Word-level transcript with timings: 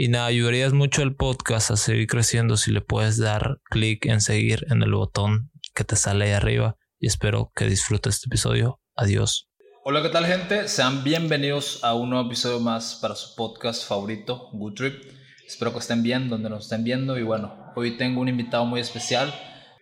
Y 0.00 0.06
nada, 0.06 0.26
ayudarías 0.26 0.74
mucho 0.74 1.02
al 1.02 1.16
podcast 1.16 1.72
a 1.72 1.76
seguir 1.76 2.06
creciendo 2.06 2.56
si 2.56 2.70
le 2.70 2.80
puedes 2.80 3.18
dar 3.18 3.58
clic 3.64 4.06
en 4.06 4.20
seguir 4.20 4.64
en 4.70 4.80
el 4.80 4.92
botón 4.92 5.50
que 5.74 5.82
te 5.82 5.96
sale 5.96 6.26
ahí 6.26 6.30
arriba. 6.30 6.76
Y 7.00 7.08
espero 7.08 7.50
que 7.52 7.64
disfrutes 7.64 8.14
este 8.14 8.28
episodio. 8.28 8.80
Adiós. 8.94 9.48
Hola, 9.84 10.00
¿qué 10.00 10.10
tal 10.10 10.24
gente? 10.24 10.68
Sean 10.68 11.02
bienvenidos 11.02 11.82
a 11.82 11.94
un 11.94 12.10
nuevo 12.10 12.26
episodio 12.26 12.60
más 12.60 13.00
para 13.02 13.16
su 13.16 13.34
podcast 13.34 13.88
favorito, 13.88 14.50
Good 14.52 14.74
Trip. 14.74 15.02
Espero 15.44 15.72
que 15.72 15.80
estén 15.80 16.04
bien 16.04 16.28
donde 16.28 16.48
nos 16.48 16.66
estén 16.66 16.84
viendo 16.84 17.18
y 17.18 17.24
bueno, 17.24 17.72
hoy 17.74 17.96
tengo 17.96 18.20
un 18.20 18.28
invitado 18.28 18.64
muy 18.66 18.78
especial. 18.78 19.34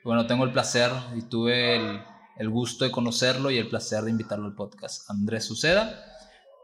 Bueno, 0.03 0.27
tengo 0.27 0.45
el 0.45 0.53
placer 0.53 0.93
y 1.15 1.29
tuve 1.29 1.77
el, 1.77 2.01
el 2.39 2.49
gusto 2.49 2.87
de 2.87 2.91
conocerlo 2.91 3.51
y 3.51 3.59
el 3.59 3.69
placer 3.69 4.05
de 4.05 4.13
invitarlo 4.13 4.47
al 4.47 4.55
podcast. 4.55 5.11
Andrés 5.11 5.45
Suceda, 5.45 6.16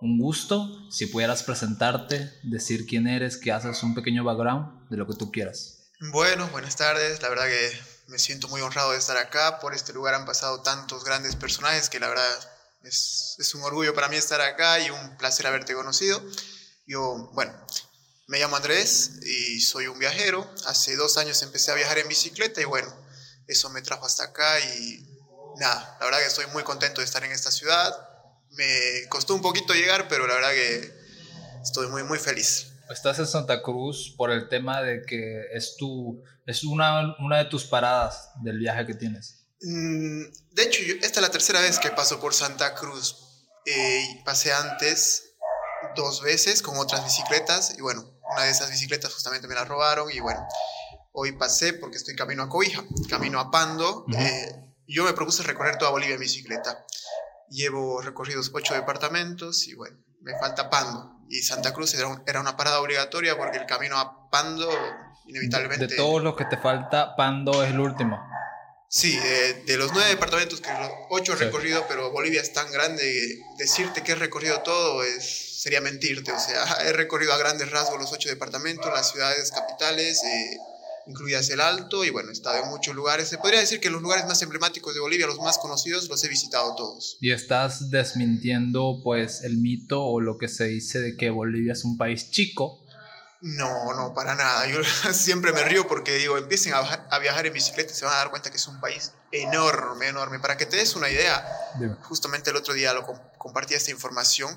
un 0.02 0.18
gusto. 0.18 0.68
Si 0.90 1.06
pudieras 1.06 1.44
presentarte, 1.44 2.38
decir 2.42 2.86
quién 2.86 3.06
eres, 3.06 3.36
que 3.36 3.52
haces, 3.52 3.82
un 3.82 3.94
pequeño 3.94 4.24
background 4.24 4.90
de 4.90 4.96
lo 4.96 5.06
que 5.06 5.14
tú 5.14 5.30
quieras. 5.30 5.78
Bueno, 6.10 6.48
buenas 6.48 6.76
tardes. 6.76 7.22
La 7.22 7.28
verdad 7.28 7.46
que 7.46 7.80
me 8.08 8.18
siento 8.18 8.48
muy 8.48 8.60
honrado 8.60 8.90
de 8.90 8.98
estar 8.98 9.16
acá. 9.16 9.60
Por 9.60 9.74
este 9.74 9.92
lugar 9.92 10.14
han 10.14 10.26
pasado 10.26 10.60
tantos 10.60 11.04
grandes 11.04 11.36
personajes 11.36 11.88
que 11.88 12.00
la 12.00 12.08
verdad 12.08 12.26
es, 12.82 13.36
es, 13.38 13.54
un 13.54 13.62
orgullo 13.62 13.94
para 13.94 14.08
mí 14.08 14.16
estar 14.16 14.40
acá 14.40 14.80
y 14.80 14.90
un 14.90 15.16
placer 15.16 15.46
haberte 15.46 15.72
conocido. 15.72 16.20
Yo, 16.84 17.30
bueno, 17.32 17.54
me 18.26 18.40
llamo 18.40 18.56
Andrés 18.56 19.20
y 19.22 19.60
soy 19.60 19.86
un 19.86 20.00
viajero. 20.00 20.52
Hace 20.66 20.96
dos 20.96 21.16
años 21.16 21.40
empecé 21.42 21.70
a 21.70 21.74
viajar 21.74 21.98
en 21.98 22.08
bicicleta 22.08 22.60
y 22.60 22.64
bueno, 22.64 22.92
eso 23.46 23.70
me 23.70 23.82
trajo 23.82 24.04
hasta 24.04 24.24
acá 24.24 24.58
y 24.58 25.06
nada, 25.58 25.96
la 26.00 26.06
verdad 26.06 26.18
que 26.20 26.26
estoy 26.26 26.46
muy 26.46 26.64
contento 26.64 27.00
de 27.00 27.04
estar 27.04 27.22
en 27.22 27.30
esta 27.30 27.52
ciudad. 27.52 28.11
Me 28.52 29.08
costó 29.08 29.34
un 29.34 29.42
poquito 29.42 29.74
llegar, 29.74 30.08
pero 30.08 30.26
la 30.26 30.34
verdad 30.34 30.50
que 30.50 30.92
estoy 31.62 31.88
muy, 31.88 32.02
muy 32.04 32.18
feliz. 32.18 32.68
Estás 32.90 33.18
en 33.18 33.26
Santa 33.26 33.62
Cruz 33.62 34.14
por 34.16 34.30
el 34.30 34.48
tema 34.48 34.82
de 34.82 35.02
que 35.02 35.46
es, 35.52 35.76
tu, 35.76 36.22
es 36.46 36.64
una, 36.64 37.16
una 37.18 37.38
de 37.38 37.44
tus 37.46 37.64
paradas 37.64 38.30
del 38.42 38.58
viaje 38.58 38.86
que 38.86 38.94
tienes. 38.94 39.46
Mm, 39.62 40.24
de 40.50 40.62
hecho, 40.62 40.80
esta 41.00 41.20
es 41.20 41.22
la 41.22 41.30
tercera 41.30 41.60
vez 41.60 41.78
que 41.78 41.90
paso 41.90 42.20
por 42.20 42.34
Santa 42.34 42.74
Cruz. 42.74 43.16
Eh, 43.64 44.22
pasé 44.24 44.52
antes 44.52 45.36
dos 45.94 46.22
veces 46.22 46.62
con 46.62 46.76
otras 46.78 47.04
bicicletas 47.04 47.74
y 47.78 47.80
bueno, 47.80 48.04
una 48.32 48.44
de 48.44 48.50
esas 48.50 48.70
bicicletas 48.70 49.12
justamente 49.12 49.46
me 49.46 49.54
la 49.54 49.64
robaron 49.64 50.10
y 50.10 50.20
bueno, 50.20 50.46
hoy 51.12 51.32
pasé 51.32 51.72
porque 51.74 51.96
estoy 51.96 52.16
camino 52.16 52.42
a 52.42 52.48
Cobija, 52.48 52.84
camino 53.08 53.38
a 53.38 53.50
Pando. 53.50 54.04
Eh, 54.16 54.52
yo 54.88 55.04
me 55.04 55.12
propuse 55.12 55.42
recorrer 55.42 55.76
toda 55.78 55.90
Bolivia 55.90 56.14
en 56.14 56.20
bicicleta. 56.20 56.84
Llevo 57.52 58.00
recorridos 58.00 58.50
ocho 58.52 58.74
departamentos 58.74 59.68
y 59.68 59.74
bueno, 59.74 59.96
me 60.20 60.38
falta 60.38 60.70
Pando. 60.70 61.20
Y 61.28 61.42
Santa 61.42 61.72
Cruz 61.72 61.94
era, 61.94 62.22
era 62.26 62.40
una 62.40 62.56
parada 62.56 62.80
obligatoria 62.80 63.36
porque 63.36 63.58
el 63.58 63.66
camino 63.66 63.98
a 63.98 64.30
Pando 64.30 64.68
inevitablemente... 65.26 65.86
De 65.86 65.96
todos 65.96 66.22
los 66.22 66.36
que 66.36 66.44
te 66.44 66.56
falta, 66.56 67.14
Pando 67.16 67.62
es 67.62 67.70
el 67.70 67.80
último. 67.80 68.20
Sí, 68.88 69.18
de, 69.18 69.76
los 69.78 69.90
nueve 69.94 70.10
departamentos, 70.10 70.60
que 70.60 70.68
los 70.70 70.90
ocho 71.08 71.32
he 71.32 71.36
recorrido, 71.36 71.86
pero 71.88 72.10
Bolivia 72.10 72.42
es 72.42 72.52
tan 72.52 72.70
grande, 72.70 73.40
decirte 73.56 74.02
que 74.02 74.12
he 74.12 74.16
recorrido 74.16 74.60
todo 74.60 75.02
es, 75.02 75.62
sería 75.62 75.80
mentirte. 75.80 76.30
O 76.30 76.38
sea, 76.38 76.62
he 76.86 76.92
recorrido 76.92 77.32
a 77.32 77.38
grandes 77.38 77.70
rasgos 77.70 77.98
los 77.98 78.12
ocho 78.12 78.28
departamentos, 78.28 78.92
las 78.92 79.10
ciudades 79.10 79.50
capitales, 79.50 80.22
eh, 80.24 80.58
incluidas 81.06 81.48
el 81.50 81.60
Alto, 81.60 82.04
y 82.04 82.10
bueno, 82.10 82.30
he 82.30 82.32
estado 82.32 82.62
en 82.62 82.70
muchos 82.70 82.94
lugares. 82.94 83.28
Se 83.28 83.38
podría 83.38 83.60
decir 83.60 83.80
que 83.80 83.90
los 83.90 84.02
lugares 84.02 84.26
más 84.26 84.40
emblemáticos 84.42 84.94
de 84.94 85.00
Bolivia, 85.00 85.26
los 85.26 85.38
más 85.38 85.58
conocidos, 85.58 86.08
los 86.08 86.22
he 86.24 86.28
visitado 86.28 86.74
todos. 86.74 87.18
Y 87.20 87.32
estás 87.32 87.90
desmintiendo, 87.90 89.00
pues, 89.02 89.42
el 89.42 89.58
mito 89.58 90.02
o 90.02 90.20
lo 90.20 90.38
que 90.38 90.48
se 90.48 90.64
dice 90.64 91.00
de 91.00 91.16
que 91.16 91.30
Bolivia 91.30 91.72
es 91.72 91.84
un 91.84 91.96
país 91.96 92.30
chico 92.30 92.82
no, 93.42 93.92
no, 93.94 94.14
para 94.14 94.36
nada. 94.36 94.66
Yo 94.68 94.78
siempre 95.12 95.52
me 95.52 95.64
río 95.64 95.86
porque 95.88 96.14
digo, 96.14 96.38
empiecen 96.38 96.74
a, 96.74 97.18
viajar 97.18 97.44
en 97.44 97.52
bicicleta 97.52 97.92
y 97.92 97.94
se 97.94 98.04
van 98.04 98.14
a 98.14 98.18
dar 98.18 98.30
cuenta 98.30 98.50
que 98.50 98.56
es 98.56 98.66
un 98.68 98.80
país 98.80 99.12
enorme, 99.32 100.08
enorme. 100.08 100.38
Para 100.38 100.56
que 100.56 100.64
te 100.64 100.76
des 100.76 100.94
una 100.94 101.10
idea, 101.10 101.44
justamente 102.02 102.50
el 102.50 102.56
otro 102.56 102.72
día 102.72 102.94
lo 102.94 103.04
compartí 103.38 103.74
esta 103.74 103.90
información. 103.90 104.56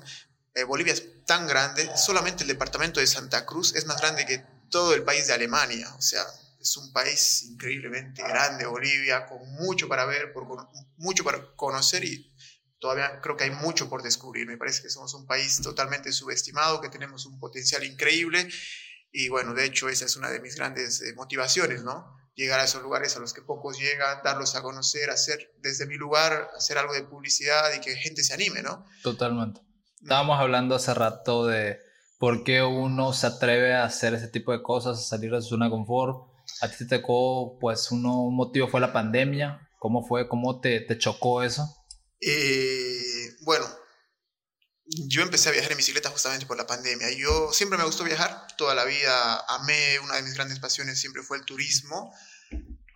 Eh, 0.54 0.62
Bolivia 0.62 0.92
es 0.92 1.24
tan 1.26 1.48
grande, 1.48 1.90
solamente 1.96 2.44
el 2.44 2.48
departamento 2.48 3.00
de 3.00 3.06
Santa 3.08 3.44
Cruz 3.44 3.74
es 3.74 3.86
más 3.86 4.00
grande 4.00 4.24
que 4.24 4.42
todo 4.70 4.94
el 4.94 5.02
país 5.02 5.26
de 5.26 5.34
Alemania. 5.34 5.92
O 5.96 6.02
sea, 6.02 6.22
es 6.60 6.76
un 6.76 6.92
país 6.92 7.44
increíblemente 7.44 8.22
grande, 8.22 8.66
Bolivia, 8.66 9.26
con 9.26 9.48
mucho 9.54 9.88
para 9.88 10.04
ver, 10.04 10.32
por, 10.32 10.46
mucho 10.96 11.24
para 11.24 11.54
conocer 11.54 12.04
y 12.04 12.32
todavía 12.78 13.20
creo 13.20 13.36
que 13.36 13.44
hay 13.44 13.50
mucho 13.50 13.88
por 13.88 14.02
descubrir. 14.02 14.46
Me 14.46 14.56
parece 14.56 14.82
que 14.82 14.90
somos 14.90 15.14
un 15.14 15.26
país 15.26 15.60
totalmente 15.62 16.12
subestimado, 16.12 16.80
que 16.80 16.88
tenemos 16.88 17.26
un 17.26 17.38
potencial 17.38 17.84
increíble 17.84 18.48
y 19.12 19.28
bueno, 19.28 19.54
de 19.54 19.64
hecho 19.64 19.88
esa 19.88 20.04
es 20.04 20.16
una 20.16 20.30
de 20.30 20.40
mis 20.40 20.56
grandes 20.56 21.00
eh, 21.02 21.14
motivaciones, 21.14 21.82
¿no? 21.84 22.14
Llegar 22.34 22.60
a 22.60 22.64
esos 22.64 22.82
lugares 22.82 23.16
a 23.16 23.20
los 23.20 23.32
que 23.32 23.40
pocos 23.40 23.78
llegan, 23.78 24.18
darlos 24.22 24.56
a 24.56 24.62
conocer, 24.62 25.08
hacer 25.08 25.54
desde 25.62 25.86
mi 25.86 25.94
lugar, 25.94 26.50
hacer 26.54 26.76
algo 26.76 26.92
de 26.92 27.02
publicidad 27.02 27.72
y 27.74 27.80
que 27.80 27.96
gente 27.96 28.22
se 28.22 28.34
anime, 28.34 28.62
¿no? 28.62 28.84
Totalmente. 29.02 29.62
Estábamos 30.02 30.38
hablando 30.38 30.74
hace 30.74 30.92
rato 30.92 31.46
de 31.46 31.80
por 32.18 32.44
qué 32.44 32.62
uno 32.62 33.12
se 33.12 33.26
atreve 33.26 33.74
a 33.74 33.84
hacer 33.84 34.14
ese 34.14 34.28
tipo 34.28 34.52
de 34.52 34.62
cosas, 34.62 34.98
a 34.98 35.02
salir 35.02 35.30
de 35.30 35.42
su 35.42 35.48
zona 35.50 35.66
de 35.66 35.72
confort. 35.72 36.16
A 36.62 36.68
ti 36.68 36.76
te 36.78 36.98
tocó, 36.98 37.58
pues, 37.60 37.90
uno, 37.90 38.22
un 38.22 38.36
motivo 38.36 38.68
fue 38.68 38.80
la 38.80 38.92
pandemia. 38.92 39.68
¿Cómo 39.78 40.06
fue? 40.06 40.28
¿Cómo 40.28 40.60
te, 40.60 40.80
te 40.80 40.96
chocó 40.98 41.42
eso? 41.42 41.62
Eh, 42.20 43.36
bueno, 43.42 43.66
yo 44.86 45.22
empecé 45.22 45.48
a 45.48 45.52
viajar 45.52 45.72
en 45.72 45.78
bicicleta 45.78 46.10
justamente 46.10 46.46
por 46.46 46.56
la 46.56 46.66
pandemia. 46.66 47.10
Yo 47.10 47.52
siempre 47.52 47.78
me 47.78 47.84
gustó 47.84 48.04
viajar, 48.04 48.46
toda 48.56 48.74
la 48.74 48.84
vida 48.84 49.44
amé, 49.48 49.98
una 50.00 50.14
de 50.14 50.22
mis 50.22 50.34
grandes 50.34 50.58
pasiones 50.60 50.98
siempre 50.98 51.22
fue 51.22 51.36
el 51.36 51.44
turismo. 51.44 52.14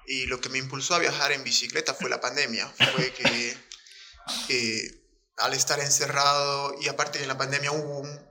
Y 0.06 0.26
lo 0.26 0.40
que 0.40 0.48
me 0.48 0.58
impulsó 0.58 0.94
a 0.94 0.98
viajar 0.98 1.32
en 1.32 1.44
bicicleta 1.44 1.94
fue 1.94 2.08
la 2.08 2.20
pandemia. 2.20 2.66
Fue 2.68 3.12
que 3.12 5.00
al 5.36 5.52
estar 5.54 5.80
encerrado 5.80 6.74
y 6.80 6.88
aparte 6.88 7.22
en 7.22 7.28
la 7.28 7.38
pandemia 7.38 7.72
hubo 7.72 8.00
un 8.00 8.29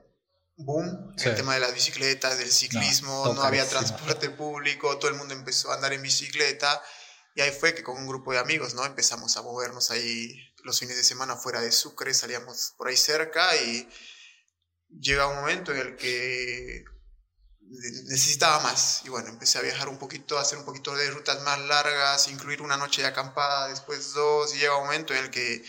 boom 0.60 1.14
el 1.18 1.36
tema 1.36 1.54
de 1.54 1.60
las 1.60 1.74
bicicletas, 1.74 2.38
del 2.38 2.52
ciclismo, 2.52 3.34
no 3.34 3.42
había 3.42 3.68
transporte 3.68 4.30
público, 4.30 4.98
todo 4.98 5.12
el 5.12 5.18
mundo 5.18 5.34
empezó 5.34 5.72
a 5.72 5.76
andar 5.76 5.94
en 5.94 6.02
bicicleta. 6.02 6.82
Y 7.36 7.42
ahí 7.42 7.52
fue 7.52 7.74
que 7.74 7.84
con 7.84 7.98
un 7.98 8.08
grupo 8.08 8.34
de 8.34 8.40
amigos, 8.40 8.74
¿no? 8.74 8.86
Empezamos 8.86 9.38
a 9.38 9.42
movernos 9.42 9.92
ahí 9.92 10.36
los 10.64 10.80
fines 10.80 10.98
de 10.98 11.04
semana 11.04 11.36
fuera 11.36 11.62
de 11.62 11.72
Sucre, 11.72 12.14
salíamos 12.14 12.74
por 12.78 12.88
ahí 12.88 12.98
cerca 12.98 13.56
y 13.56 13.88
llega 14.90 15.28
un 15.28 15.36
momento 15.36 15.72
en 15.72 15.78
el 15.78 15.96
que 15.96 16.84
necesitaba 18.08 18.60
más. 18.62 19.02
Y 19.06 19.10
bueno, 19.10 19.30
empecé 19.30 19.58
a 19.58 19.62
viajar 19.62 19.88
un 19.88 19.98
poquito, 19.98 20.38
a 20.38 20.42
hacer 20.42 20.58
un 20.58 20.66
poquito 20.66 20.96
de 20.96 21.10
rutas 21.12 21.42
más 21.44 21.60
largas, 21.60 22.28
incluir 22.28 22.62
una 22.62 22.78
noche 22.78 23.02
de 23.02 23.08
acampada, 23.08 23.70
después 23.70 24.14
dos, 24.14 24.54
y 24.56 24.60
llega 24.60 24.78
un 24.78 24.86
momento 24.86 25.14
en 25.14 25.26
el 25.26 25.30
que 25.30 25.64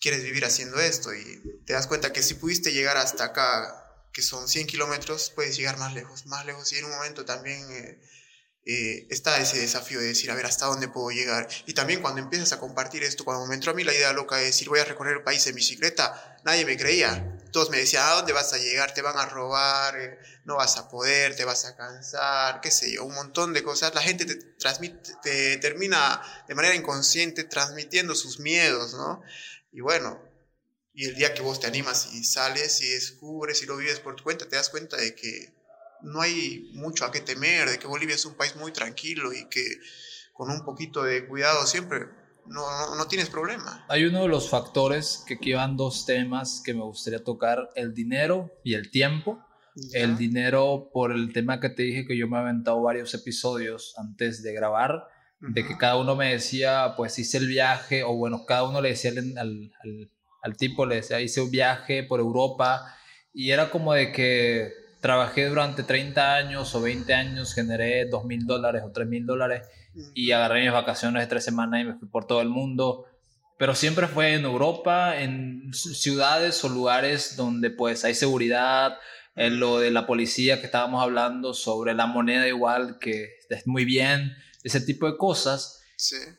quieres 0.00 0.22
vivir 0.22 0.44
haciendo 0.44 0.78
esto 0.78 1.12
y 1.14 1.62
te 1.64 1.72
das 1.72 1.86
cuenta 1.86 2.12
que 2.12 2.22
si 2.22 2.34
pudiste 2.34 2.72
llegar 2.72 2.96
hasta 2.96 3.24
acá, 3.24 3.85
que 4.16 4.22
son 4.22 4.48
100 4.48 4.66
kilómetros, 4.66 5.30
puedes 5.34 5.58
llegar 5.58 5.76
más 5.76 5.92
lejos, 5.92 6.24
más 6.24 6.46
lejos. 6.46 6.72
Y 6.72 6.78
en 6.78 6.86
un 6.86 6.92
momento 6.92 7.26
también... 7.26 7.70
Eh, 7.70 8.00
eh, 8.68 9.06
está 9.10 9.38
ese 9.38 9.60
desafío 9.60 10.00
de 10.00 10.06
decir, 10.06 10.28
a 10.28 10.34
ver, 10.34 10.46
¿hasta 10.46 10.66
dónde 10.66 10.88
puedo 10.88 11.10
llegar? 11.10 11.46
Y 11.66 11.74
también 11.74 12.00
cuando 12.00 12.20
empiezas 12.20 12.52
a 12.52 12.58
compartir 12.58 13.04
esto, 13.04 13.24
cuando 13.24 13.46
me 13.46 13.54
entró 13.54 13.70
a 13.70 13.74
mí 13.74 13.84
la 13.84 13.94
idea 13.94 14.12
loca 14.12 14.36
de 14.36 14.46
decir, 14.46 14.68
voy 14.68 14.80
a 14.80 14.84
recorrer 14.84 15.18
el 15.18 15.22
país 15.22 15.46
en 15.46 15.54
bicicleta, 15.54 16.38
nadie 16.44 16.64
me 16.64 16.76
creía. 16.76 17.38
Todos 17.52 17.70
me 17.70 17.76
decían, 17.76 18.08
¿a 18.08 18.14
dónde 18.14 18.32
vas 18.32 18.52
a 18.54 18.58
llegar? 18.58 18.92
Te 18.92 19.02
van 19.02 19.18
a 19.18 19.26
robar, 19.26 20.00
eh, 20.00 20.18
no 20.46 20.56
vas 20.56 20.78
a 20.78 20.88
poder, 20.88 21.36
te 21.36 21.44
vas 21.44 21.64
a 21.66 21.76
cansar, 21.76 22.60
qué 22.60 22.72
sé 22.72 22.90
yo, 22.90 23.04
un 23.04 23.14
montón 23.14 23.52
de 23.52 23.62
cosas. 23.62 23.94
La 23.94 24.02
gente 24.02 24.24
te, 24.24 24.34
transmite, 24.34 25.12
te 25.22 25.58
termina 25.58 26.20
de 26.48 26.54
manera 26.56 26.74
inconsciente 26.74 27.44
transmitiendo 27.44 28.16
sus 28.16 28.40
miedos, 28.40 28.94
¿no? 28.94 29.22
Y 29.70 29.80
bueno, 29.82 30.25
y 30.96 31.04
el 31.04 31.14
día 31.14 31.34
que 31.34 31.42
vos 31.42 31.60
te 31.60 31.66
animas 31.66 32.14
y 32.14 32.24
sales 32.24 32.80
y 32.80 32.88
descubres 32.88 33.62
y 33.62 33.66
lo 33.66 33.76
vives 33.76 34.00
por 34.00 34.16
tu 34.16 34.24
cuenta, 34.24 34.48
te 34.48 34.56
das 34.56 34.70
cuenta 34.70 34.96
de 34.96 35.14
que 35.14 35.52
no 36.00 36.22
hay 36.22 36.70
mucho 36.72 37.04
a 37.04 37.12
qué 37.12 37.20
temer, 37.20 37.68
de 37.68 37.78
que 37.78 37.86
Bolivia 37.86 38.14
es 38.14 38.24
un 38.24 38.34
país 38.34 38.56
muy 38.56 38.72
tranquilo 38.72 39.34
y 39.34 39.46
que 39.50 39.78
con 40.32 40.50
un 40.50 40.64
poquito 40.64 41.02
de 41.02 41.26
cuidado 41.26 41.66
siempre 41.66 42.06
no, 42.46 42.96
no, 42.96 43.06
tienes 43.08 43.28
problema. 43.28 43.84
Hay 43.90 44.04
uno 44.04 44.22
de 44.22 44.28
los 44.28 44.48
factores 44.48 45.22
que 45.26 45.34
aquí 45.34 45.52
van 45.52 45.76
dos 45.76 46.06
temas 46.06 46.62
que 46.64 46.72
me 46.72 46.82
gustaría 46.82 47.22
tocar, 47.22 47.68
el 47.74 47.92
dinero 47.92 48.50
y 48.64 48.74
el 48.74 48.90
tiempo. 48.90 49.42
El 49.92 50.16
dinero 50.16 50.88
por 50.90 51.12
el 51.12 51.34
tema 51.34 51.60
que 51.60 51.68
te 51.68 51.82
dije 51.82 52.06
que 52.06 52.16
yo 52.16 52.26
me 52.28 52.38
he 52.38 52.40
aventado 52.40 52.80
varios 52.80 53.12
episodios 53.12 53.92
antes 53.98 54.42
de 54.42 54.54
grabar, 54.54 55.06
de 55.38 55.66
que 55.66 55.76
cada 55.76 55.98
uno 55.98 56.16
me 56.16 56.32
decía, 56.32 56.94
pues 56.96 57.18
hice 57.18 57.36
el 57.36 57.46
viaje, 57.46 58.02
o 58.02 58.14
bueno, 58.16 58.46
cada 58.46 58.66
uno 58.66 58.80
le 58.80 58.88
decía 58.88 59.10
al, 59.10 59.36
al, 59.36 59.72
al 59.82 60.10
tipo, 60.56 60.86
le 60.86 60.96
decía, 60.96 61.20
hice 61.20 61.40
un 61.40 61.50
viaje 61.50 62.02
por 62.02 62.20
Europa, 62.20 62.96
y 63.32 63.50
era 63.50 63.70
como 63.70 63.92
de 63.92 64.12
que 64.12 64.72
trabajé 65.00 65.46
durante 65.46 65.82
30 65.82 66.34
años 66.34 66.74
o 66.74 66.80
20 66.80 67.14
años, 67.14 67.54
generé 67.54 68.06
2 68.08 68.24
mil 68.24 68.46
dólares 68.46 68.82
o 68.84 68.90
3 68.90 69.06
mil 69.06 69.26
dólares 69.26 69.62
y 70.14 70.32
agarré 70.32 70.62
mis 70.62 70.72
vacaciones 70.72 71.22
de 71.22 71.26
tres 71.26 71.44
semanas 71.44 71.80
y 71.80 71.84
me 71.84 71.94
fui 71.94 72.08
por 72.08 72.26
todo 72.26 72.40
el 72.40 72.48
mundo. 72.48 73.06
Pero 73.58 73.74
siempre 73.74 74.06
fue 74.06 74.34
en 74.34 74.44
Europa, 74.44 75.18
en 75.18 75.72
ciudades 75.72 76.62
o 76.64 76.68
lugares 76.68 77.36
donde 77.36 77.70
pues 77.70 78.04
hay 78.04 78.14
seguridad, 78.14 78.98
en 79.34 79.60
lo 79.60 79.78
de 79.78 79.90
la 79.90 80.06
policía 80.06 80.60
que 80.60 80.66
estábamos 80.66 81.02
hablando, 81.02 81.54
sobre 81.54 81.94
la 81.94 82.06
moneda 82.06 82.46
igual, 82.46 82.98
que 82.98 83.36
es 83.48 83.66
muy 83.66 83.84
bien, 83.84 84.34
ese 84.64 84.80
tipo 84.80 85.06
de 85.06 85.16
cosas. 85.16 85.82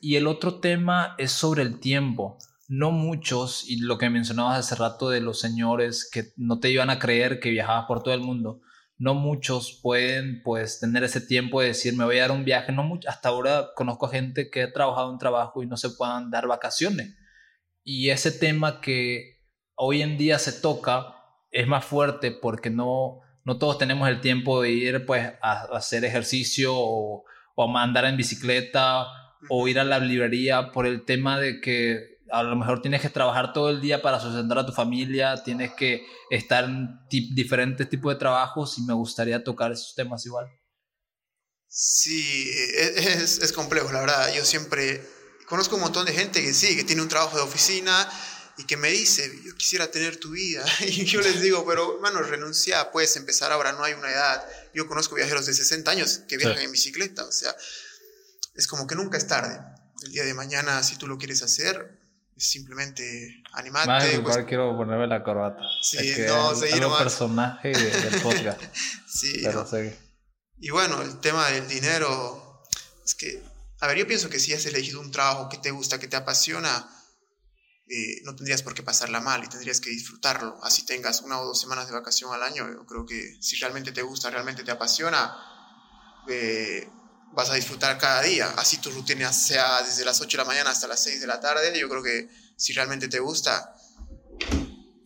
Y 0.02 0.16
el 0.16 0.28
otro 0.28 0.60
tema 0.60 1.16
es 1.18 1.32
sobre 1.32 1.64
el 1.64 1.80
tiempo. 1.80 2.38
No 2.68 2.92
muchos, 2.92 3.70
y 3.70 3.80
lo 3.80 3.98
que 3.98 4.10
mencionabas 4.10 4.60
hace 4.60 4.76
rato 4.76 5.10
de 5.10 5.22
los 5.22 5.40
señores 5.40 6.10
que 6.12 6.34
no 6.36 6.60
te 6.60 6.70
iban 6.70 6.90
a 6.90 7.00
creer 7.00 7.40
que 7.40 7.50
viajabas 7.50 7.86
por 7.88 8.04
todo 8.04 8.14
el 8.14 8.20
mundo, 8.20 8.62
no 8.98 9.14
muchos 9.14 9.80
pueden 9.82 10.42
pues 10.44 10.80
tener 10.80 11.04
ese 11.04 11.22
tiempo 11.22 11.62
de 11.62 11.68
decir 11.68 11.96
me 11.96 12.04
voy 12.04 12.18
a 12.18 12.24
dar 12.24 12.32
un 12.32 12.44
viaje, 12.46 12.72
no 12.72 12.84
mucho, 12.84 13.08
hasta 13.10 13.30
ahora 13.30 13.70
conozco 13.76 14.08
gente 14.08 14.50
que 14.50 14.64
ha 14.64 14.74
trabajado 14.74 15.12
en 15.12 15.20
trabajo 15.20 15.62
y 15.62 15.68
no 15.68 15.78
se 15.78 15.92
puedan 15.92 16.32
dar 16.32 16.48
vacaciones. 16.48 17.16
Y 17.84 18.10
ese 18.10 18.32
tema 18.32 18.82
que 18.82 19.38
hoy 19.76 20.02
en 20.02 20.18
día 20.18 20.40
se 20.40 20.52
toca 20.52 21.16
es 21.52 21.68
más 21.68 21.86
fuerte 21.86 22.32
porque 22.32 22.70
no, 22.70 23.22
no 23.46 23.58
todos 23.58 23.78
tenemos 23.78 24.10
el 24.10 24.20
tiempo 24.20 24.62
de 24.62 24.72
ir 24.72 25.06
pues 25.06 25.32
a, 25.42 25.76
hacer 25.76 26.04
ejercicio 26.04 26.74
o, 26.76 27.24
o 27.56 27.78
a 27.78 27.84
andar 27.84 28.06
en 28.06 28.18
bicicleta 28.18 29.08
o 29.50 29.68
ir 29.68 29.80
a 29.80 29.84
la 29.84 30.00
librería 30.00 30.72
por 30.72 30.86
el 30.86 31.06
tema 31.06 31.40
de 31.40 31.62
que 31.62 32.17
a 32.32 32.44
lo 32.44 32.56
mejor 32.56 32.82
tienes 32.82 33.02
que 33.02 33.10
trabajar 33.10 33.54
todo 33.54 33.70
el 33.70 33.82
día 33.82 34.02
para 34.02 34.20
sustentar 34.20 34.60
a 34.60 34.66
tu 34.66 34.72
familia, 34.72 35.42
tienes 35.44 35.74
que 35.74 36.06
estar 36.30 36.66
en 36.66 37.00
diferentes 37.10 37.90
tipos 37.90 38.14
de 38.14 38.20
trabajos 38.20 38.78
y 38.78 38.82
me 38.82 38.94
gustaría 38.94 39.44
tocar 39.44 39.72
esos 39.72 39.96
temas 39.96 40.26
igual. 40.26 40.48
Sí, 41.68 42.50
e-, 42.50 43.22
es, 43.22 43.40
es, 43.40 43.52
complejo, 43.52 43.92
la 43.92 44.02
verdad. 44.02 44.34
Yo 44.34 44.46
siempre 44.46 45.06
conozco 45.48 45.76
un 45.76 45.82
montón 45.82 46.06
de 46.06 46.14
gente 46.14 46.42
que 46.42 46.54
sí, 46.54 46.76
que 46.76 46.84
tiene 46.84 47.02
un 47.02 47.10
trabajo 47.10 47.38
de 47.38 47.44
oficina 47.44 48.10
y 48.58 48.64
que 48.64 48.76
me 48.76 48.90
dice, 48.90 49.32
yo 49.46 49.56
quisiera 49.56 49.92
tener 49.92 50.18
tu 50.18 50.32
vida. 50.32 50.66
Y 50.82 51.06
yo 51.06 51.22
les 51.22 51.42
digo, 51.42 51.66
pero 51.66 51.96
hermano, 51.96 52.22
renuncia, 52.22 52.92
puedes 52.92 53.16
empezar 53.16 53.52
ahora, 53.52 53.72
no 53.74 53.84
hay 53.84 53.94
una 53.94 54.12
edad. 54.12 54.46
Yo 54.74 54.88
conozco 54.88 55.16
viajeros 55.16 55.46
de 55.46 55.54
60 55.54 55.92
años 55.92 56.22
que 56.28 56.38
viajan 56.38 56.60
en 56.60 56.72
bicicleta, 56.72 57.24
o 57.24 57.32
sea, 57.32 57.56
es 58.56 58.68
como 58.68 58.88
que 58.88 58.96
nunca 58.96 59.18
es 59.18 59.28
tarde. 59.28 59.60
El 60.04 60.12
día 60.12 60.24
de 60.24 60.34
mañana, 60.34 60.82
si 60.84 60.96
tú 60.96 61.08
lo 61.08 61.18
quieres 61.18 61.42
hacer, 61.44 61.97
simplemente 62.38 63.44
animarte. 63.54 63.88
Más 63.88 64.14
igual 64.14 64.34
pues 64.36 64.46
quiero 64.46 64.78
ponerme 64.78 65.08
la 65.08 65.24
corbata. 65.24 65.62
Sí, 65.82 65.98
es 65.98 66.16
que 66.16 66.28
no, 66.28 66.52
es 66.52 66.74
un 66.74 66.98
personaje 66.98 67.70
del 67.70 68.22
podcast. 68.24 68.62
sí, 69.08 69.44
Y 70.60 70.70
bueno, 70.70 71.02
el 71.02 71.20
tema 71.20 71.48
del 71.50 71.68
dinero, 71.68 72.64
es 73.06 73.16
que, 73.16 73.44
a 73.80 73.88
ver, 73.88 73.98
yo 73.98 74.08
pienso 74.08 74.30
que 74.30 74.40
si 74.40 74.54
has 74.54 74.66
elegido 74.66 75.00
un 75.00 75.12
trabajo 75.12 75.50
que 75.50 75.58
te 75.58 75.72
gusta, 75.72 76.00
que 76.00 76.08
te 76.08 76.16
apasiona, 76.16 76.90
eh, 77.90 78.22
no 78.24 78.36
tendrías 78.36 78.64
por 78.64 78.74
qué 78.74 78.84
pasarla 78.84 79.22
mal 79.22 79.44
y 79.44 79.48
tendrías 79.48 79.80
que 79.80 79.90
disfrutarlo. 79.90 80.60
Así 80.62 80.86
tengas 80.86 81.22
una 81.22 81.40
o 81.40 81.46
dos 81.46 81.60
semanas 81.62 81.88
de 81.88 81.94
vacación 81.94 82.34
al 82.34 82.44
año, 82.44 82.68
yo 82.70 82.86
creo 82.86 83.06
que 83.06 83.38
si 83.42 83.56
realmente 83.58 83.92
te 83.92 84.02
gusta, 84.02 84.30
realmente 84.30 84.64
te 84.64 84.72
apasiona, 84.72 85.36
eh, 86.28 86.90
vas 87.34 87.50
a 87.50 87.56
disfrutar 87.56 87.98
cada 87.98 88.22
día. 88.22 88.54
Así 88.58 88.78
tu 88.78 88.90
rutina 88.92 89.32
sea 89.32 89.82
desde 89.84 90.04
las 90.06 90.20
8 90.22 90.38
de 90.38 90.44
la 90.44 90.48
mañana 90.48 90.70
hasta 90.72 90.88
las 90.88 91.02
6 91.04 91.22
de 91.22 91.28
la 91.28 91.40
tarde. 91.40 91.78
Yo 91.80 91.90
creo 91.90 92.04
que 92.04 92.30
si 92.56 92.74
realmente 92.74 93.08
te 93.08 93.20
gusta, 93.20 93.76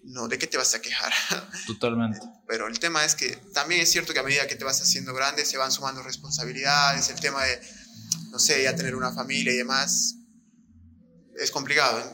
no, 0.03 0.27
¿de 0.27 0.38
qué 0.38 0.47
te 0.47 0.57
vas 0.57 0.73
a 0.75 0.81
quejar? 0.81 1.13
Totalmente. 1.68 2.19
Pero 2.47 2.68
el 2.68 2.79
tema 2.79 3.06
es 3.06 3.15
que 3.15 3.35
también 3.53 3.81
es 3.81 3.91
cierto 3.91 4.13
que 4.13 4.19
a 4.19 4.23
medida 4.23 4.47
que 4.47 4.56
te 4.56 4.63
vas 4.63 4.81
haciendo 4.81 5.13
grande 5.13 5.45
se 5.45 5.57
van 5.57 5.71
sumando 5.71 6.03
responsabilidades, 6.03 7.09
el 7.09 7.19
tema 7.19 7.44
de, 7.44 7.62
no 8.29 8.39
sé, 8.39 8.63
ya 8.63 8.75
tener 8.75 8.95
una 8.95 9.12
familia 9.12 9.53
y 9.53 9.57
demás, 9.57 10.15
es 11.38 11.51
complicado. 11.51 12.00
¿eh? 12.00 12.06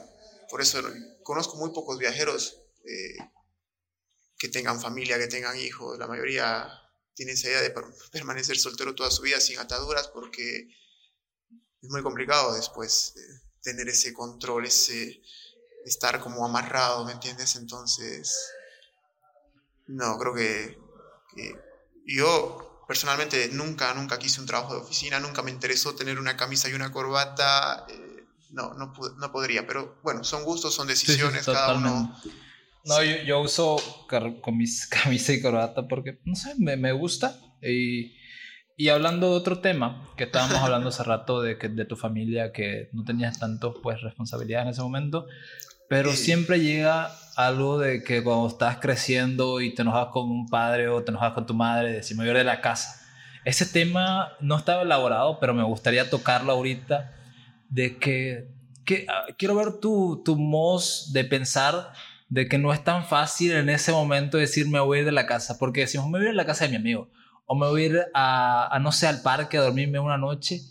Por 0.49 0.61
eso 0.61 0.81
conozco 1.23 1.57
muy 1.57 1.71
pocos 1.71 1.97
viajeros 1.97 2.57
eh, 2.85 3.17
que 4.37 4.49
tengan 4.49 4.79
familia, 4.79 5.17
que 5.17 5.27
tengan 5.27 5.57
hijos. 5.57 5.97
La 5.97 6.07
mayoría 6.07 6.69
tiene 7.17 7.31
esa 7.31 7.47
idea 7.47 7.61
de 7.61 7.73
permanecer 8.11 8.57
soltero 8.59 8.93
toda 8.93 9.09
su 9.09 9.23
vida 9.23 9.41
sin 9.41 9.57
ataduras 9.57 10.07
porque 10.09 10.69
es 11.81 11.89
muy 11.89 12.03
complicado 12.03 12.53
después 12.53 13.15
tener 13.63 13.89
ese 13.89 14.13
control, 14.13 14.67
ese 14.67 15.23
estar 15.83 16.19
como 16.19 16.45
amarrado, 16.45 17.05
¿me 17.05 17.13
entiendes? 17.13 17.55
Entonces, 17.55 18.51
no, 19.87 20.15
creo 20.19 20.33
que, 20.35 20.79
yo 22.05 22.83
personalmente 22.87 23.49
nunca, 23.49 23.95
nunca 23.95 24.19
quise 24.19 24.39
un 24.39 24.45
trabajo 24.45 24.75
de 24.75 24.81
oficina, 24.81 25.19
nunca 25.19 25.41
me 25.41 25.49
interesó 25.49 25.95
tener 25.95 26.19
una 26.19 26.37
camisa 26.37 26.69
y 26.69 26.73
una 26.73 26.91
corbata, 26.91 27.87
eh, 27.89 28.25
no, 28.51 28.75
no, 28.75 28.93
no, 29.17 29.31
podría, 29.31 29.65
pero 29.65 29.99
bueno, 30.03 30.23
son 30.23 30.43
gustos, 30.43 30.75
son 30.75 30.87
decisiones, 30.87 31.45
cada 31.45 31.73
uno 31.73 32.15
no, 32.87 33.03
yo, 33.03 33.17
yo 33.23 33.41
uso 33.41 33.77
con 34.41 34.57
mis 34.57 34.87
camisa 35.03 35.33
y 35.33 35.41
corbata 35.41 35.87
porque, 35.87 36.19
no 36.25 36.35
sé, 36.35 36.53
me, 36.57 36.77
me 36.77 36.91
gusta. 36.91 37.37
Y, 37.61 38.13
y, 38.77 38.89
hablando 38.89 39.31
de 39.31 39.37
otro 39.37 39.59
tema, 39.59 40.07
que 40.15 40.25
estábamos 40.25 40.57
hablando 40.57 40.89
hace 40.89 41.03
rato 41.03 41.41
de, 41.41 41.57
que, 41.57 41.69
de 41.69 41.85
tu 41.85 41.95
familia, 41.95 42.51
que 42.51 42.89
no 42.93 43.03
tenías 43.03 43.39
tanto, 43.39 43.73
pues, 43.81 44.01
responsabilidad 44.01 44.63
en 44.63 44.69
ese 44.69 44.81
momento, 44.81 45.25
pero 45.89 46.11
siempre 46.13 46.59
llega 46.59 47.11
algo 47.35 47.79
de 47.79 48.03
que 48.03 48.23
cuando 48.23 48.47
estás 48.47 48.77
creciendo 48.77 49.61
y 49.61 49.73
te 49.73 49.83
enojas 49.83 50.07
con 50.07 50.29
un 50.29 50.47
padre 50.47 50.89
o 50.89 51.03
te 51.03 51.11
enojas 51.11 51.33
con 51.33 51.45
tu 51.45 51.53
madre, 51.53 51.91
decir, 51.91 52.17
me 52.17 52.25
voy 52.25 52.33
de 52.33 52.43
la 52.43 52.61
casa. 52.61 53.01
Ese 53.45 53.65
tema 53.65 54.33
no 54.41 54.57
estaba 54.57 54.81
elaborado, 54.81 55.39
pero 55.39 55.53
me 55.53 55.63
gustaría 55.63 56.09
tocarlo 56.09 56.51
ahorita, 56.51 57.13
de 57.69 57.97
que, 57.97 58.49
que 58.85 59.05
ah, 59.09 59.25
quiero 59.37 59.55
ver 59.55 59.79
tu, 59.79 60.21
tu 60.25 60.35
modo 60.35 60.83
de 61.11 61.23
pensar 61.23 61.93
de 62.29 62.47
que 62.47 62.57
no 62.57 62.73
es 62.73 62.83
tan 62.83 63.07
fácil 63.07 63.53
en 63.53 63.69
ese 63.69 63.91
momento 63.91 64.37
decir 64.37 64.67
me 64.67 64.79
voy 64.79 64.97
a 64.97 65.01
ir 65.01 65.05
de 65.05 65.11
la 65.11 65.27
casa, 65.27 65.57
porque 65.57 65.81
decimos 65.81 66.09
me 66.09 66.19
voy 66.19 66.27
a 66.27 66.29
ir 66.29 66.33
a 66.33 66.37
la 66.37 66.45
casa 66.45 66.65
de 66.65 66.71
mi 66.71 66.75
amigo, 66.75 67.09
o 67.45 67.55
me 67.55 67.67
voy 67.67 67.83
a 67.83 67.85
ir 67.85 68.05
a, 68.13 68.77
no 68.81 68.91
sé, 68.91 69.07
al 69.07 69.21
parque 69.21 69.57
a 69.57 69.61
dormirme 69.61 69.99
una 69.99 70.17
noche, 70.17 70.61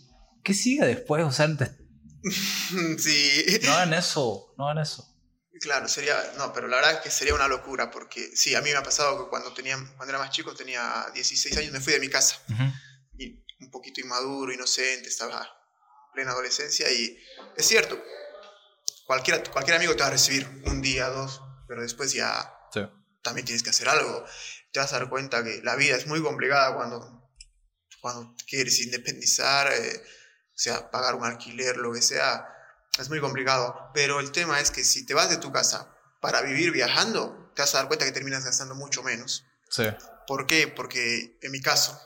¿qué 0.43 0.53
sigue 0.53 0.85
después? 0.85 1.23
O 1.23 1.31
sea, 1.31 1.47
sí. 2.97 3.59
No 3.63 3.73
hagan 3.73 3.93
eso, 3.93 4.53
no 4.57 4.69
hagan 4.69 4.83
eso. 4.83 5.13
Claro, 5.59 5.87
sería, 5.87 6.15
no, 6.37 6.53
pero 6.53 6.67
la 6.67 6.75
verdad 6.77 6.93
es 6.93 6.99
que 6.99 7.09
sería 7.09 7.33
una 7.33 7.47
locura, 7.47 7.89
porque 7.89 8.29
sí, 8.35 8.53
a 8.53 8.61
mí 8.61 8.69
me 8.69 8.75
ha 8.75 8.83
pasado 8.83 9.23
que 9.23 9.29
cuando, 9.29 9.51
tenía, 9.53 9.75
cuando 9.95 10.09
era 10.09 10.19
más 10.19 10.29
chico, 10.29 10.53
tenía 10.53 11.07
16 11.15 11.57
años, 11.57 11.71
me 11.71 11.79
fui 11.79 11.93
de 11.93 11.99
mi 11.99 12.09
casa, 12.09 12.39
y 13.17 13.43
un 13.59 13.71
poquito 13.71 13.99
inmaduro, 13.99 14.53
inocente, 14.53 15.09
estaba 15.09 15.39
en 15.39 16.13
plena 16.13 16.31
adolescencia, 16.31 16.91
y 16.91 17.17
es 17.55 17.65
cierto, 17.65 17.99
cualquier, 19.07 19.49
cualquier 19.49 19.77
amigo 19.77 19.95
te 19.95 20.01
va 20.01 20.07
a 20.07 20.11
recibir 20.11 20.47
un 20.65 20.79
día, 20.83 21.09
dos, 21.09 21.41
pero 21.67 21.81
después 21.81 22.13
ya 22.13 22.53
también 23.21 23.45
tienes 23.45 23.63
que 23.63 23.71
hacer 23.71 23.89
algo. 23.89 24.25
Te 24.71 24.79
vas 24.79 24.93
a 24.93 24.99
dar 24.99 25.09
cuenta 25.09 25.43
que 25.43 25.61
la 25.63 25.75
vida 25.75 25.95
es 25.95 26.07
muy 26.07 26.21
complicada 26.21 26.75
cuando, 26.75 27.31
cuando 27.99 28.35
quieres 28.47 28.79
independizar, 28.79 29.71
eh, 29.71 30.03
o 30.03 30.57
sea, 30.57 30.89
pagar 30.89 31.15
un 31.15 31.25
alquiler, 31.25 31.77
lo 31.77 31.91
que 31.93 32.01
sea, 32.01 32.47
es 32.97 33.09
muy 33.09 33.19
complicado. 33.19 33.91
Pero 33.93 34.19
el 34.19 34.31
tema 34.31 34.59
es 34.59 34.71
que 34.71 34.83
si 34.83 35.05
te 35.05 35.13
vas 35.13 35.29
de 35.29 35.37
tu 35.37 35.51
casa 35.51 35.93
para 36.21 36.41
vivir 36.41 36.71
viajando, 36.71 37.51
te 37.55 37.61
vas 37.61 37.75
a 37.75 37.79
dar 37.79 37.87
cuenta 37.87 38.05
que 38.05 38.11
terminas 38.11 38.45
gastando 38.45 38.75
mucho 38.75 39.03
menos. 39.03 39.45
Sí. 39.69 39.83
¿Por 40.25 40.47
qué? 40.47 40.67
Porque 40.67 41.37
en 41.41 41.51
mi 41.51 41.61
caso, 41.61 41.99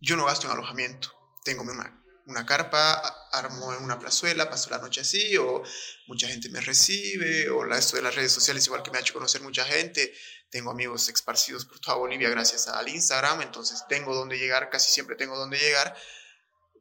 yo 0.00 0.16
no 0.16 0.26
gasto 0.26 0.46
en 0.46 0.52
alojamiento. 0.52 1.12
tengo 1.44 1.62
una, 1.62 2.01
una 2.26 2.46
carpa, 2.46 3.28
armo 3.32 3.72
en 3.74 3.82
una 3.82 3.98
plazuela, 3.98 4.48
paso 4.48 4.70
la 4.70 4.78
noche 4.78 5.00
así, 5.00 5.36
o 5.36 5.62
mucha 6.06 6.28
gente 6.28 6.48
me 6.48 6.60
recibe, 6.60 7.48
o 7.50 7.64
la, 7.64 7.78
esto 7.78 7.96
de 7.96 8.02
las 8.02 8.14
redes 8.14 8.32
sociales 8.32 8.66
igual 8.66 8.82
que 8.82 8.90
me 8.90 8.98
ha 8.98 9.00
hecho 9.00 9.14
conocer 9.14 9.42
mucha 9.42 9.64
gente. 9.64 10.12
Tengo 10.50 10.70
amigos 10.70 11.08
esparcidos 11.08 11.64
por 11.64 11.80
toda 11.80 11.96
Bolivia 11.96 12.28
gracias 12.28 12.68
al 12.68 12.88
Instagram, 12.88 13.42
entonces 13.42 13.84
tengo 13.88 14.14
donde 14.14 14.38
llegar, 14.38 14.70
casi 14.70 14.90
siempre 14.90 15.16
tengo 15.16 15.36
donde 15.36 15.58
llegar. 15.58 15.96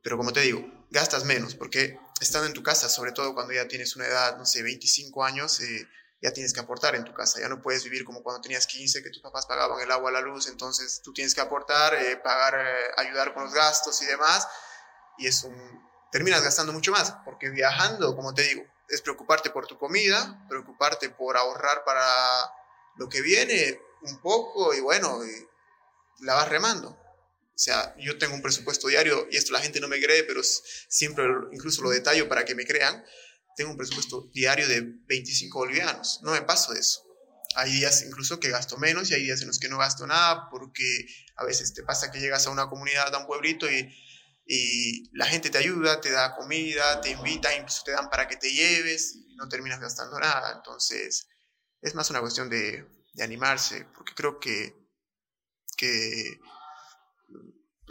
Pero 0.03 0.17
como 0.17 0.33
te 0.33 0.41
digo, 0.41 0.61
gastas 0.89 1.25
menos, 1.25 1.55
porque 1.55 1.97
estando 2.19 2.47
en 2.47 2.53
tu 2.53 2.63
casa, 2.63 2.89
sobre 2.89 3.11
todo 3.11 3.33
cuando 3.33 3.53
ya 3.53 3.67
tienes 3.67 3.95
una 3.95 4.07
edad, 4.07 4.37
no 4.37 4.45
sé, 4.45 4.61
25 4.63 5.23
años, 5.23 5.59
eh, 5.61 5.87
ya 6.21 6.31
tienes 6.31 6.53
que 6.53 6.59
aportar 6.59 6.95
en 6.95 7.03
tu 7.03 7.13
casa, 7.13 7.39
ya 7.39 7.49
no 7.49 7.61
puedes 7.61 7.83
vivir 7.83 8.05
como 8.05 8.21
cuando 8.21 8.41
tenías 8.41 8.67
15, 8.67 9.01
que 9.01 9.09
tus 9.09 9.21
papás 9.21 9.47
pagaban 9.47 9.81
el 9.81 9.91
agua, 9.91 10.11
la 10.11 10.21
luz, 10.21 10.47
entonces 10.47 11.01
tú 11.03 11.13
tienes 11.13 11.33
que 11.33 11.41
aportar, 11.41 11.95
eh, 11.95 12.17
pagar, 12.17 12.55
eh, 12.59 12.91
ayudar 12.97 13.33
con 13.33 13.45
los 13.45 13.53
gastos 13.53 14.01
y 14.03 14.05
demás, 14.05 14.47
y 15.17 15.27
eso 15.27 15.49
terminas 16.11 16.43
gastando 16.43 16.73
mucho 16.73 16.91
más, 16.91 17.15
porque 17.23 17.49
viajando, 17.49 18.15
como 18.15 18.33
te 18.33 18.43
digo, 18.43 18.63
es 18.89 19.01
preocuparte 19.01 19.49
por 19.49 19.67
tu 19.67 19.77
comida, 19.77 20.45
preocuparte 20.49 21.09
por 21.09 21.37
ahorrar 21.37 21.83
para 21.85 22.05
lo 22.97 23.07
que 23.07 23.21
viene 23.21 23.79
un 24.01 24.19
poco 24.19 24.73
y 24.73 24.81
bueno, 24.81 25.25
y 25.25 26.25
la 26.25 26.35
vas 26.35 26.49
remando. 26.49 26.89
O 26.89 27.63
sea, 27.63 27.95
yo 27.97 28.17
tengo 28.17 28.33
un 28.33 28.41
presupuesto 28.41 28.87
diario 28.87 29.27
y 29.29 29.37
esto 29.37 29.53
la 29.53 29.61
gente 29.61 29.79
no 29.79 29.87
me 29.87 30.01
cree, 30.01 30.23
pero 30.23 30.41
siempre 30.43 31.25
incluso 31.51 31.81
lo 31.81 31.89
detallo 31.89 32.27
para 32.27 32.43
que 32.43 32.55
me 32.55 32.65
crean. 32.65 33.03
Tengo 33.55 33.71
un 33.71 33.77
presupuesto 33.77 34.29
diario 34.33 34.67
de 34.67 34.81
25 34.81 35.59
bolivianos. 35.59 36.19
No 36.23 36.31
me 36.31 36.41
paso 36.41 36.73
de 36.73 36.79
eso. 36.79 37.03
Hay 37.55 37.71
días 37.71 38.03
incluso 38.03 38.39
que 38.39 38.49
gasto 38.49 38.77
menos 38.77 39.11
y 39.11 39.13
hay 39.13 39.23
días 39.23 39.41
en 39.41 39.47
los 39.47 39.59
que 39.59 39.69
no 39.69 39.77
gasto 39.77 40.07
nada 40.07 40.49
porque 40.49 41.05
a 41.35 41.45
veces 41.45 41.73
te 41.73 41.83
pasa 41.83 42.11
que 42.11 42.19
llegas 42.19 42.47
a 42.47 42.49
una 42.49 42.69
comunidad, 42.69 43.13
a 43.13 43.19
un 43.19 43.27
pueblito 43.27 43.69
y, 43.69 43.93
y 44.53 45.09
la 45.13 45.27
gente 45.27 45.49
te 45.49 45.59
ayuda, 45.59 46.01
te 46.01 46.11
da 46.11 46.35
comida, 46.35 46.99
te 46.99 47.11
invita, 47.11 47.55
incluso 47.55 47.83
te 47.85 47.93
dan 47.93 48.09
para 48.09 48.27
que 48.27 48.35
te 48.35 48.51
lleves 48.51 49.15
y 49.15 49.33
no 49.37 49.47
terminas 49.47 49.79
gastando 49.79 50.19
nada. 50.19 50.51
Entonces, 50.57 51.29
es 51.81 51.95
más 51.95 52.09
una 52.09 52.19
cuestión 52.19 52.49
de, 52.49 52.85
de 53.13 53.23
animarse 53.23 53.87
porque 53.95 54.13
creo 54.13 54.41
que, 54.41 54.75
que 55.77 56.37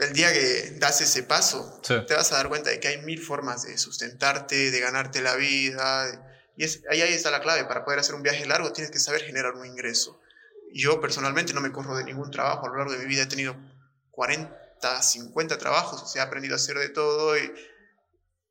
el 0.01 0.13
día 0.13 0.35
que 0.35 0.73
das 0.73 1.01
ese 1.01 1.23
paso, 1.23 1.81
te 1.81 2.15
vas 2.15 2.31
a 2.31 2.37
dar 2.37 2.51
cuenta 2.51 2.69
de 2.69 2.79
que 2.79 2.89
hay 2.89 2.99
mil 2.99 3.23
formas 3.23 3.63
de 3.63 3.79
sustentarte, 3.79 4.71
de 4.71 4.81
ganarte 4.81 5.23
la 5.23 5.37
vida. 5.37 6.53
Y 6.59 6.65
es, 6.65 6.83
ahí, 6.91 7.01
ahí 7.01 7.15
está 7.15 7.31
la 7.31 7.41
clave. 7.41 7.65
Para 7.65 7.87
poder 7.87 8.01
hacer 8.01 8.15
un 8.15 8.23
viaje 8.23 8.45
largo 8.45 8.71
tienes 8.75 8.91
que 8.91 8.99
saber 8.99 9.23
generar 9.23 9.55
un 9.55 9.65
ingreso. 9.65 10.21
Yo 10.75 11.01
personalmente 11.01 11.55
no 11.55 11.63
me 11.63 11.73
corro 11.73 11.97
de 11.97 12.05
ningún 12.05 12.31
trabajo. 12.31 12.67
A 12.67 12.69
lo 12.69 12.77
largo 12.77 12.93
de 12.93 12.99
mi 12.99 13.07
vida 13.07 13.23
he 13.23 13.27
tenido 13.27 13.57
40, 14.11 14.60
50 15.01 15.59
trabajos. 15.59 16.03
O 16.03 16.07
sea, 16.07 16.23
he 16.23 16.27
aprendido 16.27 16.55
a 16.55 16.57
hacer 16.57 16.77
de 16.79 16.89
todo 16.89 17.37
y 17.37 17.53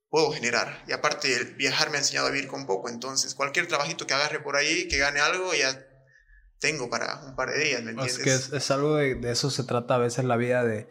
puedo 0.09 0.31
generar. 0.31 0.83
Y 0.87 0.91
aparte, 0.91 1.33
el 1.35 1.55
viajar 1.55 1.89
me 1.89 1.97
ha 1.97 1.99
enseñado 1.99 2.27
a 2.27 2.31
vivir 2.31 2.47
con 2.47 2.65
poco. 2.65 2.89
Entonces, 2.89 3.35
cualquier 3.35 3.67
trabajito 3.67 4.07
que 4.07 4.13
agarre 4.13 4.39
por 4.39 4.55
ahí, 4.55 4.87
que 4.87 4.97
gane 4.97 5.19
algo, 5.19 5.53
ya 5.53 5.85
tengo 6.59 6.89
para 6.89 7.21
un 7.25 7.35
par 7.35 7.51
de 7.51 7.63
días, 7.63 7.83
¿me 7.83 7.91
entiendes? 7.91 8.19
Es 8.19 8.49
que 8.49 8.57
es, 8.57 8.71
algo 8.71 8.95
de, 8.95 9.15
de, 9.15 9.31
eso 9.31 9.49
se 9.49 9.63
trata 9.63 9.95
a 9.95 9.99
veces 9.99 10.25
la 10.25 10.35
vida 10.35 10.63
de 10.63 10.89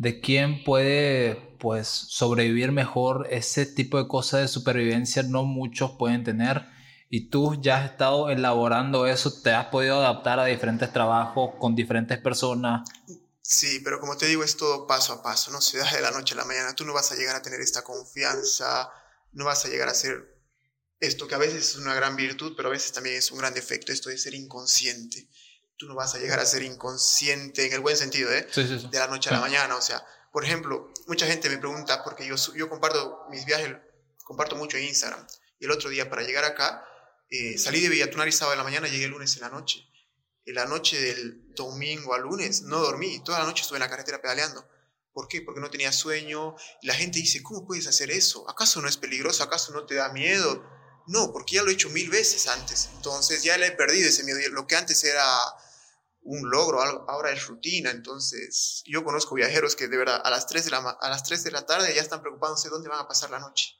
de 0.00 0.18
quién 0.18 0.64
puede 0.64 1.34
pues 1.58 1.86
sobrevivir 1.86 2.72
mejor 2.72 3.26
ese 3.30 3.66
tipo 3.66 3.98
de 3.98 4.08
cosas 4.08 4.40
de 4.40 4.48
supervivencia 4.48 5.22
no 5.22 5.44
muchos 5.44 5.90
pueden 5.98 6.24
tener 6.24 6.62
y 7.10 7.28
tú 7.28 7.60
ya 7.60 7.76
has 7.76 7.90
estado 7.90 8.30
elaborando 8.30 9.06
eso, 9.06 9.30
te 9.42 9.50
has 9.50 9.66
podido 9.66 9.96
adaptar 9.96 10.38
a 10.38 10.46
diferentes 10.46 10.90
trabajos 10.90 11.50
con 11.58 11.74
diferentes 11.74 12.16
personas. 12.16 12.88
Sí, 13.52 13.80
pero 13.80 13.98
como 13.98 14.16
te 14.16 14.26
digo, 14.26 14.44
es 14.44 14.56
todo 14.56 14.86
paso 14.86 15.12
a 15.12 15.22
paso, 15.22 15.50
no 15.50 15.60
se 15.60 15.78
da 15.78 15.92
de 15.92 16.00
la 16.00 16.12
noche 16.12 16.34
a 16.34 16.36
la 16.36 16.44
mañana, 16.44 16.76
tú 16.76 16.84
no 16.84 16.92
vas 16.92 17.10
a 17.10 17.16
llegar 17.16 17.34
a 17.34 17.42
tener 17.42 17.60
esta 17.60 17.82
confianza, 17.82 18.88
no 19.32 19.44
vas 19.44 19.64
a 19.64 19.68
llegar 19.68 19.88
a 19.88 19.94
ser 19.94 20.38
esto 21.00 21.26
que 21.26 21.34
a 21.34 21.38
veces 21.38 21.70
es 21.70 21.76
una 21.76 21.94
gran 21.94 22.14
virtud, 22.14 22.54
pero 22.56 22.68
a 22.68 22.72
veces 22.72 22.92
también 22.92 23.16
es 23.16 23.32
un 23.32 23.38
gran 23.38 23.52
defecto, 23.52 23.90
esto 23.90 24.08
de 24.08 24.18
ser 24.18 24.34
inconsciente 24.34 25.28
tú 25.80 25.86
no 25.88 25.94
vas 25.94 26.14
a 26.14 26.18
llegar 26.18 26.38
a 26.38 26.44
ser 26.44 26.62
inconsciente 26.62 27.66
en 27.66 27.72
el 27.72 27.80
buen 27.80 27.96
sentido, 27.96 28.30
¿eh? 28.30 28.46
De 28.54 28.98
la 28.98 29.06
noche 29.06 29.30
a 29.30 29.32
la 29.32 29.40
mañana. 29.40 29.76
O 29.76 29.80
sea, 29.80 30.04
por 30.30 30.44
ejemplo, 30.44 30.92
mucha 31.06 31.26
gente 31.26 31.48
me 31.48 31.56
pregunta, 31.56 32.04
porque 32.04 32.26
yo, 32.26 32.36
yo 32.54 32.68
comparto 32.68 33.24
mis 33.30 33.46
viajes, 33.46 33.74
comparto 34.22 34.56
mucho 34.56 34.76
en 34.76 34.84
Instagram. 34.84 35.26
Y 35.58 35.64
el 35.64 35.70
otro 35.70 35.88
día, 35.88 36.10
para 36.10 36.22
llegar 36.22 36.44
acá, 36.44 36.84
eh, 37.30 37.56
salí 37.56 37.80
de 37.80 37.88
Villatunar 37.88 38.28
y 38.28 38.32
sábado 38.32 38.50
de 38.50 38.58
la 38.58 38.64
mañana, 38.64 38.88
llegué 38.88 39.06
el 39.06 39.10
lunes 39.10 39.34
en 39.36 39.40
la 39.40 39.48
noche. 39.48 39.80
La 40.52 40.66
noche 40.66 41.00
del 41.00 41.54
domingo 41.54 42.14
al 42.14 42.22
lunes 42.22 42.62
no 42.62 42.78
dormí, 42.78 43.22
toda 43.24 43.40
la 43.40 43.46
noche 43.46 43.62
estuve 43.62 43.76
en 43.76 43.82
la 43.82 43.90
carretera 43.90 44.20
pedaleando. 44.20 44.68
¿Por 45.12 45.28
qué? 45.28 45.42
Porque 45.42 45.60
no 45.60 45.70
tenía 45.70 45.92
sueño. 45.92 46.54
La 46.82 46.94
gente 46.94 47.18
dice, 47.18 47.42
¿cómo 47.42 47.66
puedes 47.66 47.86
hacer 47.86 48.10
eso? 48.10 48.48
¿Acaso 48.48 48.80
no 48.80 48.88
es 48.88 48.96
peligroso? 48.96 49.42
¿Acaso 49.42 49.72
no 49.72 49.84
te 49.84 49.96
da 49.96 50.12
miedo? 50.12 50.64
No, 51.06 51.32
porque 51.32 51.56
ya 51.56 51.62
lo 51.62 51.70
he 51.70 51.74
hecho 51.74 51.90
mil 51.90 52.08
veces 52.10 52.46
antes. 52.46 52.90
Entonces 52.94 53.42
ya 53.42 53.58
le 53.58 53.66
he 53.66 53.72
perdido 53.72 54.08
ese 54.08 54.22
miedo. 54.24 54.38
Lo 54.50 54.66
que 54.66 54.76
antes 54.76 55.02
era 55.02 55.26
un 56.22 56.48
logro, 56.50 56.80
ahora 56.80 57.32
es 57.32 57.46
rutina. 57.46 57.90
Entonces, 57.90 58.82
yo 58.86 59.02
conozco 59.04 59.34
viajeros 59.34 59.74
que 59.74 59.88
de 59.88 59.96
verdad 59.96 60.20
a 60.22 60.30
las 60.30 60.46
3 60.46 60.64
de 60.64 60.70
la, 60.70 60.78
a 60.78 61.08
las 61.08 61.24
3 61.24 61.42
de 61.42 61.50
la 61.50 61.66
tarde 61.66 61.94
ya 61.94 62.02
están 62.02 62.20
preocupándose 62.20 62.68
dónde 62.68 62.88
van 62.88 63.00
a 63.00 63.08
pasar 63.08 63.30
la 63.30 63.40
noche. 63.40 63.74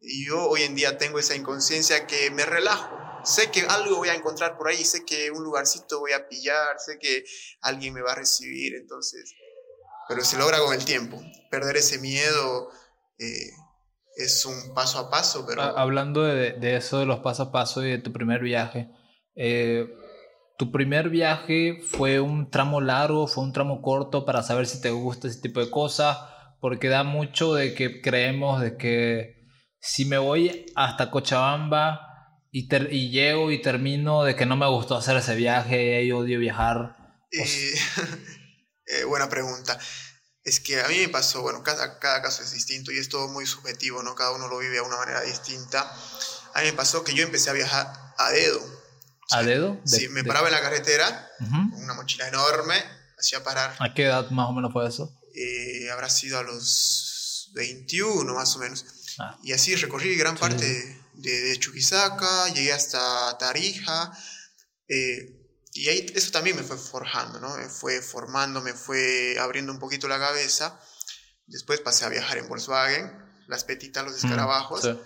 Y 0.00 0.26
yo 0.26 0.44
hoy 0.44 0.62
en 0.62 0.74
día 0.74 0.98
tengo 0.98 1.18
esa 1.18 1.34
inconsciencia 1.34 2.06
que 2.06 2.30
me 2.30 2.44
relajo. 2.44 3.13
Sé 3.24 3.50
que 3.50 3.62
algo 3.62 3.96
voy 3.96 4.08
a 4.08 4.14
encontrar 4.14 4.56
por 4.56 4.68
ahí, 4.68 4.84
sé 4.84 5.04
que 5.04 5.30
un 5.30 5.42
lugarcito 5.42 6.00
voy 6.00 6.12
a 6.12 6.28
pillar, 6.28 6.78
sé 6.78 6.98
que 6.98 7.24
alguien 7.62 7.94
me 7.94 8.02
va 8.02 8.12
a 8.12 8.16
recibir, 8.16 8.74
entonces, 8.74 9.34
pero 10.08 10.22
se 10.22 10.38
logra 10.38 10.58
con 10.58 10.74
el 10.74 10.84
tiempo. 10.84 11.20
Perder 11.50 11.76
ese 11.76 11.98
miedo 11.98 12.70
eh, 13.18 13.50
es 14.16 14.44
un 14.44 14.74
paso 14.74 14.98
a 14.98 15.10
paso, 15.10 15.44
pero... 15.46 15.62
Hablando 15.62 16.22
de, 16.22 16.52
de, 16.52 16.76
eso, 16.76 16.98
de 16.98 17.06
los 17.06 17.20
pasos 17.20 17.48
a 17.48 17.52
paso 17.52 17.84
y 17.84 17.90
de 17.90 17.98
tu 17.98 18.12
primer 18.12 18.40
viaje, 18.40 18.90
eh, 19.36 19.86
¿Tu 20.56 20.70
primer 20.70 21.08
viaje 21.08 21.80
fue 21.82 22.20
un 22.20 22.48
tramo 22.48 22.80
largo, 22.80 23.26
fue 23.26 23.42
un 23.42 23.52
tramo 23.52 23.82
corto 23.82 24.24
para 24.24 24.44
saber 24.44 24.66
si 24.66 24.80
te 24.80 24.90
gusta 24.90 25.26
ese 25.26 25.40
tipo 25.40 25.58
de 25.58 25.68
cosas? 25.68 26.16
Porque 26.60 26.88
da 26.88 27.02
mucho 27.02 27.54
de 27.54 27.74
que 27.74 28.00
creemos 28.00 28.60
de 28.60 28.76
que 28.76 29.48
si 29.80 30.04
me 30.04 30.16
voy 30.16 30.66
hasta 30.76 31.10
Cochabamba 31.10 32.13
y, 32.54 32.68
y 32.72 33.10
llego 33.10 33.50
y 33.50 33.60
termino 33.60 34.22
de 34.22 34.36
que 34.36 34.46
no 34.46 34.56
me 34.56 34.68
gustó 34.68 34.96
hacer 34.96 35.16
ese 35.16 35.34
viaje 35.34 36.04
y 36.04 36.12
odio 36.12 36.38
viajar. 36.38 36.96
Pues 37.28 37.50
eh, 38.86 39.02
buena 39.04 39.28
pregunta. 39.28 39.76
Es 40.44 40.60
que 40.60 40.80
a 40.80 40.86
mí 40.86 40.98
me 40.98 41.08
pasó, 41.08 41.42
bueno, 41.42 41.64
cada, 41.64 41.98
cada 41.98 42.22
caso 42.22 42.44
es 42.44 42.52
distinto 42.52 42.92
y 42.92 42.98
es 42.98 43.08
todo 43.08 43.26
muy 43.26 43.44
subjetivo, 43.44 44.04
¿no? 44.04 44.14
Cada 44.14 44.30
uno 44.30 44.46
lo 44.46 44.58
vive 44.58 44.74
de 44.74 44.82
una 44.82 44.98
manera 44.98 45.22
distinta. 45.22 45.80
A 46.54 46.60
mí 46.60 46.66
me 46.66 46.74
pasó 46.74 47.02
que 47.02 47.12
yo 47.12 47.24
empecé 47.24 47.50
a 47.50 47.54
viajar 47.54 47.88
a 48.18 48.30
dedo 48.30 48.60
¿A 49.32 49.42
dedo? 49.42 49.80
sí, 49.84 50.08
me 50.10 50.22
paraba 50.22 50.46
en 50.46 50.54
la 50.54 50.60
carretera 50.60 51.28
con 51.38 51.82
una 51.82 51.94
mochila 51.94 52.28
enorme, 52.28 52.76
hacía 53.18 53.42
parar. 53.42 53.74
¿A 53.80 53.94
qué 53.94 54.04
edad 54.04 54.30
más 54.30 54.48
o 54.48 54.52
menos 54.52 54.72
fue 54.72 54.86
eso? 54.86 55.12
Eh, 55.34 55.90
habrá 55.90 56.08
sido 56.08 56.38
a 56.38 56.44
los 56.44 57.50
21 57.54 58.32
más 58.32 58.54
o 58.54 58.60
menos. 58.60 58.84
Ah. 59.18 59.36
Y 59.42 59.52
así 59.52 59.74
recorrí 59.74 60.14
gran 60.14 60.36
parte 60.36 61.03
de, 61.14 61.56
Chuquisaca, 61.58 62.48
llegué 62.48 62.72
hasta 62.72 63.36
Tarija. 63.38 64.16
Eh, 64.88 65.40
y 65.72 65.88
ahí 65.88 66.06
eso 66.14 66.30
también 66.30 66.56
me 66.56 66.62
fue 66.62 66.76
forjando, 66.76 67.40
¿no? 67.40 67.56
Me 67.56 67.68
fue 67.68 68.00
formando, 68.00 68.60
me 68.60 68.74
fue 68.74 69.36
abriendo 69.38 69.72
un 69.72 69.78
poquito 69.78 70.08
la 70.08 70.18
cabeza. 70.18 70.80
Después 71.46 71.80
pasé 71.80 72.04
a 72.04 72.08
viajar 72.08 72.38
en 72.38 72.48
Volkswagen, 72.48 73.12
las 73.48 73.64
petitas, 73.64 74.04
los 74.04 74.16
escarabajos. 74.16 74.82
sí 74.82 74.98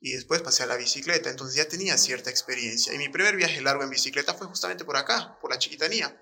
y 0.00 0.12
después 0.12 0.42
pasé 0.42 0.62
a 0.62 0.66
la 0.66 0.76
bicicleta, 0.76 1.30
entonces 1.30 1.56
ya 1.56 1.68
tenía 1.68 1.96
cierta 1.96 2.30
experiencia. 2.30 2.92
Y 2.94 2.98
mi 2.98 3.08
primer 3.08 3.36
viaje 3.36 3.60
largo 3.60 3.82
en 3.82 3.90
bicicleta 3.90 4.34
fue 4.34 4.46
justamente 4.46 4.84
por 4.84 4.96
acá, 4.96 5.38
por 5.40 5.50
la 5.50 5.58
chiquitanía. 5.58 6.16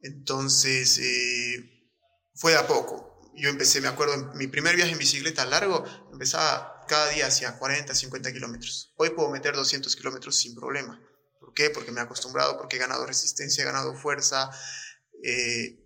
Entonces, 0.00 0.98
eh, 0.98 1.90
fue 2.34 2.52
de 2.52 2.58
a 2.58 2.66
poco. 2.66 3.32
Yo 3.34 3.48
empecé, 3.48 3.80
me 3.80 3.88
acuerdo, 3.88 4.34
mi 4.34 4.48
primer 4.48 4.76
viaje 4.76 4.92
en 4.92 4.98
bicicleta 4.98 5.46
largo 5.46 5.84
empezaba 6.12 6.77
cada 6.88 7.10
día 7.10 7.28
hacia 7.28 7.56
40, 7.56 7.94
50 7.94 8.32
kilómetros. 8.32 8.92
Hoy 8.96 9.10
puedo 9.10 9.30
meter 9.30 9.54
200 9.54 9.94
kilómetros 9.94 10.36
sin 10.36 10.56
problema. 10.56 11.00
¿Por 11.38 11.54
qué? 11.54 11.70
Porque 11.70 11.92
me 11.92 12.00
he 12.00 12.02
acostumbrado, 12.02 12.58
porque 12.58 12.76
he 12.76 12.80
ganado 12.80 13.06
resistencia, 13.06 13.62
he 13.62 13.66
ganado 13.66 13.94
fuerza. 13.94 14.50
Eh, 15.22 15.84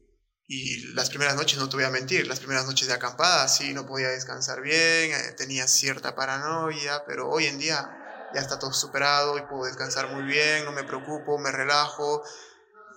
y 0.49 0.79
las 0.95 1.09
primeras 1.11 1.37
noches, 1.37 1.59
no 1.59 1.69
te 1.69 1.77
voy 1.77 1.85
a 1.85 1.91
mentir, 1.91 2.27
las 2.27 2.39
primeras 2.39 2.67
noches 2.67 2.89
de 2.89 2.95
acampada 2.95 3.49
sí, 3.49 3.73
no 3.75 3.87
podía 3.87 4.09
descansar 4.09 4.61
bien, 4.61 5.13
eh, 5.13 5.33
tenía 5.37 5.67
cierta 5.69 6.15
paranoia, 6.15 7.05
pero 7.07 7.29
hoy 7.31 7.47
en 7.47 7.59
día 7.59 7.99
ya 8.35 8.41
está 8.41 8.59
todo 8.59 8.73
superado 8.73 9.39
y 9.39 9.43
puedo 9.43 9.65
descansar 9.65 10.09
muy 10.09 10.25
bien, 10.25 10.65
no 10.65 10.73
me 10.73 10.85
preocupo, 10.85 11.39
me 11.39 11.53
relajo. 11.53 12.23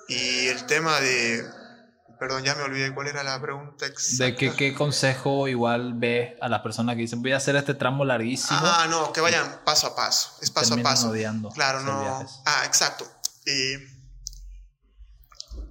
Y 0.08 0.48
el 0.48 0.66
tema 0.66 1.00
de... 1.02 1.46
Perdón, 2.20 2.44
ya 2.44 2.56
me 2.56 2.64
olvidé 2.64 2.94
cuál 2.94 3.08
era 3.08 3.24
la 3.24 3.42
pregunta 3.42 3.86
exacta. 3.86 4.26
¿De 4.26 4.36
qué, 4.36 4.54
qué 4.54 4.74
consejo 4.74 5.48
igual 5.48 5.94
ves 5.96 6.34
a 6.42 6.50
las 6.50 6.62
personas 6.62 6.96
que 6.96 7.02
dicen 7.02 7.22
voy 7.22 7.34
a 7.34 7.38
hacer 7.38 7.56
este 7.56 7.74
tramo 7.74 8.06
larguísimo? 8.06 8.60
Ah, 8.62 8.88
no, 8.90 9.12
que 9.12 9.22
vayan 9.22 9.62
paso 9.66 9.88
a 9.88 9.96
paso, 9.96 10.38
es 10.42 10.52
paso 10.52 10.76
a 10.76 10.78
paso. 10.78 11.10
Odiando 11.10 11.50
claro, 11.50 11.82
no. 11.82 12.26
Ah, 12.46 12.64
exacto. 12.66 13.06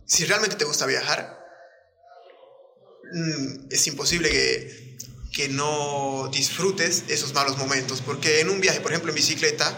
si 0.05 0.25
realmente 0.27 0.57
te 0.57 0.65
gusta 0.65 0.87
viajar, 0.87 1.45
Mm, 3.15 3.67
es 3.71 3.87
imposible 3.87 4.29
que 4.29 4.85
que 5.33 5.49
no 5.49 6.29
disfrutes 6.33 7.07
esos 7.09 7.35
malos 7.35 7.59
momentos, 7.59 8.01
porque 8.01 8.39
en 8.39 8.51
un 8.51 8.61
viaje, 8.61 8.81
por 8.81 8.93
ejemplo, 8.93 9.11
en 9.11 9.17
bicicleta, 9.17 9.77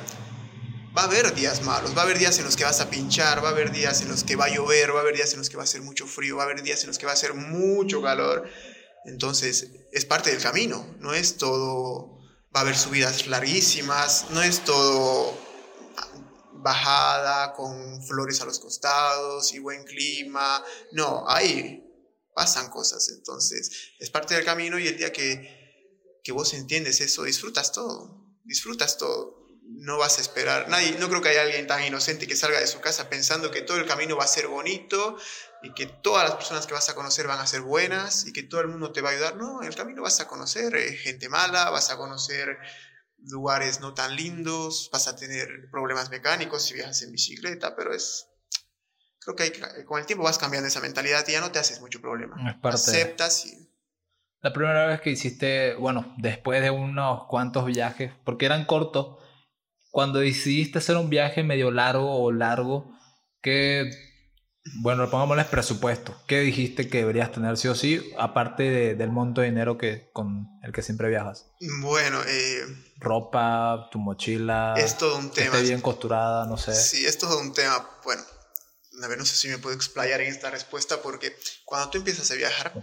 va 0.96 1.02
a 1.02 1.04
haber 1.04 1.34
días 1.34 1.62
malos, 1.62 1.94
va 1.94 2.00
a 2.00 2.04
haber 2.04 2.18
días 2.18 2.38
en 2.38 2.44
los 2.44 2.56
que 2.56 2.64
vas 2.64 2.80
a 2.80 2.88
pinchar, 2.88 3.44
va 3.44 3.48
a 3.48 3.52
haber 3.52 3.70
días 3.70 4.00
en 4.00 4.08
los 4.08 4.24
que 4.24 4.34
va 4.34 4.46
a 4.46 4.48
llover, 4.48 4.94
va 4.94 4.98
a 4.98 5.02
haber 5.02 5.14
días 5.14 5.32
en 5.32 5.38
los 5.38 5.50
que 5.50 5.56
va 5.56 5.62
a 5.62 5.64
hacer 5.64 5.82
mucho 5.82 6.06
frío, 6.06 6.36
va 6.36 6.44
a 6.44 6.46
haber 6.46 6.62
días 6.62 6.82
en 6.82 6.88
los 6.88 6.98
que 6.98 7.04
va 7.04 7.12
a 7.12 7.14
hacer 7.14 7.34
mucho 7.34 8.00
calor. 8.00 8.48
Entonces, 9.04 9.70
es 9.92 10.04
parte 10.06 10.30
del 10.30 10.40
camino, 10.40 10.96
no 10.98 11.12
es 11.12 11.36
todo, 11.36 12.18
va 12.54 12.60
a 12.60 12.62
haber 12.62 12.76
subidas 12.76 13.26
larguísimas, 13.26 14.30
no 14.30 14.42
es 14.42 14.64
todo 14.64 15.38
bajada 16.52 17.52
con 17.52 18.02
flores 18.02 18.40
a 18.40 18.46
los 18.46 18.58
costados 18.58 19.52
y 19.52 19.58
buen 19.58 19.84
clima, 19.84 20.64
no, 20.92 21.24
hay 21.28 21.82
pasan 22.34 22.68
cosas, 22.70 23.08
entonces 23.10 23.94
es 23.98 24.10
parte 24.10 24.34
del 24.34 24.44
camino 24.44 24.78
y 24.78 24.88
el 24.88 24.96
día 24.96 25.12
que, 25.12 26.20
que 26.24 26.32
vos 26.32 26.52
entiendes 26.54 27.00
eso, 27.00 27.22
disfrutas 27.22 27.70
todo, 27.72 28.26
disfrutas 28.44 28.98
todo. 28.98 29.45
No 29.68 29.98
vas 29.98 30.18
a 30.18 30.20
esperar, 30.20 30.68
nadie, 30.68 30.96
no 30.98 31.08
creo 31.08 31.20
que 31.20 31.28
haya 31.28 31.42
alguien 31.42 31.66
tan 31.66 31.82
inocente 31.84 32.26
que 32.26 32.36
salga 32.36 32.60
de 32.60 32.66
su 32.66 32.80
casa 32.80 33.08
pensando 33.08 33.50
que 33.50 33.62
todo 33.62 33.76
el 33.78 33.86
camino 33.86 34.16
va 34.16 34.24
a 34.24 34.28
ser 34.28 34.46
bonito 34.46 35.16
y 35.62 35.74
que 35.74 35.86
todas 35.86 36.28
las 36.28 36.36
personas 36.36 36.66
que 36.66 36.74
vas 36.74 36.88
a 36.88 36.94
conocer 36.94 37.26
van 37.26 37.40
a 37.40 37.46
ser 37.46 37.62
buenas 37.62 38.26
y 38.26 38.32
que 38.32 38.42
todo 38.42 38.60
el 38.60 38.68
mundo 38.68 38.92
te 38.92 39.00
va 39.00 39.10
a 39.10 39.12
ayudar. 39.12 39.36
No, 39.36 39.62
en 39.62 39.68
el 39.68 39.74
camino 39.74 40.02
vas 40.02 40.20
a 40.20 40.28
conocer 40.28 40.76
eh, 40.76 40.92
gente 40.96 41.28
mala, 41.28 41.70
vas 41.70 41.90
a 41.90 41.96
conocer 41.96 42.58
lugares 43.18 43.80
no 43.80 43.94
tan 43.94 44.14
lindos, 44.14 44.88
vas 44.92 45.08
a 45.08 45.16
tener 45.16 45.48
problemas 45.70 46.10
mecánicos 46.10 46.64
si 46.64 46.74
viajas 46.74 47.02
en 47.02 47.12
bicicleta, 47.12 47.74
pero 47.74 47.92
es 47.92 48.28
creo 49.18 49.34
que 49.34 49.84
con 49.84 49.98
el 49.98 50.06
tiempo 50.06 50.24
vas 50.24 50.38
cambiando 50.38 50.68
esa 50.68 50.80
mentalidad 50.80 51.24
y 51.26 51.32
ya 51.32 51.40
no 51.40 51.50
te 51.50 51.58
haces 51.58 51.80
mucho 51.80 52.00
problema. 52.00 52.60
Aceptas 52.62 53.46
y... 53.46 53.68
La 54.40 54.52
primera 54.52 54.86
vez 54.86 55.00
que 55.00 55.10
hiciste, 55.10 55.74
bueno, 55.74 56.14
después 56.18 56.62
de 56.62 56.70
unos 56.70 57.24
cuantos 57.26 57.66
viajes, 57.66 58.12
porque 58.24 58.46
eran 58.46 58.64
cortos, 58.64 59.16
cuando 59.96 60.18
decidiste 60.18 60.76
hacer 60.76 60.98
un 60.98 61.08
viaje 61.08 61.42
medio 61.42 61.70
largo 61.70 62.22
o 62.22 62.30
largo, 62.30 62.94
¿qué, 63.40 63.90
bueno, 64.82 65.08
pongámosle 65.10 65.46
presupuesto, 65.46 66.14
¿qué 66.26 66.40
dijiste 66.40 66.90
que 66.90 66.98
deberías 66.98 67.32
tener 67.32 67.56
sí 67.56 67.68
o 67.68 67.74
sí, 67.74 68.12
aparte 68.18 68.94
del 68.94 69.10
monto 69.10 69.40
de 69.40 69.46
dinero 69.46 69.78
que, 69.78 70.10
con 70.12 70.48
el 70.62 70.72
que 70.74 70.82
siempre 70.82 71.08
viajas? 71.08 71.46
Bueno, 71.80 72.20
eh, 72.26 72.66
ropa, 72.98 73.88
tu 73.90 73.98
mochila. 73.98 74.74
Es 74.76 74.98
todo 74.98 75.16
un 75.16 75.30
tema. 75.30 75.56
Esté 75.56 75.62
bien 75.62 75.80
costurada, 75.80 76.44
no 76.44 76.58
sé. 76.58 76.74
Sí, 76.74 77.06
es 77.06 77.16
todo 77.16 77.40
un 77.40 77.54
tema. 77.54 77.88
Bueno, 78.04 78.22
a 79.02 79.08
ver, 79.08 79.16
no 79.16 79.24
sé 79.24 79.34
si 79.34 79.48
me 79.48 79.56
puedo 79.56 79.74
explayar 79.74 80.20
en 80.20 80.28
esta 80.28 80.50
respuesta 80.50 81.00
porque 81.00 81.34
cuando 81.64 81.88
tú 81.88 81.96
empiezas 81.96 82.30
a 82.30 82.34
viajar, 82.34 82.74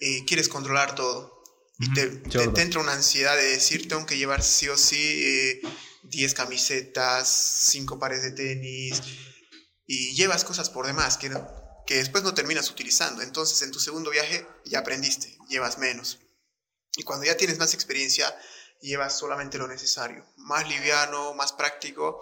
eh, 0.00 0.24
quieres 0.26 0.48
controlar 0.48 0.94
todo. 0.94 1.39
Y 1.80 1.92
te, 1.94 2.06
te, 2.08 2.60
entra 2.60 2.80
una 2.80 2.92
ansiedad 2.92 3.36
de 3.36 3.42
decir, 3.44 3.88
tengo 3.88 4.04
que 4.04 4.18
llevar 4.18 4.42
sí 4.42 4.68
o 4.68 4.76
sí 4.76 5.60
10 6.02 6.32
eh, 6.32 6.34
camisetas, 6.34 7.28
5 7.70 7.98
pares 7.98 8.22
de 8.22 8.32
tenis, 8.32 9.02
y 9.86 10.14
llevas 10.14 10.44
cosas 10.44 10.68
por 10.68 10.86
demás 10.86 11.16
que, 11.16 11.30
que 11.86 11.96
después 11.96 12.22
no 12.22 12.34
terminas 12.34 12.70
utilizando. 12.70 13.22
Entonces 13.22 13.62
en 13.62 13.70
tu 13.70 13.80
segundo 13.80 14.10
viaje 14.10 14.46
ya 14.66 14.80
aprendiste, 14.80 15.38
llevas 15.48 15.78
menos. 15.78 16.18
Y 16.96 17.02
cuando 17.02 17.24
ya 17.24 17.36
tienes 17.36 17.58
más 17.58 17.72
experiencia, 17.72 18.32
llevas 18.82 19.18
solamente 19.18 19.58
lo 19.58 19.66
necesario, 19.66 20.26
más 20.36 20.68
liviano, 20.68 21.34
más 21.34 21.52
práctico 21.52 22.20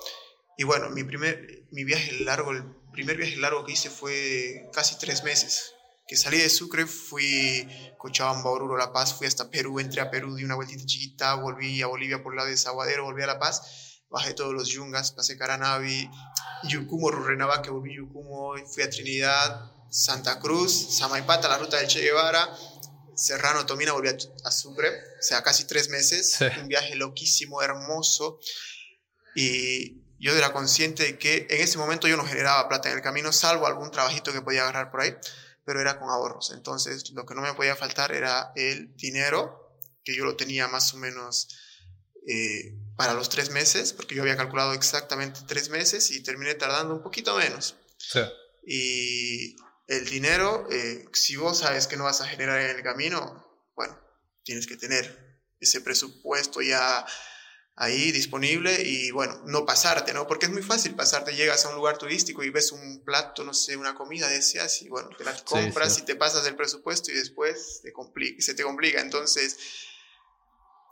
y 0.56 0.64
bueno, 0.64 0.90
mi 0.90 1.04
primer 1.04 1.66
mi 1.70 1.84
viaje 1.84 2.12
largo, 2.24 2.50
el 2.50 2.64
primer 2.92 3.16
viaje 3.16 3.36
largo 3.36 3.64
que 3.64 3.72
hice 3.72 3.90
fue 3.90 4.68
casi 4.72 4.98
tres 4.98 5.22
meses. 5.22 5.72
Que 6.08 6.16
salí 6.16 6.38
de 6.38 6.48
Sucre, 6.48 6.86
fui 6.86 7.68
Cochabamba, 7.98 8.48
Oruro, 8.48 8.78
La 8.78 8.94
Paz, 8.94 9.12
fui 9.12 9.26
hasta 9.26 9.50
Perú, 9.50 9.78
entré 9.78 10.00
a 10.00 10.10
Perú, 10.10 10.34
di 10.36 10.42
una 10.42 10.54
vueltita 10.54 10.86
chiquita, 10.86 11.34
volví 11.34 11.82
a 11.82 11.86
Bolivia 11.86 12.22
por 12.22 12.32
el 12.32 12.38
lado 12.38 12.48
de 12.48 12.56
Zaguadero, 12.56 13.04
volví 13.04 13.22
a 13.22 13.26
La 13.26 13.38
Paz, 13.38 14.00
bajé 14.08 14.32
todos 14.32 14.54
los 14.54 14.68
yungas, 14.68 15.12
pasé 15.12 15.36
Caranavi, 15.36 16.08
Yucumo, 16.64 17.10
que 17.62 17.70
volví 17.70 17.92
a 17.92 17.96
Yucumo, 17.96 18.54
fui 18.72 18.84
a 18.84 18.88
Trinidad, 18.88 19.70
Santa 19.90 20.40
Cruz, 20.40 20.96
Samaipata, 20.96 21.46
la 21.46 21.58
ruta 21.58 21.76
del 21.76 21.88
Che 21.88 22.00
Guevara, 22.00 22.48
Serrano, 23.14 23.66
Tomina, 23.66 23.92
volví 23.92 24.08
a, 24.08 24.50
Sucre, 24.50 24.88
o 24.88 25.22
sea, 25.22 25.42
casi 25.42 25.66
tres 25.66 25.90
meses, 25.90 26.38
un 26.58 26.68
viaje 26.68 26.94
loquísimo, 26.94 27.60
hermoso, 27.60 28.40
y 29.34 30.00
yo 30.18 30.34
era 30.34 30.54
consciente 30.54 31.02
de 31.02 31.18
que 31.18 31.46
en 31.50 31.60
ese 31.60 31.76
momento 31.76 32.08
yo 32.08 32.16
no 32.16 32.24
generaba 32.24 32.66
plata 32.66 32.88
en 32.88 32.96
el 32.96 33.02
camino, 33.02 33.30
salvo 33.30 33.66
algún 33.66 33.90
trabajito 33.90 34.32
que 34.32 34.40
podía 34.40 34.62
agarrar 34.62 34.90
por 34.90 35.02
ahí, 35.02 35.14
pero 35.68 35.82
era 35.82 35.98
con 35.98 36.08
ahorros. 36.08 36.50
Entonces, 36.52 37.10
lo 37.10 37.26
que 37.26 37.34
no 37.34 37.42
me 37.42 37.52
podía 37.52 37.76
faltar 37.76 38.12
era 38.12 38.52
el 38.56 38.96
dinero, 38.96 39.76
que 40.02 40.16
yo 40.16 40.24
lo 40.24 40.34
tenía 40.34 40.66
más 40.66 40.94
o 40.94 40.96
menos 40.96 41.46
eh, 42.26 42.74
para 42.96 43.12
los 43.12 43.28
tres 43.28 43.50
meses, 43.50 43.92
porque 43.92 44.14
yo 44.14 44.22
había 44.22 44.38
calculado 44.38 44.72
exactamente 44.72 45.40
tres 45.46 45.68
meses 45.68 46.10
y 46.10 46.22
terminé 46.22 46.54
tardando 46.54 46.94
un 46.94 47.02
poquito 47.02 47.36
menos. 47.36 47.76
Sí. 47.98 48.20
Y 48.66 49.56
el 49.88 50.06
dinero, 50.08 50.66
eh, 50.70 51.04
si 51.12 51.36
vos 51.36 51.58
sabes 51.58 51.86
que 51.86 51.98
no 51.98 52.04
vas 52.04 52.22
a 52.22 52.26
generar 52.26 52.62
en 52.62 52.74
el 52.74 52.82
camino, 52.82 53.46
bueno, 53.76 53.94
tienes 54.44 54.66
que 54.66 54.78
tener 54.78 55.42
ese 55.60 55.82
presupuesto 55.82 56.62
ya 56.62 57.04
ahí 57.80 58.10
disponible 58.10 58.82
y 58.82 59.12
bueno, 59.12 59.40
no 59.46 59.64
pasarte, 59.64 60.12
¿no? 60.12 60.26
Porque 60.26 60.46
es 60.46 60.52
muy 60.52 60.62
fácil 60.62 60.96
pasarte, 60.96 61.36
llegas 61.36 61.64
a 61.64 61.68
un 61.68 61.76
lugar 61.76 61.96
turístico 61.96 62.42
y 62.42 62.50
ves 62.50 62.72
un 62.72 63.04
plato, 63.04 63.44
no 63.44 63.54
sé, 63.54 63.76
una 63.76 63.94
comida, 63.94 64.28
deseas 64.28 64.82
y 64.82 64.88
bueno, 64.88 65.10
te 65.16 65.22
la 65.22 65.32
compras 65.44 65.96
y 65.98 66.02
te 66.02 66.16
pasas 66.16 66.44
el 66.48 66.56
presupuesto 66.56 67.12
y 67.12 67.14
después 67.14 67.80
te 67.82 67.92
complica, 67.92 68.42
se 68.42 68.54
te 68.54 68.64
complica. 68.64 69.00
Entonces, 69.00 69.56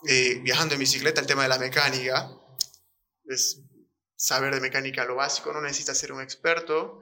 eh, 0.06 0.38
viajando 0.42 0.74
en 0.74 0.80
bicicleta, 0.80 1.20
el 1.20 1.26
tema 1.26 1.42
de 1.42 1.48
la 1.48 1.58
mecánica, 1.58 2.30
es 3.24 3.62
saber 4.14 4.54
de 4.54 4.60
mecánica 4.60 5.04
lo 5.04 5.16
básico, 5.16 5.52
no 5.52 5.60
necesitas 5.60 5.98
ser 5.98 6.12
un 6.12 6.22
experto, 6.22 7.00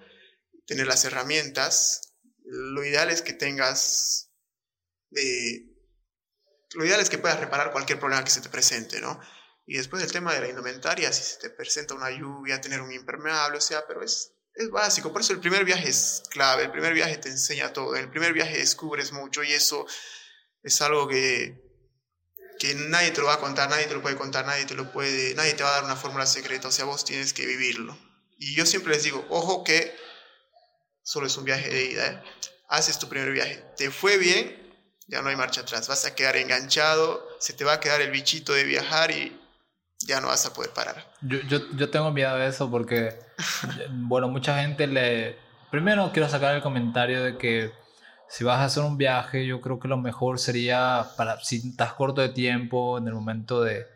tener 0.67 0.87
las 0.87 1.05
herramientas. 1.05 2.15
Lo 2.43 2.83
ideal 2.85 3.11
es 3.11 3.21
que 3.21 3.35
tengas... 3.35 4.31
Eh, 5.15 5.67
lo 6.73 6.87
ideal 6.87 7.01
es 7.01 7.11
que 7.11 7.19
puedas 7.19 7.39
reparar 7.39 7.71
cualquier 7.71 8.01
problema 8.01 8.25
que 8.25 8.31
se 8.31 8.41
te 8.41 8.49
presente, 8.49 9.01
¿no? 9.03 9.21
Y 9.67 9.77
después 9.77 10.03
el 10.03 10.13
tema 10.13 10.35
de 10.35 10.41
la 10.41 10.49
indumentaria, 10.49 11.13
si 11.13 11.23
se 11.23 11.39
te 11.39 11.51
presenta 11.51 11.95
una 11.95 12.11
lluvia, 12.11 12.61
tener 12.61 12.81
un 12.81 12.93
impermeable, 12.93 13.59
o 13.59 13.61
sea, 13.61 13.87
pero 13.87 14.03
es, 14.03 14.33
es 14.55 14.71
básico. 14.71 15.13
Por 15.13 15.23
eso 15.23 15.33
el 15.33 15.41
primer 15.41 15.65
viaje 15.65 15.89
es 15.89 16.23
clave, 16.31 16.65
el 16.65 16.71
primer 16.71 16.93
viaje 16.93 17.17
te 17.17 17.31
enseña 17.31 17.73
todo, 17.73 17.97
el 17.97 18.11
primer 18.11 18.33
viaje 18.33 18.59
descubres 18.59 19.13
mucho 19.13 19.43
y 19.43 19.53
eso 19.53 19.87
es 20.63 20.81
algo 20.83 21.09
que, 21.09 21.63
que 22.59 22.75
nadie 22.75 23.11
te 23.11 23.21
lo 23.21 23.27
va 23.27 23.35
a 23.35 23.41
contar, 23.41 23.71
nadie 23.71 23.87
te 23.87 23.95
lo 23.95 24.03
puede 24.03 24.17
contar, 24.17 24.45
nadie 24.45 24.67
te 24.67 24.75
lo 24.75 24.93
puede, 24.93 25.35
nadie 25.35 25.55
te 25.55 25.63
va 25.63 25.71
a 25.71 25.75
dar 25.77 25.85
una 25.85 25.97
fórmula 25.97 26.27
secreta, 26.27 26.69
o 26.69 26.73
sea, 26.73 26.85
vos 26.85 27.05
tienes 27.05 27.33
que 27.33 27.47
vivirlo. 27.47 27.97
Y 28.39 28.55
yo 28.55 28.67
siempre 28.67 28.95
les 28.95 29.05
digo, 29.05 29.25
ojo 29.31 29.65
que 29.65 29.97
solo 31.03 31.27
es 31.27 31.37
un 31.37 31.45
viaje 31.45 31.71
de 31.71 31.85
ida, 31.85 32.07
¿eh? 32.07 32.23
haces 32.69 32.99
tu 32.99 33.09
primer 33.09 33.31
viaje, 33.33 33.65
te 33.77 33.91
fue 33.91 34.19
bien, 34.19 34.63
ya 35.07 35.23
no 35.23 35.29
hay 35.29 35.37
marcha 35.37 35.63
atrás, 35.63 35.89
vas 35.89 36.05
a 36.05 36.15
quedar 36.15 36.37
enganchado, 36.37 37.27
se 37.41 37.53
te 37.53 37.65
va 37.65 37.75
a 37.75 37.81
quedar 37.81 38.01
el 38.01 38.11
bichito 38.11 38.53
de 38.53 38.65
viajar 38.65 39.11
y 39.11 39.39
ya 40.07 40.21
no 40.21 40.29
vas 40.29 40.47
a 40.47 40.53
poder 40.53 40.71
parar. 40.73 41.05
Yo, 41.21 41.39
yo, 41.49 41.59
yo 41.77 41.91
tengo 41.91 42.11
miedo 42.11 42.37
de 42.37 42.47
eso 42.47 42.71
porque, 42.71 43.15
bueno, 43.91 44.29
mucha 44.29 44.61
gente 44.61 44.87
le... 44.87 45.37
Primero 45.71 46.11
quiero 46.13 46.29
sacar 46.29 46.55
el 46.55 46.63
comentario 46.63 47.23
de 47.23 47.37
que 47.37 47.73
si 48.29 48.45
vas 48.45 48.59
a 48.61 48.65
hacer 48.65 48.85
un 48.85 48.97
viaje, 48.97 49.47
yo 49.47 49.61
creo 49.61 49.79
que 49.79 49.89
lo 49.89 49.97
mejor 49.97 50.39
sería, 50.39 51.07
para 51.17 51.41
si 51.41 51.69
estás 51.69 51.93
corto 51.93 52.21
de 52.21 52.29
tiempo, 52.29 52.99
en 52.99 53.09
el 53.09 53.15
momento 53.15 53.63
de, 53.63 53.87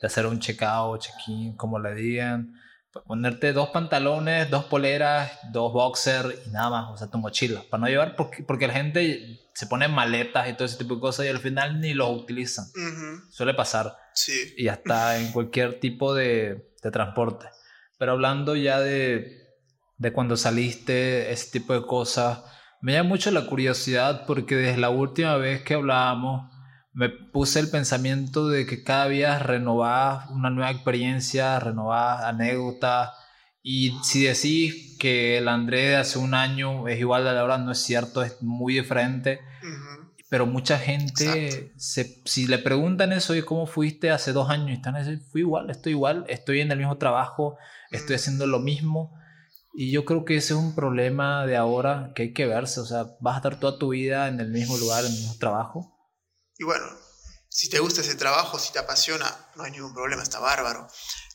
de 0.00 0.06
hacer 0.06 0.26
un 0.26 0.40
check-out, 0.40 1.00
check-in, 1.00 1.56
como 1.56 1.78
le 1.78 1.94
digan, 1.94 2.54
ponerte 3.04 3.52
dos 3.52 3.70
pantalones, 3.70 4.50
dos 4.50 4.64
poleras, 4.64 5.30
dos 5.52 5.72
boxers 5.72 6.34
y 6.46 6.50
nada 6.50 6.70
más, 6.70 6.90
o 6.90 6.96
sea, 6.96 7.08
tu 7.08 7.18
mochila, 7.18 7.62
para 7.70 7.82
no 7.82 7.88
llevar, 7.88 8.16
porque, 8.16 8.42
porque 8.42 8.66
la 8.66 8.74
gente 8.74 9.40
se 9.54 9.66
pone 9.66 9.88
maletas 9.88 10.48
y 10.48 10.52
todo 10.54 10.64
ese 10.64 10.78
tipo 10.78 10.94
de 10.96 11.00
cosas 11.00 11.26
y 11.26 11.28
al 11.28 11.38
final 11.38 11.80
ni 11.80 11.94
los 11.94 12.10
utilizan. 12.10 12.66
Suele 13.30 13.54
pasar. 13.54 13.96
Sí. 14.14 14.54
Y 14.56 14.68
hasta 14.68 15.18
en 15.18 15.32
cualquier 15.32 15.80
tipo 15.80 16.14
de, 16.14 16.72
de 16.82 16.90
transporte. 16.90 17.46
Pero 17.98 18.12
hablando 18.12 18.54
ya 18.56 18.80
de, 18.80 19.46
de 19.96 20.12
cuando 20.12 20.36
saliste, 20.36 21.32
ese 21.32 21.50
tipo 21.50 21.72
de 21.72 21.86
cosas, 21.86 22.44
me 22.80 22.92
llama 22.92 23.08
mucho 23.08 23.30
la 23.30 23.46
curiosidad 23.46 24.26
porque 24.26 24.56
desde 24.56 24.80
la 24.80 24.90
última 24.90 25.36
vez 25.36 25.62
que 25.62 25.74
hablábamos, 25.74 26.50
me 26.96 27.10
puse 27.10 27.60
el 27.60 27.68
pensamiento 27.68 28.48
de 28.48 28.64
que 28.64 28.82
cada 28.82 29.08
día 29.08 29.38
renovás 29.38 30.30
una 30.30 30.48
nueva 30.48 30.70
experiencia, 30.70 31.60
renovás 31.60 32.24
anécdotas. 32.24 33.10
Y 33.62 33.92
si 34.02 34.24
decís 34.24 34.96
que 34.98 35.36
el 35.36 35.48
Andrés 35.48 35.88
de 35.90 35.96
hace 35.96 36.18
un 36.18 36.32
año 36.32 36.88
es 36.88 36.98
igual 36.98 37.28
a 37.28 37.34
la 37.34 37.44
hora, 37.44 37.58
no 37.58 37.72
es 37.72 37.80
cierto, 37.80 38.22
es 38.22 38.40
muy 38.40 38.76
diferente. 38.76 39.40
Pero 40.30 40.46
mucha 40.46 40.78
gente, 40.78 41.74
se, 41.76 42.22
si 42.24 42.46
le 42.46 42.58
preguntan 42.58 43.12
eso, 43.12 43.36
¿y 43.36 43.42
cómo 43.42 43.66
fuiste 43.66 44.10
hace 44.10 44.32
dos 44.32 44.48
años? 44.48 44.70
Están 44.70 44.96
así, 44.96 45.18
fui 45.18 45.42
igual, 45.42 45.68
estoy 45.68 45.92
igual, 45.92 46.24
estoy 46.28 46.62
en 46.62 46.72
el 46.72 46.78
mismo 46.78 46.96
trabajo, 46.96 47.58
estoy 47.90 48.16
haciendo 48.16 48.46
lo 48.46 48.58
mismo. 48.58 49.12
Y 49.74 49.90
yo 49.90 50.06
creo 50.06 50.24
que 50.24 50.36
ese 50.36 50.54
es 50.54 50.58
un 50.58 50.74
problema 50.74 51.44
de 51.44 51.58
ahora 51.58 52.12
que 52.14 52.22
hay 52.22 52.32
que 52.32 52.46
verse. 52.46 52.80
O 52.80 52.86
sea, 52.86 53.04
vas 53.20 53.34
a 53.34 53.36
estar 53.36 53.60
toda 53.60 53.78
tu 53.78 53.90
vida 53.90 54.28
en 54.28 54.40
el 54.40 54.48
mismo 54.48 54.78
lugar, 54.78 55.04
en 55.04 55.12
el 55.12 55.18
mismo 55.18 55.36
trabajo 55.38 55.92
y 56.58 56.64
bueno, 56.64 56.86
si 57.48 57.68
te 57.68 57.78
gusta 57.78 58.00
ese 58.00 58.14
trabajo, 58.14 58.58
si 58.58 58.72
te 58.72 58.78
apasiona, 58.78 59.50
no 59.56 59.64
hay 59.64 59.72
ningún 59.72 59.94
problema, 59.94 60.22
está 60.22 60.40
bárbaro. 60.40 60.88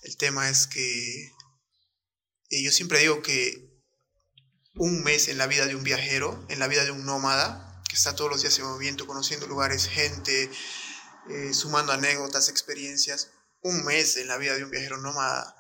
El 0.04 0.18
tema 0.18 0.50
es 0.50 0.68
que 0.68 1.32
y 2.52 2.66
yo 2.66 2.72
siempre 2.72 3.00
digo 3.00 3.22
que 3.22 3.82
un 4.76 5.04
mes 5.04 5.30
en 5.30 5.38
la 5.38 5.48
vida 5.48 5.66
de 5.68 5.76
un 5.76 5.84
viajero, 5.84 6.46
en 6.50 6.60
la 6.60 6.68
vida 6.68 6.84
de 6.84 6.92
un 6.92 7.06
nómada, 7.06 7.82
que 7.88 7.96
está 7.96 8.14
todos 8.14 8.30
los 8.30 8.42
días 8.42 8.60
en 8.60 8.66
movimiento, 8.66 9.08
conociendo 9.08 9.48
lugares, 9.48 9.88
gente, 9.88 10.52
eh, 11.30 11.54
sumando 11.54 11.94
anécdotas, 11.94 12.50
experiencias, 12.50 13.32
un 13.62 13.86
mes 13.86 14.18
en 14.18 14.28
la 14.28 14.38
vida 14.38 14.56
de 14.56 14.66
un 14.66 14.70
viajero 14.70 14.98
nómada 14.98 15.56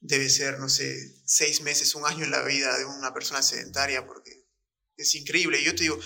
debe 0.00 0.30
ser, 0.30 0.58
no 0.58 0.70
sé, 0.70 0.96
seis 1.26 1.60
meses, 1.60 1.94
un 1.94 2.06
año 2.06 2.24
en 2.24 2.30
la 2.30 2.42
vida 2.42 2.78
de 2.78 2.86
una 2.86 3.12
persona 3.12 3.42
sedentaria, 3.42 4.06
porque 4.06 4.48
es 4.96 5.14
increíble. 5.14 5.60
Y 5.60 5.64
yo 5.64 5.74
te 5.74 5.82
digo, 5.82 6.00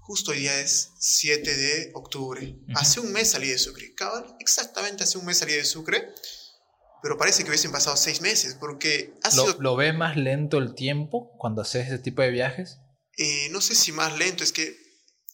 justo 0.00 0.32
hoy 0.32 0.40
día 0.40 0.60
es 0.60 0.90
7 0.98 1.56
de 1.56 1.90
octubre. 1.94 2.56
Hace 2.74 3.00
un 3.00 3.12
mes 3.12 3.30
salí 3.30 3.48
de 3.48 3.58
Sucre, 3.58 3.94
cabal, 3.94 4.36
exactamente 4.40 5.04
hace 5.04 5.18
un 5.18 5.26
mes 5.26 5.38
salí 5.38 5.52
de 5.52 5.64
Sucre 5.64 6.14
pero 7.02 7.16
parece 7.16 7.42
que 7.42 7.50
hubiesen 7.50 7.72
pasado 7.72 7.96
seis 7.96 8.20
meses, 8.20 8.54
porque 8.54 9.14
ha 9.22 9.30
sido... 9.30 9.56
¿Lo, 9.60 9.76
ves 9.76 9.94
más 9.94 10.16
lento 10.16 10.58
el 10.58 10.74
tiempo 10.74 11.32
cuando 11.38 11.62
haces 11.62 11.86
ese 11.86 11.98
tipo 11.98 12.22
de 12.22 12.30
viajes? 12.30 12.78
Eh, 13.16 13.48
no 13.50 13.60
sé 13.60 13.74
si 13.74 13.92
más 13.92 14.16
lento, 14.18 14.44
es 14.44 14.52
que 14.52 14.78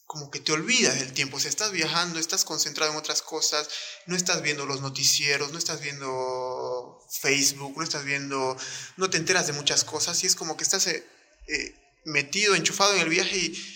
como 0.06 0.30
que 0.30 0.38
te 0.38 0.52
olvidas 0.52 1.00
del 1.00 1.12
tiempo, 1.12 1.36
o 1.36 1.40
sea, 1.40 1.48
estás 1.48 1.72
viajando, 1.72 2.20
estás 2.20 2.44
concentrado 2.44 2.92
en 2.92 2.98
otras 2.98 3.22
cosas, 3.22 3.68
no 4.06 4.14
estás 4.14 4.40
viendo 4.40 4.64
los 4.64 4.80
noticieros, 4.80 5.50
no 5.50 5.58
estás 5.58 5.80
viendo 5.80 7.00
Facebook, 7.20 7.76
no 7.76 7.82
estás 7.82 8.04
viendo, 8.04 8.56
no 8.96 9.10
te 9.10 9.16
enteras 9.16 9.48
de 9.48 9.52
muchas 9.52 9.82
cosas 9.82 10.22
y 10.22 10.28
es 10.28 10.36
como 10.36 10.56
que 10.56 10.62
estás 10.62 10.86
eh, 10.86 11.04
eh, 11.48 11.74
metido, 12.04 12.54
enchufado 12.54 12.94
en 12.94 13.00
el 13.00 13.08
viaje 13.08 13.36
y 13.36 13.75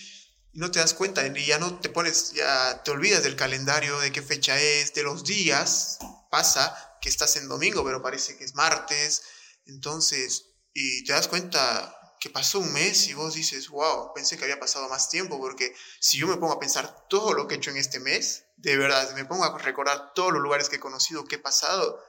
no 0.53 0.71
te 0.71 0.79
das 0.79 0.93
cuenta 0.93 1.25
y 1.25 1.45
ya 1.45 1.57
no 1.59 1.79
te 1.79 1.89
pones, 1.89 2.33
ya 2.33 2.83
te 2.83 2.91
olvidas 2.91 3.23
del 3.23 3.35
calendario, 3.35 3.99
de 3.99 4.11
qué 4.11 4.21
fecha 4.21 4.59
es, 4.59 4.93
de 4.93 5.03
los 5.03 5.23
días, 5.23 5.99
pasa 6.29 6.97
que 7.01 7.09
estás 7.09 7.35
en 7.37 7.47
domingo, 7.47 7.83
pero 7.83 8.01
parece 8.01 8.37
que 8.37 8.43
es 8.43 8.55
martes. 8.55 9.23
Entonces, 9.65 10.45
y 10.73 11.03
te 11.03 11.13
das 11.13 11.27
cuenta 11.27 11.97
que 12.19 12.29
pasó 12.29 12.59
un 12.59 12.71
mes 12.71 13.07
y 13.07 13.13
vos 13.13 13.33
dices, 13.33 13.69
wow, 13.69 14.13
pensé 14.13 14.37
que 14.37 14.43
había 14.43 14.59
pasado 14.59 14.87
más 14.89 15.09
tiempo, 15.09 15.39
porque 15.39 15.75
si 15.99 16.19
yo 16.19 16.27
me 16.27 16.37
pongo 16.37 16.53
a 16.53 16.59
pensar 16.59 17.07
todo 17.09 17.33
lo 17.33 17.47
que 17.47 17.55
he 17.55 17.57
hecho 17.57 17.71
en 17.71 17.77
este 17.77 17.99
mes, 17.99 18.45
de 18.57 18.77
verdad, 18.77 19.15
me 19.15 19.25
pongo 19.25 19.43
a 19.43 19.57
recordar 19.57 20.13
todos 20.13 20.31
los 20.31 20.41
lugares 20.41 20.69
que 20.69 20.75
he 20.75 20.79
conocido, 20.79 21.25
que 21.25 21.35
he 21.35 21.39
pasado, 21.39 21.99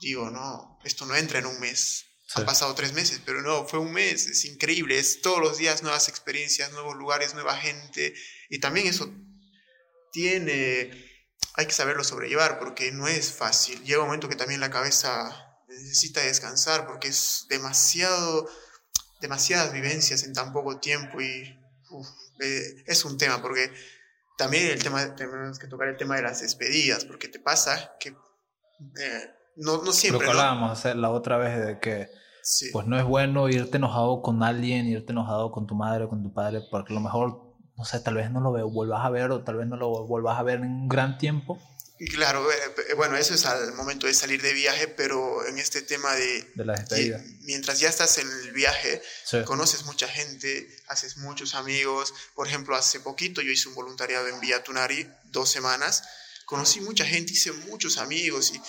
digo, 0.00 0.30
no, 0.30 0.78
esto 0.84 1.04
no 1.04 1.14
entra 1.14 1.38
en 1.38 1.46
un 1.46 1.60
mes. 1.60 2.06
Han 2.34 2.44
pasado 2.44 2.74
tres 2.74 2.92
meses, 2.92 3.20
pero 3.24 3.40
no, 3.40 3.66
fue 3.68 3.78
un 3.78 3.92
mes, 3.92 4.26
es 4.26 4.44
increíble, 4.44 4.98
es 4.98 5.20
todos 5.20 5.38
los 5.38 5.58
días 5.58 5.82
nuevas 5.82 6.08
experiencias, 6.08 6.72
nuevos 6.72 6.96
lugares, 6.96 7.34
nueva 7.34 7.56
gente, 7.56 8.14
y 8.48 8.58
también 8.58 8.88
eso 8.88 9.08
tiene 10.12 10.90
hay 11.56 11.66
que 11.66 11.72
saberlo 11.72 12.04
sobrellevar 12.04 12.58
porque 12.58 12.92
no 12.92 13.08
es 13.08 13.32
fácil. 13.32 13.82
Llega 13.82 14.00
un 14.00 14.06
momento 14.06 14.28
que 14.28 14.36
también 14.36 14.60
la 14.60 14.70
cabeza 14.70 15.58
necesita 15.68 16.20
descansar 16.20 16.86
porque 16.86 17.08
es 17.08 17.46
demasiado, 17.48 18.48
demasiadas 19.20 19.72
vivencias 19.72 20.22
en 20.24 20.34
tan 20.34 20.52
poco 20.52 20.78
tiempo 20.78 21.20
y 21.20 21.58
eh, 22.40 22.84
es 22.86 23.04
un 23.06 23.16
tema 23.16 23.40
porque 23.40 23.72
también 24.36 24.66
el 24.66 24.82
tema, 24.82 25.16
tenemos 25.16 25.58
que 25.58 25.66
tocar 25.66 25.88
el 25.88 25.96
tema 25.96 26.16
de 26.16 26.22
las 26.22 26.42
despedidas 26.42 27.06
porque 27.06 27.28
te 27.28 27.40
pasa 27.40 27.96
que 27.98 28.10
eh, 28.10 29.34
no, 29.56 29.82
no 29.82 29.92
siempre... 29.92 30.26
Lo 30.26 30.32
que 30.32 30.38
hablábamos 30.38 30.84
la 30.84 31.10
otra 31.10 31.36
vez 31.38 31.66
de 31.66 31.78
que 31.80 32.08
pues 32.72 32.86
no 32.86 32.96
es 32.96 33.04
bueno 33.04 33.48
irte 33.48 33.76
enojado 33.76 34.22
con 34.22 34.42
alguien, 34.42 34.86
irte 34.86 35.12
enojado 35.12 35.50
con 35.50 35.66
tu 35.66 35.74
madre 35.74 36.04
o 36.04 36.08
con 36.08 36.22
tu 36.22 36.32
padre 36.32 36.60
porque 36.70 36.92
a 36.92 36.94
lo 36.94 37.00
mejor 37.00 37.46
no 37.76 37.84
sé, 37.84 38.00
tal 38.00 38.14
vez 38.14 38.30
no 38.30 38.40
lo 38.40 38.50
vuelvas 38.70 39.04
a 39.04 39.10
ver 39.10 39.30
o 39.30 39.44
tal 39.44 39.56
vez 39.56 39.66
no 39.66 39.76
lo 39.76 40.06
vuelvas 40.06 40.38
a 40.38 40.42
ver 40.42 40.56
en 40.56 40.64
un 40.64 40.88
gran 40.88 41.18
tiempo. 41.18 41.60
Claro, 42.10 42.50
eh, 42.50 42.56
eh, 42.90 42.94
bueno, 42.94 43.16
eso 43.16 43.34
es 43.34 43.46
al 43.46 43.72
momento 43.72 44.06
de 44.06 44.12
salir 44.12 44.42
de 44.42 44.52
viaje, 44.52 44.86
pero 44.86 45.46
en 45.46 45.58
este 45.58 45.80
tema 45.80 46.14
de... 46.14 46.46
De 46.54 46.64
la 46.64 46.74
despedida. 46.74 47.22
Mientras 47.42 47.80
ya 47.80 47.88
estás 47.88 48.18
en 48.18 48.28
el 48.44 48.52
viaje, 48.52 49.00
conoces 49.46 49.84
mucha 49.84 50.06
gente, 50.06 50.68
haces 50.88 51.16
muchos 51.18 51.54
amigos. 51.54 52.12
Por 52.34 52.48
ejemplo, 52.48 52.76
hace 52.76 53.00
poquito 53.00 53.40
yo 53.40 53.50
hice 53.50 53.68
un 53.68 53.74
voluntariado 53.74 54.28
en 54.28 54.40
Villa 54.40 54.62
Tunari, 54.62 55.08
dos 55.24 55.50
semanas. 55.50 56.02
Conocí 56.44 56.80
mucha 56.80 57.06
gente, 57.06 57.32
hice 57.32 57.52
muchos 57.52 57.96
amigos 57.96 58.52
y, 58.54 58.60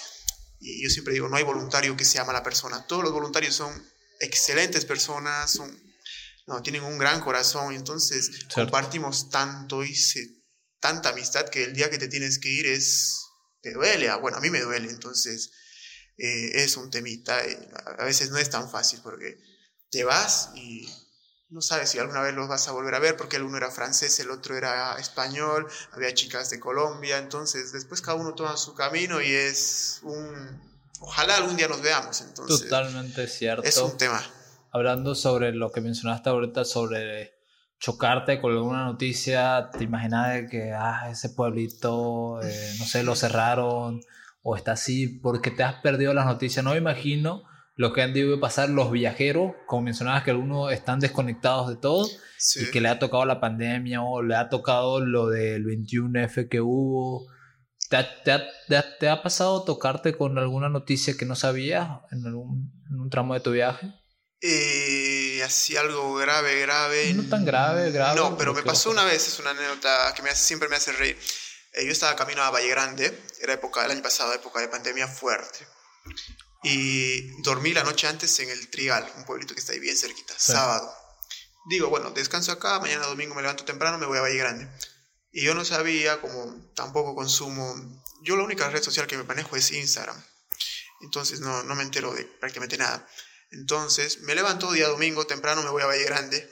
y 0.59 0.83
yo 0.83 0.89
siempre 0.89 1.13
digo, 1.13 1.27
no 1.27 1.37
hay 1.37 1.43
voluntario 1.43 1.95
que 1.95 2.05
sea 2.05 2.25
mala 2.25 2.43
persona. 2.43 2.85
Todos 2.87 3.03
los 3.03 3.13
voluntarios 3.13 3.55
son 3.55 3.71
excelentes 4.19 4.85
personas, 4.85 5.51
son 5.51 5.87
no, 6.47 6.61
tienen 6.61 6.83
un 6.83 6.97
gran 6.97 7.19
corazón, 7.19 7.73
entonces 7.73 8.45
compartimos 8.53 9.29
tanto, 9.29 9.83
y 9.83 9.93
tanta 10.79 11.09
amistad 11.09 11.49
que 11.49 11.65
el 11.65 11.73
día 11.73 11.89
que 11.89 11.97
te 11.97 12.07
tienes 12.07 12.39
que 12.39 12.49
ir 12.49 12.67
es, 12.67 13.21
te 13.61 13.73
duele, 13.73 14.09
ah, 14.09 14.15
bueno, 14.15 14.37
a 14.37 14.39
mí 14.39 14.49
me 14.49 14.61
duele, 14.61 14.89
entonces 14.89 15.51
eh, 16.17 16.63
es 16.63 16.77
un 16.77 16.89
temita, 16.89 17.37
a 17.99 18.05
veces 18.05 18.31
no 18.31 18.37
es 18.37 18.49
tan 18.49 18.71
fácil 18.71 19.01
porque 19.03 19.37
te 19.91 20.05
vas 20.05 20.51
y 20.55 20.89
no 21.49 21.61
sabes 21.61 21.89
si 21.89 21.99
alguna 21.99 22.21
vez 22.21 22.33
los 22.33 22.47
vas 22.47 22.67
a 22.67 22.71
volver 22.71 22.95
a 22.95 22.99
ver 22.99 23.15
porque 23.15 23.37
el 23.37 23.43
uno 23.43 23.57
era 23.57 23.71
francés, 23.71 24.19
el 24.19 24.31
otro 24.31 24.55
era 24.57 24.97
español, 24.99 25.67
había 25.91 26.13
chicas 26.13 26.49
de 26.49 26.59
Colombia, 26.59 27.17
entonces 27.17 27.71
después 27.71 28.01
cada 28.01 28.17
uno 28.17 28.33
toma 28.33 28.57
su 28.57 28.73
camino 28.73 29.21
y 29.21 29.31
es 29.31 29.99
un... 30.03 30.61
Ojalá 30.99 31.37
algún 31.37 31.55
día 31.55 31.67
nos 31.67 31.81
veamos, 31.81 32.21
entonces... 32.21 32.63
Totalmente 32.63 33.27
cierto. 33.27 33.63
Es 33.63 33.77
un 33.77 33.97
tema 33.97 34.21
hablando 34.71 35.15
sobre 35.15 35.51
lo 35.53 35.71
que 35.71 35.81
mencionaste 35.81 36.29
ahorita, 36.29 36.65
sobre 36.65 37.33
chocarte 37.79 38.41
con 38.41 38.51
alguna 38.51 38.85
noticia, 38.85 39.69
te 39.77 39.83
imaginas 39.83 40.33
de 40.33 40.47
que 40.47 40.73
ah, 40.73 41.09
ese 41.11 41.29
pueblito, 41.29 42.41
eh, 42.41 42.75
no 42.79 42.85
sé, 42.85 43.03
lo 43.03 43.15
cerraron 43.15 44.01
o 44.41 44.55
está 44.55 44.73
así 44.73 45.07
porque 45.07 45.51
te 45.51 45.63
has 45.63 45.75
perdido 45.81 46.13
las 46.13 46.25
noticias. 46.25 46.63
No 46.63 46.71
me 46.71 46.77
imagino 46.77 47.43
lo 47.77 47.93
que 47.93 48.01
han 48.01 48.11
debido 48.11 48.39
pasar 48.39 48.69
los 48.69 48.91
viajeros, 48.91 49.53
como 49.67 49.83
mencionabas 49.83 50.23
que 50.23 50.31
algunos 50.31 50.73
están 50.73 50.99
desconectados 50.99 51.69
de 51.69 51.77
todo 51.77 52.09
y 52.55 52.71
que 52.71 52.81
le 52.81 52.89
ha 52.89 52.97
tocado 52.97 53.23
la 53.23 53.39
pandemia 53.39 54.01
o 54.01 54.23
le 54.23 54.35
ha 54.35 54.49
tocado 54.49 54.99
lo 54.99 55.27
del 55.27 55.63
21F 55.63 56.49
que 56.49 56.59
hubo. 56.59 57.27
¿Te 57.89 57.97
ha, 57.97 58.23
te, 58.23 58.83
te 58.99 59.09
ha, 59.09 59.21
pasado 59.21 59.63
tocarte 59.63 60.17
con 60.17 60.37
alguna 60.39 60.69
noticia 60.69 61.15
que 61.15 61.25
no 61.25 61.35
sabías 61.35 61.87
en, 62.11 62.25
algún, 62.25 62.73
en 62.89 62.99
un 62.99 63.09
tramo 63.11 63.35
de 63.35 63.41
tu 63.41 63.51
viaje? 63.51 63.93
Eh, 64.41 65.41
así 65.45 65.77
algo 65.77 66.15
grave, 66.15 66.59
grave. 66.59 67.13
No 67.13 67.29
tan 67.29 67.45
grave, 67.45 67.91
grave. 67.91 68.19
No, 68.19 68.37
pero 68.37 68.55
me 68.55 68.63
pasó 68.63 68.89
una 68.89 69.05
vez, 69.05 69.27
es 69.27 69.39
una 69.39 69.51
anécdota 69.51 70.13
que 70.15 70.23
me 70.23 70.33
siempre 70.35 70.67
me 70.67 70.77
hace 70.77 70.91
reír. 70.93 71.17
Eh, 71.73 71.85
yo 71.85 71.91
estaba 71.91 72.15
camino 72.15 72.41
a 72.41 72.49
Valle 72.49 72.69
Grande, 72.69 73.23
era 73.39 73.53
época 73.53 73.83
del 73.83 73.91
año 73.91 74.01
pasado, 74.01 74.33
época 74.33 74.59
de 74.61 74.67
pandemia 74.67 75.07
fuerte. 75.07 75.59
Y 76.63 77.41
dormí 77.43 77.73
la 77.73 77.83
noche 77.83 78.07
antes 78.07 78.39
en 78.39 78.49
el 78.49 78.69
Trigal, 78.69 79.11
un 79.17 79.25
pueblito 79.25 79.53
que 79.53 79.59
está 79.59 79.73
ahí 79.73 79.79
bien 79.79 79.97
cerquita, 79.97 80.33
sábado. 80.37 80.91
Digo, 81.69 81.89
bueno, 81.89 82.11
descanso 82.11 82.51
acá, 82.51 82.79
mañana 82.79 83.05
domingo 83.05 83.35
me 83.35 83.41
levanto 83.41 83.65
temprano, 83.65 83.97
me 83.97 84.05
voy 84.05 84.17
a 84.17 84.21
Valle 84.21 84.37
Grande. 84.37 84.69
Y 85.31 85.43
yo 85.43 85.53
no 85.53 85.65
sabía, 85.65 86.19
como 86.21 86.71
tampoco 86.73 87.13
consumo, 87.13 87.75
yo 88.23 88.35
la 88.37 88.43
única 88.43 88.69
red 88.69 88.81
social 88.81 89.05
que 89.05 89.17
me 89.17 89.23
manejo 89.23 89.55
es 89.55 89.71
Instagram. 89.71 90.21
Entonces 91.01 91.41
no, 91.41 91.63
no 91.63 91.75
me 91.75 91.83
entero 91.83 92.13
de 92.13 92.23
prácticamente 92.23 92.77
nada. 92.77 93.07
Entonces 93.51 94.21
me 94.21 94.35
levanto 94.35 94.71
día 94.71 94.87
domingo 94.87 95.27
temprano, 95.27 95.61
me 95.63 95.69
voy 95.69 95.83
a 95.83 95.87
Valle 95.87 96.05
Grande. 96.05 96.51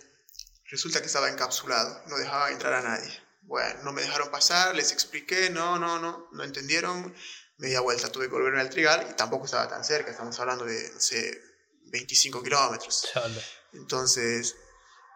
Resulta 0.69 0.99
que 0.99 1.07
estaba 1.07 1.29
encapsulado, 1.29 2.03
no 2.07 2.17
dejaba 2.17 2.51
entrar 2.51 2.73
a 2.73 2.81
nadie. 2.81 3.11
Bueno, 3.43 3.83
no 3.83 3.93
me 3.93 4.01
dejaron 4.01 4.31
pasar, 4.31 4.75
les 4.75 4.91
expliqué, 4.91 5.49
no, 5.49 5.77
no, 5.77 5.99
no, 5.99 6.27
no 6.31 6.43
entendieron. 6.43 7.15
Media 7.57 7.79
vuelta 7.81 8.11
tuve 8.11 8.25
que 8.25 8.33
volverme 8.33 8.61
al 8.61 8.69
Trigal 8.69 9.07
y 9.09 9.13
tampoco 9.15 9.45
estaba 9.45 9.67
tan 9.67 9.83
cerca, 9.83 10.11
estamos 10.11 10.37
hablando 10.39 10.65
de, 10.65 10.91
no 10.93 10.99
sé, 10.99 11.41
25 11.85 12.43
kilómetros. 12.43 13.07
Entonces, 13.73 14.55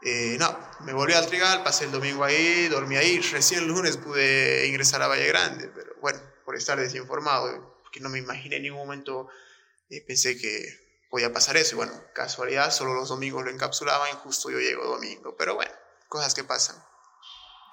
eh, 0.02 0.38
no, 0.40 0.58
me 0.82 0.94
volví 0.94 1.14
al 1.14 1.28
Trigal, 1.28 1.64
pasé 1.64 1.86
el 1.86 1.92
domingo 1.92 2.24
ahí, 2.24 2.68
dormí 2.70 2.96
ahí, 2.96 3.20
recién 3.32 3.62
el 3.62 3.68
lunes 3.68 3.98
pude 3.98 4.68
ingresar 4.68 5.02
a 5.02 5.08
Valle 5.08 5.28
Grande, 5.28 5.70
pero 5.74 5.94
bueno, 6.02 6.20
por 6.46 6.56
estar 6.56 6.80
desinformado, 6.80 7.80
porque 7.84 8.00
no 8.00 8.10
me 8.10 8.20
imaginé 8.20 8.58
en 8.58 8.64
ningún 8.64 8.80
momento, 8.80 9.28
eh, 9.90 10.02
pensé 10.06 10.38
que 10.38 10.90
podía 11.10 11.34
pasar 11.34 11.58
eso. 11.58 11.76
Y 11.76 11.78
bueno, 11.78 11.94
casualidad, 12.14 12.72
solo 12.72 12.94
los 12.94 13.10
domingos 13.10 13.44
lo 13.44 13.52
encapsulaban 13.52 14.10
y 14.10 14.18
justo 14.18 14.50
yo 14.50 14.60
llego 14.60 14.86
domingo. 14.86 15.36
Pero 15.38 15.56
bueno, 15.56 15.72
cosas 16.08 16.34
que 16.34 16.44
pasan. 16.44 16.82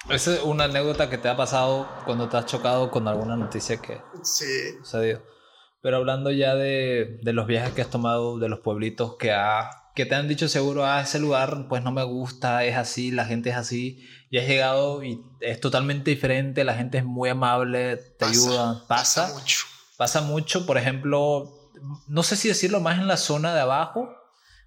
¿Esa 0.08 0.34
es 0.34 0.42
una 0.42 0.64
anécdota 0.64 1.10
que 1.10 1.18
te 1.18 1.28
ha 1.28 1.36
pasado 1.36 1.88
cuando 2.04 2.28
te 2.28 2.36
has 2.36 2.46
chocado 2.46 2.90
con 2.90 3.08
alguna 3.08 3.36
noticia 3.36 3.78
que 3.78 4.00
sí. 4.22 4.44
sucedió? 4.78 5.22
Pero 5.82 5.98
hablando 5.98 6.30
ya 6.30 6.54
de, 6.54 7.18
de, 7.22 7.32
los 7.32 7.46
viajes 7.46 7.72
que 7.72 7.82
has 7.82 7.90
tomado, 7.90 8.38
de 8.38 8.48
los 8.48 8.60
pueblitos 8.60 9.16
que, 9.16 9.32
ha, 9.32 9.70
que 9.94 10.06
te 10.06 10.14
han 10.14 10.28
dicho 10.28 10.48
seguro, 10.48 10.84
a 10.84 10.98
ah, 10.98 11.00
ese 11.02 11.18
lugar 11.18 11.66
pues 11.68 11.82
no 11.82 11.92
me 11.92 12.02
gusta, 12.04 12.64
es 12.64 12.76
así, 12.76 13.10
la 13.10 13.24
gente 13.24 13.50
es 13.50 13.56
así, 13.56 14.04
y 14.30 14.38
has 14.38 14.46
llegado 14.46 15.02
y 15.04 15.22
es 15.40 15.60
totalmente 15.60 16.10
diferente, 16.10 16.64
la 16.64 16.74
gente 16.74 16.98
es 16.98 17.04
muy 17.04 17.28
amable, 17.28 17.96
te 17.96 18.24
ayuda, 18.24 18.84
pasa, 18.88 19.22
pasa 19.22 19.34
mucho. 19.34 19.58
Pasa 19.96 20.20
mucho, 20.22 20.66
por 20.66 20.76
ejemplo, 20.76 21.52
no 22.08 22.22
sé 22.22 22.36
si 22.36 22.48
decirlo 22.48 22.80
más 22.80 22.98
en 22.98 23.06
la 23.06 23.16
zona 23.16 23.54
de 23.54 23.60
abajo 23.60 24.08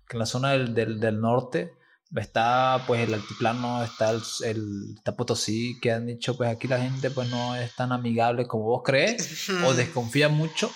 que 0.09 0.17
en 0.17 0.19
la 0.19 0.25
zona 0.25 0.51
del, 0.51 0.99
del, 0.99 1.21
norte, 1.21 1.77
está 2.15 2.83
pues 2.87 3.07
el 3.07 3.13
altiplano, 3.13 3.83
está 3.83 4.11
el, 4.11 4.21
el 4.43 4.95
está 4.97 5.15
Potosí, 5.15 5.79
que 5.79 5.91
han 5.91 6.07
dicho 6.07 6.35
pues 6.35 6.49
aquí 6.49 6.67
la 6.67 6.79
gente 6.79 7.11
pues 7.11 7.29
no 7.29 7.55
es 7.55 7.75
tan 7.75 7.91
amigable 7.91 8.47
como 8.47 8.65
vos 8.65 8.81
crees 8.83 9.49
o 9.65 9.73
desconfía 9.73 10.29
mucho. 10.29 10.71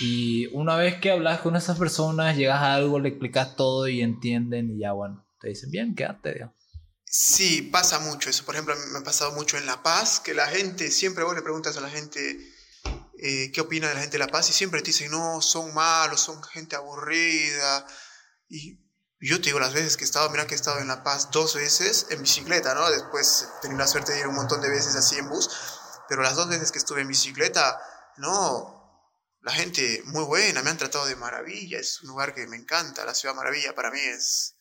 Y 0.00 0.46
una 0.54 0.76
vez 0.76 1.00
que 1.00 1.10
hablas 1.10 1.40
con 1.40 1.56
esas 1.56 1.78
personas, 1.78 2.36
llegas 2.36 2.60
a 2.60 2.74
algo, 2.74 3.00
le 3.00 3.08
explicas 3.08 3.56
todo 3.56 3.88
y 3.88 4.00
entienden 4.00 4.70
y 4.70 4.80
ya 4.80 4.92
bueno, 4.92 5.26
te 5.40 5.48
dicen 5.48 5.70
bien, 5.70 5.94
quédate. 5.94 6.34
Digamos. 6.34 6.54
Sí, 7.04 7.62
pasa 7.62 7.98
mucho 7.98 8.30
eso. 8.30 8.44
Por 8.44 8.54
ejemplo, 8.54 8.74
me 8.92 8.98
ha 8.98 9.02
pasado 9.02 9.32
mucho 9.32 9.56
en 9.56 9.66
La 9.66 9.82
Paz, 9.82 10.20
que 10.20 10.34
la 10.34 10.46
gente, 10.46 10.90
siempre 10.90 11.24
vos 11.24 11.34
le 11.34 11.42
preguntas 11.42 11.76
a 11.76 11.80
la 11.80 11.88
gente 11.88 12.38
eh, 13.18 13.50
qué 13.52 13.60
opina 13.60 13.88
de 13.88 13.94
la 13.94 14.00
gente 14.00 14.18
de 14.18 14.24
La 14.24 14.30
Paz 14.30 14.50
y 14.50 14.52
siempre 14.52 14.80
te 14.82 14.88
dicen, 14.88 15.10
no, 15.10 15.40
son 15.40 15.74
malos, 15.74 16.20
son 16.20 16.42
gente 16.44 16.76
aburrida. 16.76 17.86
Y 18.48 18.78
yo 19.20 19.38
te 19.38 19.46
digo 19.46 19.58
las 19.58 19.74
veces 19.74 19.96
que 19.96 20.04
he 20.04 20.06
estado, 20.06 20.30
mira 20.30 20.46
que 20.46 20.54
he 20.54 20.56
estado 20.56 20.78
en 20.78 20.88
La 20.88 21.02
Paz 21.02 21.30
dos 21.30 21.54
veces 21.54 22.06
en 22.10 22.22
bicicleta, 22.22 22.74
¿no? 22.74 22.88
Después 22.90 23.48
he 23.58 23.62
tenido 23.62 23.80
la 23.80 23.88
suerte 23.88 24.12
de 24.12 24.20
ir 24.20 24.26
un 24.28 24.36
montón 24.36 24.60
de 24.60 24.70
veces 24.70 24.94
así 24.94 25.16
en 25.16 25.28
bus, 25.28 25.50
pero 26.08 26.22
las 26.22 26.36
dos 26.36 26.48
veces 26.48 26.70
que 26.70 26.78
estuve 26.78 27.00
en 27.00 27.08
bicicleta, 27.08 27.80
no, 28.16 28.78
la 29.42 29.52
gente 29.52 30.02
muy 30.06 30.24
buena, 30.24 30.62
me 30.62 30.70
han 30.70 30.78
tratado 30.78 31.06
de 31.06 31.16
maravilla, 31.16 31.78
es 31.78 32.00
un 32.02 32.08
lugar 32.08 32.34
que 32.34 32.46
me 32.46 32.56
encanta, 32.56 33.04
la 33.04 33.14
ciudad 33.14 33.34
maravilla 33.34 33.74
para 33.74 33.90
mí 33.90 34.00
es 34.00 34.54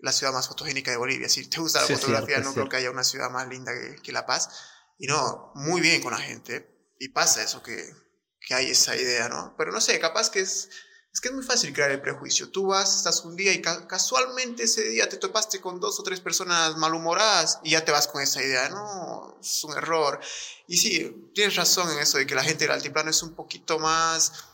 la 0.00 0.12
ciudad 0.12 0.32
más 0.32 0.48
fotogénica 0.48 0.90
de 0.90 0.96
Bolivia. 0.96 1.28
Si 1.28 1.48
te 1.48 1.60
gusta 1.60 1.80
la 1.80 1.86
fotografía, 1.86 2.38
no 2.38 2.52
creo 2.52 2.68
que 2.68 2.76
haya 2.76 2.90
una 2.90 3.04
ciudad 3.04 3.30
más 3.30 3.48
linda 3.48 3.72
que, 4.02 4.12
La 4.12 4.26
Paz. 4.26 4.50
Y 4.98 5.06
no, 5.06 5.52
muy 5.54 5.80
bien 5.80 6.02
con 6.02 6.12
la 6.12 6.18
gente. 6.18 6.94
Y 6.98 7.08
pasa 7.08 7.42
eso 7.42 7.62
que, 7.62 7.92
que 8.40 8.54
hay 8.54 8.70
esa 8.70 8.96
idea, 8.96 9.28
¿no? 9.28 9.54
Pero 9.56 9.72
no 9.72 9.80
sé, 9.80 9.98
capaz 10.00 10.30
que 10.30 10.40
es, 10.40 10.70
es 11.16 11.20
que 11.22 11.28
es 11.28 11.34
muy 11.34 11.44
fácil 11.44 11.72
crear 11.72 11.90
el 11.90 12.02
prejuicio. 12.02 12.50
Tú 12.50 12.66
vas, 12.66 12.94
estás 12.94 13.24
un 13.24 13.36
día 13.36 13.50
y 13.54 13.62
casualmente 13.62 14.64
ese 14.64 14.82
día 14.82 15.08
te 15.08 15.16
topaste 15.16 15.62
con 15.62 15.80
dos 15.80 15.98
o 15.98 16.02
tres 16.02 16.20
personas 16.20 16.76
malhumoradas 16.76 17.58
y 17.64 17.70
ya 17.70 17.82
te 17.82 17.90
vas 17.90 18.06
con 18.06 18.20
esa 18.20 18.42
idea. 18.42 18.68
No, 18.68 19.38
es 19.40 19.64
un 19.64 19.74
error. 19.78 20.20
Y 20.66 20.76
sí, 20.76 21.30
tienes 21.34 21.56
razón 21.56 21.90
en 21.90 22.00
eso 22.00 22.18
de 22.18 22.26
que 22.26 22.34
la 22.34 22.44
gente 22.44 22.64
del 22.64 22.72
altiplano 22.72 23.08
es 23.08 23.22
un 23.22 23.34
poquito 23.34 23.78
más 23.78 24.44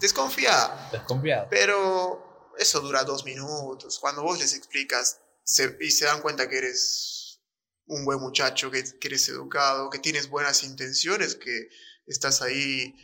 desconfiada. 0.00 0.88
Desconfiada. 0.90 1.48
Pero 1.48 2.54
eso 2.58 2.80
dura 2.80 3.04
dos 3.04 3.24
minutos. 3.24 4.00
Cuando 4.00 4.24
vos 4.24 4.40
les 4.40 4.52
explicas 4.52 5.20
y 5.78 5.92
se 5.92 6.06
dan 6.06 6.22
cuenta 6.22 6.48
que 6.48 6.58
eres 6.58 7.40
un 7.86 8.04
buen 8.04 8.18
muchacho, 8.18 8.68
que, 8.68 8.82
eres 9.00 9.28
educado, 9.28 9.90
que 9.90 10.00
tienes 10.00 10.28
buenas 10.28 10.64
intenciones, 10.64 11.36
que 11.36 11.68
estás 12.04 12.42
ahí 12.42 12.96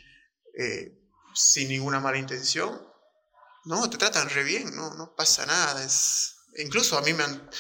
eh, 0.58 0.96
sin 1.34 1.68
ninguna 1.68 2.00
mala 2.00 2.18
intención, 2.18 2.80
no, 3.64 3.88
te 3.90 3.98
tratan 3.98 4.30
re 4.30 4.44
bien, 4.44 4.74
no, 4.74 4.94
no 4.94 5.14
pasa 5.14 5.46
nada. 5.46 5.84
Es, 5.84 6.36
incluso 6.56 6.96
a 6.96 7.02
mí 7.02 7.12
me 7.12 7.24
han, 7.24 7.50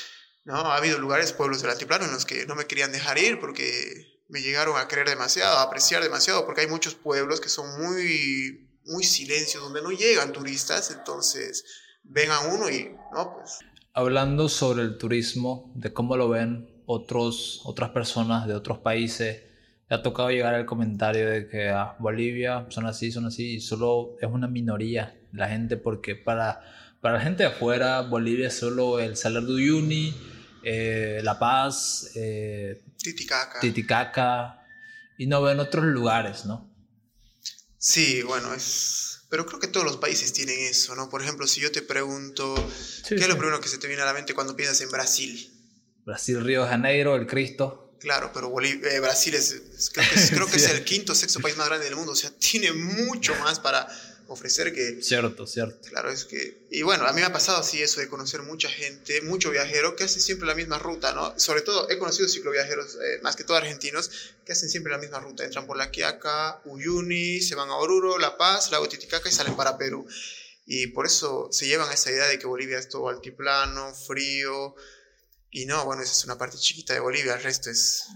no, 0.44 0.56
ha 0.56 0.76
habido 0.76 0.98
lugares, 0.98 1.32
pueblos 1.32 1.62
del 1.62 1.70
altiplano, 1.70 2.04
en 2.04 2.12
los 2.12 2.24
que 2.24 2.46
no 2.46 2.54
me 2.54 2.66
querían 2.66 2.92
dejar 2.92 3.18
ir 3.18 3.38
porque 3.40 4.22
me 4.28 4.42
llegaron 4.42 4.76
a 4.78 4.88
querer 4.88 5.08
demasiado, 5.08 5.58
a 5.58 5.62
apreciar 5.62 6.02
demasiado, 6.02 6.46
porque 6.46 6.62
hay 6.62 6.66
muchos 6.68 6.94
pueblos 6.94 7.40
que 7.40 7.48
son 7.48 7.82
muy 7.82 8.70
muy 8.84 9.04
silencio, 9.04 9.60
donde 9.60 9.82
no 9.82 9.90
llegan 9.90 10.32
turistas, 10.32 10.90
entonces 10.90 11.64
ven 12.02 12.30
a 12.30 12.40
uno 12.40 12.68
y, 12.70 12.90
no, 13.12 13.34
pues. 13.34 13.58
Hablando 13.92 14.48
sobre 14.48 14.82
el 14.82 14.98
turismo, 14.98 15.72
de 15.74 15.92
cómo 15.92 16.16
lo 16.16 16.28
ven 16.28 16.82
otros, 16.86 17.60
otras 17.64 17.90
personas 17.90 18.46
de 18.46 18.54
otros 18.54 18.78
países, 18.78 19.42
ha 19.90 20.02
tocado 20.02 20.30
llegar 20.30 20.54
al 20.54 20.66
comentario 20.66 21.28
de 21.28 21.48
que 21.48 21.68
ah, 21.68 21.96
Bolivia 21.98 22.66
son 22.68 22.86
así, 22.86 23.10
son 23.10 23.26
así, 23.26 23.56
y 23.56 23.60
solo 23.60 24.16
es 24.20 24.28
una 24.30 24.46
minoría 24.46 25.20
la 25.32 25.48
gente, 25.48 25.76
porque 25.76 26.14
para, 26.14 26.60
para 27.00 27.16
la 27.16 27.20
gente 27.20 27.42
de 27.42 27.48
afuera, 27.48 28.00
Bolivia 28.02 28.48
es 28.48 28.54
solo 28.54 29.00
el 29.00 29.16
Salar 29.16 29.42
de 29.42 29.52
Uyuni, 29.52 30.14
eh, 30.62 31.20
La 31.24 31.38
Paz, 31.38 32.12
eh, 32.14 32.82
Titicaca. 32.96 33.58
Titicaca, 33.58 34.64
y 35.18 35.26
no 35.26 35.42
ven 35.42 35.58
otros 35.58 35.84
lugares, 35.86 36.46
¿no? 36.46 36.72
Sí, 37.76 38.22
bueno, 38.22 38.54
es... 38.54 39.26
Pero 39.28 39.46
creo 39.46 39.60
que 39.60 39.68
todos 39.68 39.86
los 39.86 39.96
países 39.96 40.32
tienen 40.32 40.58
eso, 40.60 40.94
¿no? 40.94 41.08
Por 41.08 41.22
ejemplo, 41.22 41.46
si 41.46 41.60
yo 41.60 41.70
te 41.70 41.82
pregunto, 41.82 42.54
¿qué 43.08 43.14
es 43.14 43.28
lo 43.28 43.38
primero 43.38 43.60
que 43.60 43.68
se 43.68 43.78
te 43.78 43.86
viene 43.86 44.02
a 44.02 44.06
la 44.06 44.12
mente 44.12 44.34
cuando 44.34 44.56
piensas 44.56 44.80
en 44.80 44.90
Brasil? 44.90 45.50
Brasil, 46.04 46.44
Río 46.44 46.64
de 46.64 46.68
Janeiro, 46.68 47.14
el 47.14 47.26
Cristo. 47.26 47.89
Claro, 48.00 48.30
pero 48.32 48.52
eh, 48.60 49.00
Brasil 49.00 49.34
es, 49.34 49.90
creo 49.92 50.46
que, 50.46 50.56
es, 50.56 50.70
el 50.70 50.84
quinto 50.84 51.14
sexto 51.14 51.40
país 51.40 51.56
más 51.56 51.68
grande 51.68 51.84
del 51.84 51.96
mundo, 51.96 52.12
o 52.12 52.16
sea, 52.16 52.30
tiene 52.30 52.72
mucho 52.72 53.34
más 53.36 53.60
para 53.60 53.86
ofrecer 54.30 54.72
que... 54.72 55.02
Cierto, 55.02 55.46
cierto. 55.46 55.88
Claro, 55.88 56.10
es 56.10 56.24
que... 56.24 56.66
Y 56.70 56.82
bueno, 56.82 57.04
a 57.04 57.12
mí 57.12 57.20
me 57.20 57.26
ha 57.26 57.32
pasado 57.32 57.58
así 57.58 57.82
eso 57.82 58.00
de 58.00 58.08
conocer 58.08 58.42
mucha 58.42 58.68
gente, 58.68 59.20
mucho 59.22 59.50
viajero 59.50 59.96
que 59.96 60.04
hace 60.04 60.20
siempre 60.20 60.46
la 60.46 60.54
misma 60.54 60.78
ruta, 60.78 61.12
¿no? 61.12 61.38
Sobre 61.38 61.62
todo 61.62 61.90
he 61.90 61.98
conocido 61.98 62.28
cicloviajeros, 62.28 62.94
eh, 62.94 63.18
más 63.22 63.34
que 63.34 63.42
todo 63.42 63.56
argentinos, 63.56 64.10
que 64.46 64.52
hacen 64.52 64.70
siempre 64.70 64.92
la 64.92 64.98
misma 64.98 65.18
ruta. 65.18 65.44
Entran 65.44 65.66
por 65.66 65.76
La 65.76 65.90
Quiaca, 65.90 66.62
Uyuni, 66.64 67.40
se 67.40 67.56
van 67.56 67.70
a 67.70 67.74
Oruro, 67.74 68.18
La 68.18 68.38
Paz, 68.38 68.70
Lago 68.70 68.88
Titicaca 68.88 69.28
y 69.28 69.32
salen 69.32 69.56
para 69.56 69.76
Perú. 69.76 70.06
Y 70.64 70.86
por 70.86 71.06
eso 71.06 71.48
se 71.50 71.66
llevan 71.66 71.90
a 71.90 71.94
esa 71.94 72.12
idea 72.12 72.28
de 72.28 72.38
que 72.38 72.46
Bolivia 72.46 72.78
es 72.78 72.88
todo 72.88 73.08
altiplano, 73.08 73.92
frío, 73.92 74.76
y 75.50 75.66
no, 75.66 75.84
bueno, 75.84 76.02
esa 76.02 76.12
es 76.12 76.24
una 76.24 76.38
parte 76.38 76.56
chiquita 76.56 76.94
de 76.94 77.00
Bolivia, 77.00 77.34
el 77.34 77.42
resto 77.42 77.70
es, 77.70 78.06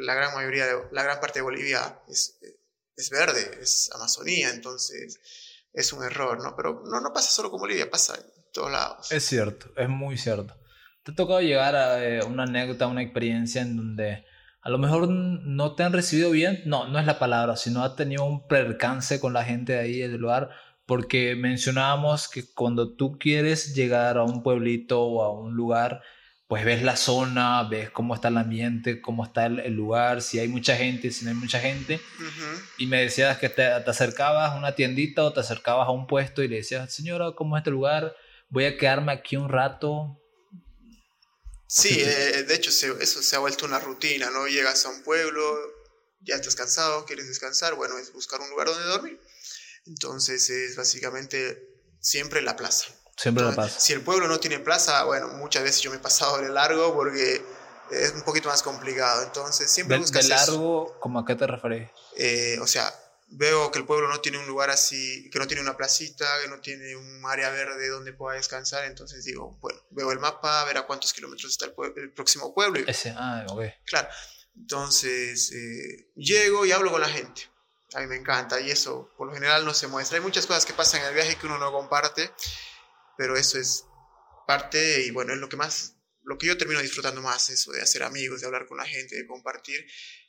la, 0.00 0.14
gran 0.14 0.34
mayoría, 0.34 0.66
de, 0.66 0.74
la 0.92 1.02
gran 1.02 1.20
parte 1.20 1.38
de 1.38 1.42
Bolivia 1.42 2.00
es, 2.08 2.38
es 2.96 3.10
verde, 3.10 3.58
es 3.60 3.90
Amazonía, 3.94 4.50
entonces 4.50 5.18
es 5.72 5.92
un 5.92 6.04
error, 6.04 6.42
¿no? 6.42 6.54
Pero 6.56 6.82
no, 6.84 7.00
no 7.00 7.12
pasa 7.12 7.30
solo 7.30 7.50
con 7.50 7.60
Bolivia, 7.60 7.90
pasa 7.90 8.16
en 8.16 8.52
todos 8.52 8.70
lados. 8.70 9.10
Es 9.12 9.24
cierto, 9.24 9.72
es 9.76 9.88
muy 9.88 10.18
cierto. 10.18 10.54
¿Te 11.02 11.12
ha 11.12 11.14
tocado 11.14 11.40
llegar 11.40 11.74
a 11.74 12.04
eh, 12.04 12.22
una 12.22 12.42
anécdota, 12.42 12.86
una 12.86 13.02
experiencia 13.02 13.62
en 13.62 13.76
donde 13.76 14.26
a 14.60 14.68
lo 14.68 14.76
mejor 14.76 15.08
no 15.08 15.74
te 15.74 15.84
han 15.84 15.94
recibido 15.94 16.30
bien? 16.30 16.60
No, 16.66 16.86
no 16.86 16.98
es 16.98 17.06
la 17.06 17.18
palabra, 17.18 17.56
sino 17.56 17.82
ha 17.82 17.96
tenido 17.96 18.24
un 18.24 18.46
percance 18.46 19.20
con 19.20 19.32
la 19.32 19.44
gente 19.44 19.72
de 19.72 19.78
ahí 19.78 19.98
del 20.00 20.20
lugar, 20.20 20.50
porque 20.84 21.34
mencionábamos 21.34 22.28
que 22.28 22.52
cuando 22.52 22.94
tú 22.94 23.18
quieres 23.18 23.74
llegar 23.74 24.18
a 24.18 24.24
un 24.24 24.42
pueblito 24.42 25.00
o 25.00 25.22
a 25.22 25.32
un 25.32 25.54
lugar, 25.54 26.02
pues 26.48 26.64
ves 26.64 26.82
la 26.82 26.96
zona, 26.96 27.62
ves 27.64 27.90
cómo 27.90 28.14
está 28.14 28.28
el 28.28 28.38
ambiente, 28.38 29.02
cómo 29.02 29.22
está 29.22 29.46
el, 29.46 29.74
lugar, 29.74 30.22
si 30.22 30.38
hay 30.38 30.48
mucha 30.48 30.74
gente, 30.76 31.10
si 31.10 31.24
no 31.24 31.30
hay 31.30 31.36
mucha 31.36 31.60
gente. 31.60 32.00
Y 32.78 32.86
me 32.86 33.02
decías 33.02 33.36
que 33.36 33.50
te, 33.50 33.64
acercabas 33.64 34.52
a 34.52 34.56
una 34.56 34.74
tiendita 34.74 35.24
o 35.24 35.32
te 35.32 35.40
acercabas 35.40 35.86
a 35.86 35.90
un 35.90 36.06
puesto 36.06 36.42
y 36.42 36.48
le 36.48 36.56
decías, 36.56 36.92
señora, 36.92 37.32
¿cómo 37.36 37.54
es 37.56 37.60
este 37.60 37.70
lugar? 37.70 38.16
Voy 38.48 38.64
a 38.64 38.78
quedarme 38.78 39.12
aquí 39.12 39.36
un 39.36 39.50
rato. 39.50 40.18
Sí, 41.66 42.00
eh, 42.00 42.44
de 42.44 42.54
hecho 42.54 42.70
eso 42.70 43.22
se 43.22 43.36
ha 43.36 43.40
vuelto 43.40 43.66
una 43.66 43.78
rutina, 43.78 44.30
¿no? 44.30 44.46
Llegas 44.46 44.86
a 44.86 44.88
un 44.88 45.02
pueblo, 45.02 45.42
ya 46.22 46.36
estás 46.36 46.56
cansado, 46.56 47.04
quieres 47.04 47.28
descansar, 47.28 47.74
bueno, 47.74 47.98
es 47.98 48.10
buscar 48.14 48.40
un 48.40 48.48
lugar 48.48 48.68
donde 48.68 48.84
dormir. 48.84 49.20
Entonces 49.84 50.48
es 50.48 50.76
básicamente 50.76 51.62
siempre 52.00 52.40
la 52.40 52.56
plaza. 52.56 52.86
Siempre 53.18 53.44
la 53.44 53.52
pasa. 53.52 53.80
Si 53.80 53.92
el 53.92 54.02
pueblo 54.02 54.28
no 54.28 54.38
tiene 54.38 54.60
plaza, 54.60 55.02
bueno, 55.04 55.28
muchas 55.28 55.64
veces 55.64 55.80
yo 55.80 55.90
me 55.90 55.96
he 55.96 56.00
pasado 56.00 56.38
de 56.38 56.50
largo 56.50 56.94
porque 56.94 57.42
es 57.90 58.12
un 58.12 58.22
poquito 58.22 58.48
más 58.48 58.62
complicado. 58.62 59.24
Entonces, 59.24 59.70
siempre 59.70 59.98
buscas. 59.98 60.28
¿De 60.28 60.34
largo, 60.34 60.96
como 61.00 61.18
a 61.18 61.26
qué 61.26 61.34
te 61.34 61.46
refieres? 61.46 61.90
Eh, 62.16 62.58
o 62.60 62.66
sea, 62.66 62.94
veo 63.30 63.72
que 63.72 63.80
el 63.80 63.86
pueblo 63.86 64.08
no 64.08 64.20
tiene 64.20 64.38
un 64.38 64.46
lugar 64.46 64.70
así, 64.70 65.28
que 65.30 65.40
no 65.40 65.48
tiene 65.48 65.62
una 65.62 65.76
placita, 65.76 66.26
que 66.42 66.48
no 66.48 66.60
tiene 66.60 66.94
un 66.94 67.24
área 67.26 67.50
verde 67.50 67.88
donde 67.88 68.12
pueda 68.12 68.36
descansar. 68.36 68.84
Entonces 68.84 69.24
digo, 69.24 69.58
bueno, 69.60 69.80
veo 69.90 70.12
el 70.12 70.20
mapa, 70.20 70.64
ver 70.64 70.78
a 70.78 70.82
cuántos 70.82 71.12
kilómetros 71.12 71.50
está 71.50 71.66
el, 71.96 72.12
próximo 72.12 72.54
pueblo. 72.54 72.80
Ese, 72.86 73.12
ah, 73.16 73.44
ok. 73.48 73.62
Claro. 73.84 74.08
Entonces, 74.56 75.50
eh, 75.52 76.12
llego 76.14 76.66
y 76.66 76.70
hablo 76.70 76.92
con 76.92 77.00
la 77.00 77.08
gente. 77.08 77.42
A 77.94 78.00
mí 78.00 78.06
me 78.06 78.16
encanta 78.16 78.60
y 78.60 78.70
eso 78.70 79.10
por 79.16 79.28
lo 79.28 79.34
general 79.34 79.64
no 79.64 79.74
se 79.74 79.88
muestra. 79.88 80.18
Hay 80.18 80.22
muchas 80.22 80.46
cosas 80.46 80.64
que 80.64 80.72
pasan 80.72 81.00
en 81.00 81.08
el 81.08 81.14
viaje 81.14 81.36
que 81.36 81.46
uno 81.46 81.58
no 81.58 81.72
comparte 81.72 82.30
pero 83.18 83.36
eso 83.36 83.58
es 83.58 83.84
parte 84.46 85.04
y 85.04 85.10
bueno, 85.10 85.34
es 85.34 85.40
lo 85.40 85.48
que 85.48 85.56
más, 85.56 85.96
lo 86.22 86.38
que 86.38 86.46
yo 86.46 86.56
termino 86.56 86.80
disfrutando 86.80 87.20
más, 87.20 87.50
eso 87.50 87.72
de 87.72 87.82
hacer 87.82 88.04
amigos, 88.04 88.40
de 88.40 88.46
hablar 88.46 88.66
con 88.66 88.78
la 88.78 88.86
gente, 88.86 89.16
de 89.16 89.26
compartir. 89.26 89.84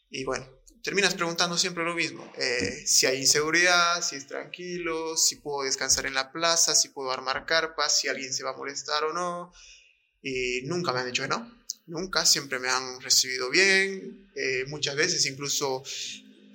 Y 0.10 0.24
bueno, 0.24 0.50
terminas 0.84 1.14
preguntando 1.14 1.56
siempre 1.56 1.86
lo 1.86 1.94
mismo, 1.94 2.34
eh, 2.36 2.84
si 2.88 3.06
hay 3.06 3.20
inseguridad, 3.20 4.02
si 4.02 4.16
es 4.16 4.26
tranquilo, 4.26 5.16
si 5.16 5.36
puedo 5.36 5.64
descansar 5.64 6.08
en 6.08 6.16
la 6.16 6.32
plaza, 6.32 6.74
si 6.74 6.90
puedo 6.90 7.12
armar 7.12 7.46
carpas, 7.46 8.00
si 8.00 8.08
alguien 8.08 8.34
se 8.34 8.44
va 8.44 8.50
a 8.50 8.58
molestar 8.58 9.04
o 9.04 9.14
no. 9.14 9.54
Y 10.24 10.64
nunca 10.64 10.92
me 10.92 11.00
han 11.00 11.06
dicho 11.06 11.22
que 11.22 11.30
no, 11.30 11.64
nunca, 11.86 12.26
siempre 12.26 12.58
me 12.58 12.70
han 12.70 13.00
recibido 13.02 13.52
bien, 13.52 14.32
eh, 14.36 14.66
muchas 14.68 14.96
veces 14.96 15.28
incluso 15.28 15.84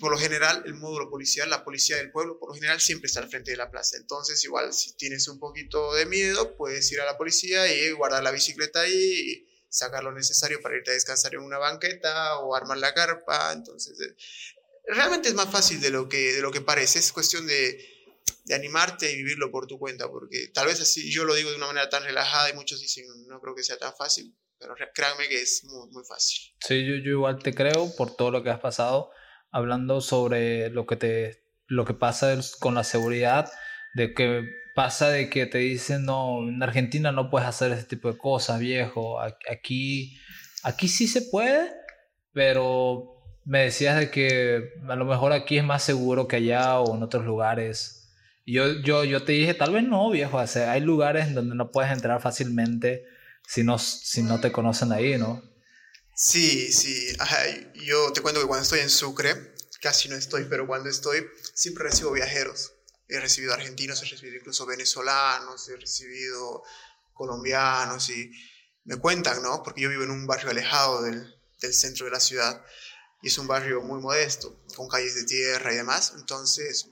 por 0.04 0.12
lo 0.12 0.18
general, 0.18 0.62
el 0.66 0.74
módulo 0.74 1.08
policial, 1.08 1.48
la 1.48 1.64
policía 1.64 1.96
del 1.96 2.10
pueblo, 2.10 2.38
por 2.38 2.50
lo 2.50 2.54
general 2.54 2.78
siempre 2.78 3.06
está 3.06 3.20
al 3.20 3.30
frente 3.30 3.52
de 3.52 3.56
la 3.56 3.70
plaza. 3.70 3.96
Entonces, 3.96 4.44
igual, 4.44 4.74
si 4.74 4.94
tienes 4.98 5.28
un 5.28 5.38
poquito 5.38 5.94
de 5.94 6.04
miedo, 6.04 6.58
puedes 6.58 6.92
ir 6.92 7.00
a 7.00 7.06
la 7.06 7.16
policía 7.16 7.72
y 7.72 7.90
guardar 7.92 8.22
la 8.22 8.30
bicicleta 8.30 8.82
ahí 8.82 8.92
y 8.92 9.48
sacar 9.66 10.04
lo 10.04 10.12
necesario 10.12 10.60
para 10.60 10.76
irte 10.76 10.90
a 10.90 10.92
descansar 10.92 11.32
en 11.32 11.40
una 11.40 11.56
banqueta 11.56 12.38
o 12.40 12.54
armar 12.54 12.76
la 12.76 12.92
carpa. 12.92 13.50
Entonces, 13.54 13.98
eh, 13.98 14.14
realmente 14.88 15.30
es 15.30 15.34
más 15.34 15.50
fácil 15.50 15.80
de 15.80 15.88
lo 15.88 16.06
que, 16.06 16.34
de 16.34 16.42
lo 16.42 16.50
que 16.52 16.60
parece. 16.60 16.98
Es 16.98 17.10
cuestión 17.10 17.46
de, 17.46 17.82
de 18.44 18.54
animarte 18.54 19.10
y 19.10 19.16
vivirlo 19.16 19.50
por 19.50 19.66
tu 19.66 19.78
cuenta, 19.78 20.10
porque 20.10 20.48
tal 20.52 20.66
vez 20.66 20.82
así 20.82 21.10
yo 21.10 21.24
lo 21.24 21.34
digo 21.34 21.48
de 21.48 21.56
una 21.56 21.68
manera 21.68 21.88
tan 21.88 22.02
relajada 22.02 22.50
y 22.50 22.52
muchos 22.52 22.78
dicen, 22.78 23.06
no 23.26 23.40
creo 23.40 23.54
que 23.54 23.62
sea 23.62 23.78
tan 23.78 23.96
fácil, 23.96 24.36
pero 24.58 24.74
créanme 24.94 25.28
que 25.28 25.40
es 25.40 25.64
muy, 25.64 25.88
muy 25.92 26.04
fácil. 26.04 26.52
Sí, 26.60 26.84
yo, 26.84 26.96
yo 26.96 27.12
igual 27.12 27.42
te 27.42 27.54
creo 27.54 27.90
por 27.96 28.14
todo 28.14 28.30
lo 28.30 28.42
que 28.42 28.50
has 28.50 28.60
pasado, 28.60 29.10
hablando 29.54 30.00
sobre 30.00 30.68
lo 30.70 30.84
que, 30.84 30.96
te, 30.96 31.44
lo 31.68 31.84
que 31.84 31.94
pasa 31.94 32.36
con 32.58 32.74
la 32.74 32.82
seguridad, 32.82 33.48
de 33.94 34.12
que 34.12 34.48
pasa 34.74 35.10
de 35.10 35.30
que 35.30 35.46
te 35.46 35.58
dicen, 35.58 36.04
no, 36.04 36.48
en 36.48 36.60
Argentina 36.60 37.12
no 37.12 37.30
puedes 37.30 37.48
hacer 37.48 37.70
ese 37.70 37.84
tipo 37.84 38.10
de 38.10 38.18
cosas, 38.18 38.58
viejo, 38.58 39.20
aquí, 39.20 40.18
aquí 40.64 40.88
sí 40.88 41.06
se 41.06 41.22
puede, 41.22 41.70
pero 42.32 43.14
me 43.44 43.60
decías 43.60 43.96
de 43.96 44.10
que 44.10 44.70
a 44.88 44.96
lo 44.96 45.04
mejor 45.04 45.32
aquí 45.32 45.56
es 45.58 45.64
más 45.64 45.84
seguro 45.84 46.26
que 46.26 46.36
allá 46.36 46.80
o 46.80 46.96
en 46.96 47.04
otros 47.04 47.24
lugares. 47.24 48.12
yo, 48.44 48.80
yo, 48.82 49.04
yo 49.04 49.22
te 49.22 49.32
dije, 49.32 49.54
tal 49.54 49.72
vez 49.72 49.84
no, 49.84 50.10
viejo. 50.10 50.38
O 50.38 50.44
hay 50.68 50.80
lugares 50.80 51.32
donde 51.32 51.54
no 51.54 51.70
puedes 51.70 51.92
entrar 51.92 52.20
fácilmente 52.20 53.04
si 53.46 53.62
no, 53.62 53.78
si 53.78 54.24
no 54.24 54.40
te 54.40 54.50
conocen 54.50 54.90
ahí, 54.90 55.16
¿no? 55.16 55.53
Sí, 56.14 56.72
sí. 56.72 57.16
yo 57.74 58.12
te 58.12 58.20
cuento 58.20 58.40
que 58.40 58.46
cuando 58.46 58.62
estoy 58.62 58.80
en 58.80 58.90
Sucre, 58.90 59.54
casi 59.80 60.08
no 60.08 60.16
estoy, 60.16 60.44
pero 60.44 60.66
cuando 60.66 60.88
estoy, 60.88 61.26
siempre 61.54 61.84
recibo 61.84 62.12
viajeros. 62.12 62.72
He 63.08 63.20
recibido 63.20 63.52
argentinos, 63.52 64.00
he 64.02 64.06
recibido 64.06 64.36
incluso 64.36 64.64
venezolanos, 64.64 65.68
he 65.68 65.76
recibido 65.76 66.62
colombianos 67.12 68.08
y 68.10 68.30
me 68.84 68.96
cuentan, 68.96 69.42
¿no? 69.42 69.62
Porque 69.62 69.82
yo 69.82 69.88
vivo 69.88 70.04
en 70.04 70.10
un 70.10 70.26
barrio 70.26 70.50
alejado 70.50 71.02
del, 71.02 71.34
del 71.60 71.74
centro 71.74 72.06
de 72.06 72.12
la 72.12 72.20
ciudad 72.20 72.64
y 73.20 73.28
es 73.28 73.38
un 73.38 73.46
barrio 73.46 73.80
muy 73.80 74.00
modesto, 74.00 74.56
con 74.76 74.88
calles 74.88 75.14
de 75.14 75.24
tierra 75.24 75.72
y 75.72 75.76
demás. 75.76 76.12
Entonces, 76.16 76.88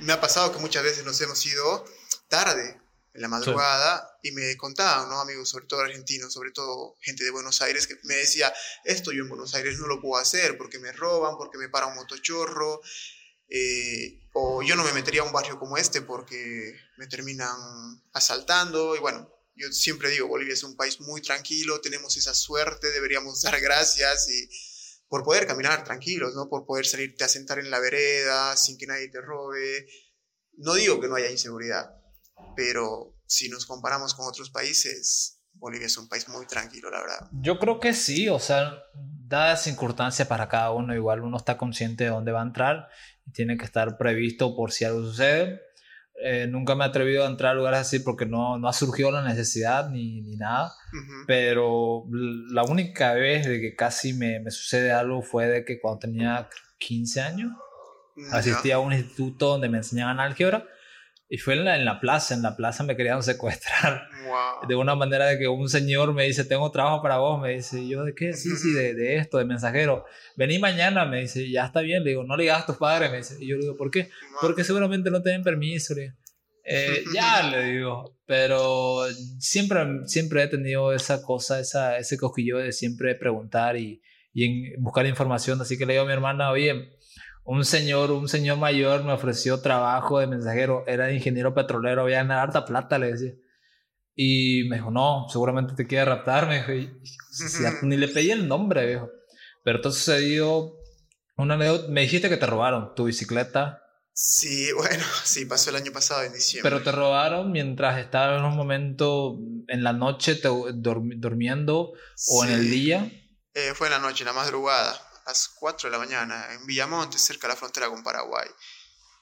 me 0.00 0.12
ha 0.12 0.20
pasado 0.20 0.52
que 0.52 0.58
muchas 0.58 0.82
veces 0.82 1.04
nos 1.04 1.20
hemos 1.20 1.44
ido 1.46 1.84
tarde, 2.28 2.80
en 3.16 3.22
la 3.22 3.28
madrugada, 3.28 4.18
y 4.22 4.30
me 4.30 4.56
contaban, 4.56 5.08
¿no? 5.08 5.20
Amigos, 5.20 5.48
sobre 5.48 5.66
todo 5.66 5.80
argentinos, 5.80 6.32
sobre 6.32 6.52
todo 6.52 6.96
gente 7.00 7.24
de 7.24 7.30
Buenos 7.30 7.62
Aires, 7.62 7.86
que 7.86 7.98
me 8.04 8.14
decía, 8.14 8.52
esto 8.84 9.10
yo 9.10 9.22
en 9.22 9.28
Buenos 9.28 9.54
Aires 9.54 9.78
no 9.78 9.86
lo 9.86 10.00
puedo 10.00 10.20
hacer 10.20 10.56
porque 10.56 10.78
me 10.78 10.92
roban, 10.92 11.36
porque 11.36 11.58
me 11.58 11.68
para 11.68 11.86
un 11.86 11.94
motochorro, 11.94 12.80
eh, 13.48 14.20
o 14.32 14.62
yo 14.62 14.76
no 14.76 14.84
me 14.84 14.92
metería 14.92 15.22
a 15.22 15.24
un 15.24 15.32
barrio 15.32 15.58
como 15.58 15.76
este 15.78 16.02
porque 16.02 16.78
me 16.98 17.06
terminan 17.06 17.56
asaltando, 18.12 18.94
y 18.94 18.98
bueno, 18.98 19.32
yo 19.54 19.72
siempre 19.72 20.10
digo, 20.10 20.28
Bolivia 20.28 20.52
es 20.52 20.62
un 20.62 20.76
país 20.76 21.00
muy 21.00 21.22
tranquilo, 21.22 21.80
tenemos 21.80 22.16
esa 22.16 22.34
suerte, 22.34 22.90
deberíamos 22.90 23.40
dar 23.40 23.58
gracias 23.60 24.28
y 24.28 24.48
por 25.08 25.24
poder 25.24 25.46
caminar 25.46 25.84
tranquilos, 25.84 26.34
¿no? 26.34 26.48
Por 26.48 26.66
poder 26.66 26.84
salirte 26.84 27.24
a 27.24 27.28
sentar 27.28 27.58
en 27.58 27.70
la 27.70 27.80
vereda 27.80 28.56
sin 28.56 28.76
que 28.76 28.86
nadie 28.86 29.08
te 29.08 29.20
robe. 29.20 29.86
No 30.58 30.74
digo 30.74 31.00
que 31.00 31.08
no 31.08 31.14
haya 31.14 31.30
inseguridad, 31.30 31.90
pero 32.54 33.14
si 33.26 33.48
nos 33.48 33.66
comparamos 33.66 34.14
con 34.14 34.26
otros 34.26 34.50
países, 34.50 35.40
Bolivia 35.54 35.86
es 35.86 35.96
un 35.96 36.08
país 36.08 36.28
muy 36.28 36.46
tranquilo, 36.46 36.90
la 36.90 37.00
verdad. 37.00 37.28
Yo 37.32 37.58
creo 37.58 37.80
que 37.80 37.94
sí, 37.94 38.28
o 38.28 38.38
sea, 38.38 38.82
da 38.94 39.56
circunstancia 39.56 40.28
para 40.28 40.48
cada 40.48 40.70
uno, 40.72 40.94
igual 40.94 41.22
uno 41.22 41.36
está 41.36 41.56
consciente 41.56 42.04
de 42.04 42.10
dónde 42.10 42.32
va 42.32 42.40
a 42.40 42.46
entrar 42.46 42.88
y 43.26 43.32
tiene 43.32 43.56
que 43.56 43.64
estar 43.64 43.96
previsto 43.98 44.54
por 44.54 44.72
si 44.72 44.84
algo 44.84 45.02
sucede. 45.02 45.62
Eh, 46.22 46.46
nunca 46.48 46.74
me 46.74 46.84
he 46.84 46.88
atrevido 46.88 47.24
a 47.24 47.28
entrar 47.28 47.52
a 47.52 47.54
lugares 47.54 47.80
así 47.80 47.98
porque 48.00 48.24
no, 48.24 48.58
no 48.58 48.68
ha 48.68 48.72
surgido 48.72 49.10
la 49.10 49.22
necesidad 49.22 49.90
ni, 49.90 50.22
ni 50.22 50.36
nada. 50.36 50.72
Pero 51.26 52.04
la 52.50 52.62
única 52.64 53.12
vez 53.12 53.46
de 53.46 53.60
que 53.60 53.74
casi 53.74 54.14
me, 54.14 54.40
me, 54.40 54.50
sucede 54.50 54.92
algo 54.92 55.20
fue 55.20 55.46
de 55.46 55.64
que 55.64 55.78
cuando 55.78 56.00
tenía 56.00 56.48
15 56.78 57.20
años 57.20 57.52
asistí 58.30 58.70
a 58.70 58.78
un 58.78 58.94
instituto 58.94 59.48
donde 59.48 59.68
me 59.68 59.78
enseñaban 59.78 60.20
álgebra 60.20 60.66
y 61.28 61.38
fue 61.38 61.54
en 61.54 61.64
la, 61.64 61.76
en 61.76 61.84
la 61.84 61.98
plaza, 61.98 62.34
en 62.34 62.42
la 62.42 62.56
plaza 62.56 62.84
me 62.84 62.96
querían 62.96 63.22
secuestrar. 63.22 64.08
De 64.68 64.74
una 64.74 64.94
manera 64.94 65.26
de 65.26 65.38
que 65.38 65.48
un 65.48 65.68
señor 65.68 66.12
me 66.12 66.24
dice, 66.24 66.44
tengo 66.44 66.70
trabajo 66.70 67.02
para 67.02 67.18
vos, 67.18 67.40
me 67.40 67.54
dice, 67.54 67.86
yo 67.86 68.04
de 68.04 68.14
qué, 68.14 68.32
sí, 68.32 68.56
sí, 68.56 68.72
de, 68.72 68.94
de, 68.94 69.16
esto, 69.16 69.38
de 69.38 69.44
mensajero. 69.44 70.04
Vení 70.36 70.58
mañana, 70.58 71.04
me 71.04 71.22
dice, 71.22 71.50
ya 71.50 71.66
está 71.66 71.80
bien, 71.80 72.04
le 72.04 72.10
digo, 72.10 72.24
no 72.24 72.36
le 72.36 72.44
digas 72.44 72.62
a 72.62 72.66
tus 72.66 72.76
padres, 72.76 73.10
me 73.10 73.18
dice. 73.18 73.36
Y 73.40 73.48
yo 73.48 73.56
le 73.56 73.62
digo, 73.62 73.76
¿por 73.76 73.90
qué? 73.90 74.10
Porque 74.40 74.64
seguramente 74.64 75.10
no 75.10 75.22
tienen 75.22 75.42
permiso. 75.42 75.94
Le 75.94 76.14
eh, 76.64 77.04
ya 77.14 77.48
le 77.48 77.72
digo, 77.72 78.18
pero 78.26 79.06
siempre, 79.38 79.80
siempre 80.06 80.42
he 80.42 80.48
tenido 80.48 80.92
esa 80.92 81.22
cosa, 81.22 81.60
esa, 81.60 81.98
ese 81.98 82.18
cosquillo 82.18 82.58
de 82.58 82.72
siempre 82.72 83.14
preguntar 83.14 83.76
y, 83.76 84.02
y 84.32 84.44
en 84.44 84.82
buscar 84.82 85.06
información. 85.06 85.60
Así 85.60 85.78
que 85.78 85.86
le 85.86 85.94
digo 85.94 86.04
a 86.04 86.06
mi 86.06 86.12
hermana, 86.12 86.50
oye, 86.50 86.95
un 87.46 87.64
señor, 87.64 88.10
un 88.10 88.28
señor 88.28 88.58
mayor 88.58 89.04
me 89.04 89.12
ofreció 89.12 89.60
trabajo 89.60 90.18
de 90.18 90.26
mensajero, 90.26 90.84
era 90.86 91.12
ingeniero 91.12 91.54
petrolero, 91.54 92.02
había 92.02 92.18
ganar 92.18 92.40
harta 92.40 92.64
plata, 92.64 92.98
le 92.98 93.12
decía. 93.12 93.32
Y 94.16 94.64
me 94.68 94.76
dijo, 94.76 94.90
no, 94.90 95.26
seguramente 95.30 95.74
te 95.74 95.86
quiere 95.86 96.06
raptar, 96.06 96.48
me 96.48 96.56
dijo. 96.56 96.98
ni 97.82 97.96
le 97.96 98.08
pedí 98.08 98.32
el 98.32 98.48
nombre, 98.48 98.86
viejo. 98.86 99.10
Pero 99.62 99.78
entonces 99.78 100.02
sucedió 100.02 100.74
una 101.36 101.54
anécdota, 101.54 101.88
me 101.88 102.00
dijiste 102.00 102.28
que 102.28 102.36
te 102.36 102.46
robaron 102.46 102.94
tu 102.96 103.04
bicicleta. 103.04 103.80
Sí, 104.12 104.72
bueno, 104.72 105.04
sí, 105.24 105.44
pasó 105.44 105.70
el 105.70 105.76
año 105.76 105.92
pasado 105.92 106.22
en 106.24 106.32
diciembre. 106.32 106.68
Pero 106.68 106.82
te 106.82 106.90
robaron 106.90 107.52
mientras 107.52 108.00
estabas 108.00 108.40
en 108.40 108.44
un 108.44 108.56
momento 108.56 109.38
en 109.68 109.84
la 109.84 109.92
noche 109.92 110.34
te, 110.34 110.48
durmiendo 110.48 111.92
o 112.28 112.44
en 112.44 112.50
el 112.50 112.70
día. 112.70 113.08
Eh, 113.54 113.72
fue 113.74 113.86
en 113.86 113.92
la 113.92 113.98
noche, 114.00 114.24
en 114.24 114.26
la 114.26 114.32
madrugada 114.32 115.05
las 115.26 115.48
4 115.48 115.88
de 115.88 115.92
la 115.92 115.98
mañana 115.98 116.52
en 116.54 116.64
Villamonte, 116.66 117.18
cerca 117.18 117.46
de 117.46 117.54
la 117.54 117.58
frontera 117.58 117.88
con 117.88 118.02
Paraguay. 118.02 118.48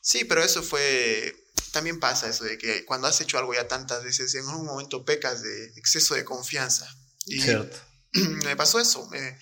Sí, 0.00 0.24
pero 0.24 0.42
eso 0.42 0.62
fue... 0.62 1.34
También 1.72 1.98
pasa 1.98 2.28
eso 2.28 2.44
de 2.44 2.58
que 2.58 2.84
cuando 2.84 3.08
has 3.08 3.20
hecho 3.20 3.38
algo 3.38 3.54
ya 3.54 3.66
tantas 3.66 4.04
veces, 4.04 4.34
en 4.34 4.46
un 4.46 4.64
momento 4.64 5.04
pecas 5.04 5.42
de 5.42 5.66
exceso 5.76 6.14
de 6.14 6.24
confianza. 6.24 6.88
Y 7.26 7.40
Cierto. 7.40 7.76
me 8.44 8.54
pasó 8.54 8.78
eso. 8.78 9.08
Me, 9.08 9.38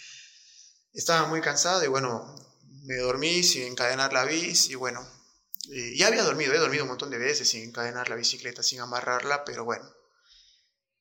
estaba 0.94 1.26
muy 1.26 1.40
cansado 1.40 1.84
y 1.84 1.88
bueno, 1.88 2.34
me 2.84 2.96
dormí 2.96 3.42
sin 3.42 3.64
encadenar 3.64 4.12
la 4.12 4.24
bici 4.24 4.72
y 4.72 4.74
bueno, 4.74 5.06
ya 5.96 6.08
había 6.08 6.22
dormido, 6.22 6.52
he 6.52 6.58
dormido 6.58 6.84
un 6.84 6.90
montón 6.90 7.10
de 7.10 7.18
veces 7.18 7.48
sin 7.48 7.62
encadenar 7.62 8.08
la 8.08 8.16
bicicleta, 8.16 8.62
sin 8.62 8.80
amarrarla, 8.80 9.44
pero 9.44 9.64
bueno. 9.64 9.88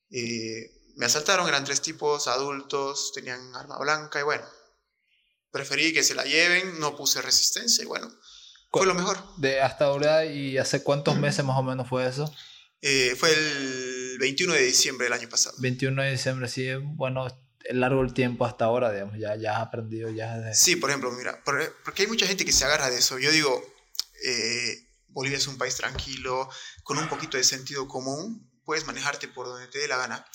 me 0.10 1.06
asaltaron, 1.06 1.48
eran 1.48 1.66
tres 1.66 1.82
tipos 1.82 2.28
adultos, 2.28 3.12
tenían 3.14 3.56
arma 3.56 3.78
blanca 3.80 4.20
y 4.20 4.24
bueno, 4.24 4.48
preferí 5.52 5.94
que 5.94 6.04
se 6.04 6.16
la 6.16 6.24
lleven, 6.24 6.80
no 6.80 6.96
puse 6.96 7.22
resistencia 7.22 7.84
y 7.84 7.88
bueno, 7.88 8.10
fue 8.72 8.86
lo 8.86 8.94
mejor. 8.94 9.18
De 9.38 9.62
hasta 9.62 9.86
ahora 9.86 10.26
y 10.26 10.58
hace 10.58 10.84
cuántos 10.84 11.18
meses 11.18 11.44
más 11.44 11.58
o 11.58 11.64
menos 11.64 11.88
fue 11.88 12.08
eso? 12.08 12.34
Eh, 12.82 13.16
fue 13.18 13.32
el 13.32 14.18
21 14.20 14.54
de 14.54 14.62
diciembre 14.62 15.06
del 15.06 15.14
año 15.14 15.30
pasado. 15.30 15.56
21 15.60 16.02
de 16.02 16.12
diciembre, 16.12 16.48
sí, 16.48 16.68
bueno, 16.76 17.28
largo 17.70 18.02
el 18.02 18.14
tiempo 18.14 18.46
hasta 18.46 18.66
ahora, 18.66 18.92
digamos, 18.92 19.18
ya, 19.20 19.36
ya 19.36 19.58
has 19.58 19.68
aprendido, 19.68 20.10
ya... 20.10 20.38
De... 20.38 20.56
Sí, 20.56 20.78
por 20.78 20.90
ejemplo, 20.90 21.12
mira, 21.12 21.44
porque 21.44 22.02
hay 22.04 22.08
mucha 22.08 22.26
gente 22.26 22.46
que 22.46 22.52
se 22.52 22.66
agarra 22.66 22.90
de 22.90 22.98
eso. 22.98 23.20
Yo 23.20 23.32
digo, 23.32 23.64
eh, 24.24 24.88
Bolivia 25.10 25.38
es 25.38 25.48
un 25.48 25.58
país 25.58 25.76
tranquilo, 25.76 26.50
con 26.84 26.98
un 26.98 27.08
poquito 27.08 27.38
de 27.38 27.44
sentido 27.44 27.88
común, 27.88 28.50
puedes 28.66 28.86
manejarte 28.86 29.28
por 29.28 29.48
donde 29.48 29.68
te 29.68 29.80
dé 29.80 29.88
la 29.88 29.98
gana. 29.98 30.26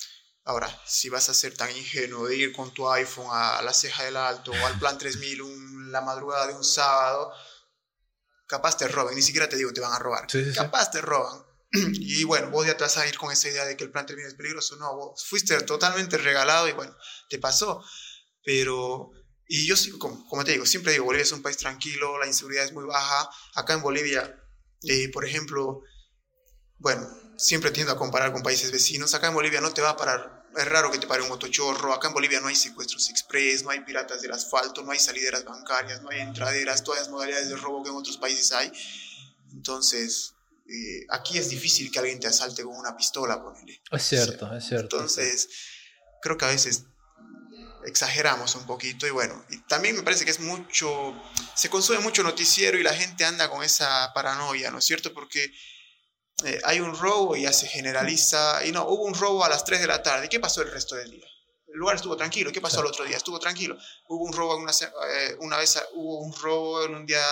Ahora, 0.46 0.68
si 0.86 1.08
vas 1.08 1.28
a 1.28 1.34
ser 1.34 1.56
tan 1.56 1.76
ingenuo 1.76 2.28
de 2.28 2.36
ir 2.36 2.52
con 2.52 2.72
tu 2.72 2.88
iPhone 2.88 3.26
a 3.32 3.60
la 3.62 3.72
ceja 3.72 4.04
del 4.04 4.16
alto 4.16 4.52
o 4.52 4.66
al 4.66 4.78
plan 4.78 4.96
3000 4.98 5.42
un, 5.42 5.90
la 5.90 6.00
madrugada 6.00 6.46
de 6.46 6.54
un 6.54 6.64
sábado, 6.64 7.32
capaz 8.46 8.76
te 8.76 8.86
roban, 8.86 9.16
ni 9.16 9.22
siquiera 9.22 9.48
te 9.48 9.56
digo 9.56 9.72
te 9.72 9.80
van 9.80 9.92
a 9.92 9.98
robar, 9.98 10.26
capaz 10.54 10.90
te 10.92 11.00
roban. 11.00 11.44
Y 11.72 12.22
bueno, 12.22 12.50
vos 12.50 12.64
ya 12.64 12.76
te 12.76 12.84
vas 12.84 12.96
a 12.96 13.08
ir 13.08 13.18
con 13.18 13.32
esa 13.32 13.48
idea 13.48 13.64
de 13.64 13.76
que 13.76 13.82
el 13.82 13.90
plan 13.90 14.06
3000 14.06 14.24
es 14.24 14.34
peligroso, 14.34 14.76
no, 14.76 14.94
vos 14.94 15.26
fuiste 15.26 15.60
totalmente 15.62 16.16
regalado 16.16 16.68
y 16.68 16.72
bueno, 16.72 16.96
te 17.28 17.40
pasó. 17.40 17.84
Pero, 18.44 19.10
y 19.48 19.66
yo, 19.66 19.74
como, 19.98 20.28
como 20.28 20.44
te 20.44 20.52
digo, 20.52 20.64
siempre 20.64 20.92
digo, 20.92 21.06
Bolivia 21.06 21.24
es 21.24 21.32
un 21.32 21.42
país 21.42 21.56
tranquilo, 21.56 22.20
la 22.20 22.28
inseguridad 22.28 22.64
es 22.64 22.72
muy 22.72 22.84
baja. 22.84 23.28
Acá 23.56 23.74
en 23.74 23.82
Bolivia, 23.82 24.40
eh, 24.82 25.10
por 25.10 25.24
ejemplo, 25.24 25.82
bueno, 26.78 27.04
siempre 27.36 27.72
tiendo 27.72 27.92
a 27.92 27.98
comparar 27.98 28.32
con 28.32 28.44
países 28.44 28.70
vecinos. 28.70 29.14
Acá 29.14 29.26
en 29.26 29.34
Bolivia 29.34 29.60
no 29.60 29.72
te 29.72 29.82
va 29.82 29.90
a 29.90 29.96
parar 29.96 30.35
es 30.56 30.68
raro 30.68 30.90
que 30.90 30.98
te 30.98 31.06
pare 31.06 31.22
un 31.22 31.28
motochorro. 31.28 31.92
Acá 31.92 32.08
en 32.08 32.14
Bolivia 32.14 32.40
no 32.40 32.48
hay 32.48 32.56
secuestros 32.56 33.10
express, 33.10 33.62
no 33.62 33.70
hay 33.70 33.80
piratas 33.80 34.22
del 34.22 34.32
asfalto, 34.32 34.82
no 34.82 34.92
hay 34.92 34.98
salideras 34.98 35.44
bancarias, 35.44 36.02
no 36.02 36.10
hay 36.10 36.20
entraderas, 36.20 36.82
todas 36.82 37.00
las 37.00 37.10
modalidades 37.10 37.48
de 37.48 37.56
robo 37.56 37.82
que 37.82 37.90
en 37.90 37.96
otros 37.96 38.16
países 38.16 38.52
hay. 38.52 38.72
Entonces, 39.52 40.34
eh, 40.68 41.06
aquí 41.10 41.38
es 41.38 41.48
difícil 41.48 41.90
que 41.90 41.98
alguien 41.98 42.18
te 42.18 42.26
asalte 42.26 42.62
con 42.64 42.76
una 42.76 42.96
pistola, 42.96 43.42
ponele. 43.42 43.80
Es 43.90 44.02
cierto, 44.02 44.54
es 44.54 44.64
cierto. 44.64 44.96
Entonces, 44.96 45.48
creo 46.22 46.36
que 46.36 46.44
a 46.44 46.48
veces 46.48 46.84
exageramos 47.86 48.54
un 48.56 48.66
poquito 48.66 49.06
y 49.06 49.10
bueno, 49.10 49.44
y 49.48 49.58
también 49.58 49.94
me 49.94 50.02
parece 50.02 50.24
que 50.24 50.32
es 50.32 50.40
mucho, 50.40 51.14
se 51.54 51.70
consume 51.70 52.00
mucho 52.00 52.22
noticiero 52.24 52.78
y 52.78 52.82
la 52.82 52.92
gente 52.92 53.24
anda 53.24 53.48
con 53.48 53.62
esa 53.62 54.12
paranoia, 54.12 54.72
¿no 54.72 54.78
es 54.78 54.84
cierto? 54.84 55.14
Porque 55.14 55.52
eh, 56.44 56.60
hay 56.64 56.80
un 56.80 56.94
robo 56.94 57.34
y 57.34 57.42
ya 57.42 57.52
se 57.52 57.66
generaliza, 57.66 58.64
y 58.66 58.72
no, 58.72 58.86
hubo 58.86 59.04
un 59.04 59.14
robo 59.14 59.44
a 59.44 59.48
las 59.48 59.64
3 59.64 59.80
de 59.80 59.86
la 59.86 60.02
tarde, 60.02 60.26
¿y 60.26 60.28
qué 60.28 60.38
pasó 60.38 60.62
el 60.62 60.70
resto 60.70 60.94
del 60.94 61.10
día? 61.10 61.26
El 61.66 61.78
lugar 61.78 61.96
estuvo 61.96 62.16
tranquilo, 62.16 62.52
¿qué 62.52 62.60
pasó 62.60 62.80
el 62.80 62.86
otro 62.86 63.04
día? 63.04 63.16
Estuvo 63.16 63.38
tranquilo. 63.38 63.76
Hubo 64.08 64.24
un 64.24 64.32
robo 64.32 64.56
una, 64.56 64.72
eh, 64.72 65.36
una 65.40 65.58
vez, 65.58 65.78
hubo 65.94 66.20
un 66.20 66.34
robo 66.34 66.84
en 66.84 66.94
un 66.94 67.06
día, 67.06 67.22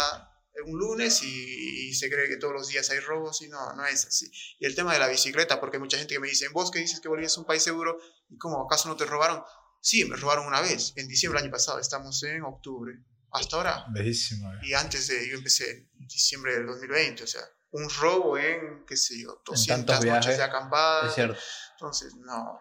un 0.66 0.78
lunes 0.78 1.22
y, 1.22 1.88
y 1.88 1.94
se 1.94 2.10
cree 2.10 2.28
que 2.28 2.36
todos 2.36 2.52
los 2.52 2.68
días 2.68 2.88
hay 2.90 3.00
robos 3.00 3.42
y 3.42 3.48
no, 3.48 3.74
no 3.74 3.86
es 3.86 4.06
así. 4.06 4.30
Y 4.58 4.66
el 4.66 4.74
tema 4.74 4.92
de 4.92 4.98
la 4.98 5.08
bicicleta, 5.08 5.60
porque 5.60 5.76
hay 5.76 5.80
mucha 5.80 5.96
gente 5.96 6.14
que 6.14 6.20
me 6.20 6.28
dice, 6.28 6.48
vos 6.48 6.70
que 6.70 6.78
dices 6.78 7.00
que 7.00 7.08
Bolivia 7.08 7.28
es 7.28 7.38
un 7.38 7.44
país 7.44 7.62
seguro, 7.62 7.98
¿y 8.28 8.36
cómo 8.36 8.62
acaso 8.64 8.88
no 8.88 8.96
te 8.96 9.06
robaron? 9.06 9.42
Sí, 9.80 10.04
me 10.04 10.16
robaron 10.16 10.46
una 10.46 10.60
vez, 10.60 10.92
en 10.96 11.08
diciembre 11.08 11.40
del 11.40 11.46
año 11.46 11.52
pasado, 11.52 11.78
estamos 11.78 12.22
en 12.24 12.42
octubre, 12.42 12.94
hasta 13.30 13.56
ahora. 13.56 13.86
Bellísimo. 13.92 14.50
Y 14.62 14.74
antes 14.74 15.06
de, 15.08 15.28
yo 15.28 15.36
empecé 15.36 15.88
en 15.98 16.06
diciembre 16.06 16.54
del 16.54 16.66
2020, 16.66 17.22
o 17.22 17.26
sea, 17.26 17.42
un 17.74 17.90
robo 17.90 18.38
en, 18.38 18.84
qué 18.86 18.96
sé 18.96 19.20
yo, 19.20 19.42
200 19.44 20.04
noches 20.04 20.38
de 20.38 20.44
acampada. 20.44 21.08
Es 21.08 21.14
cierto. 21.14 21.36
Entonces, 21.72 22.14
no. 22.14 22.60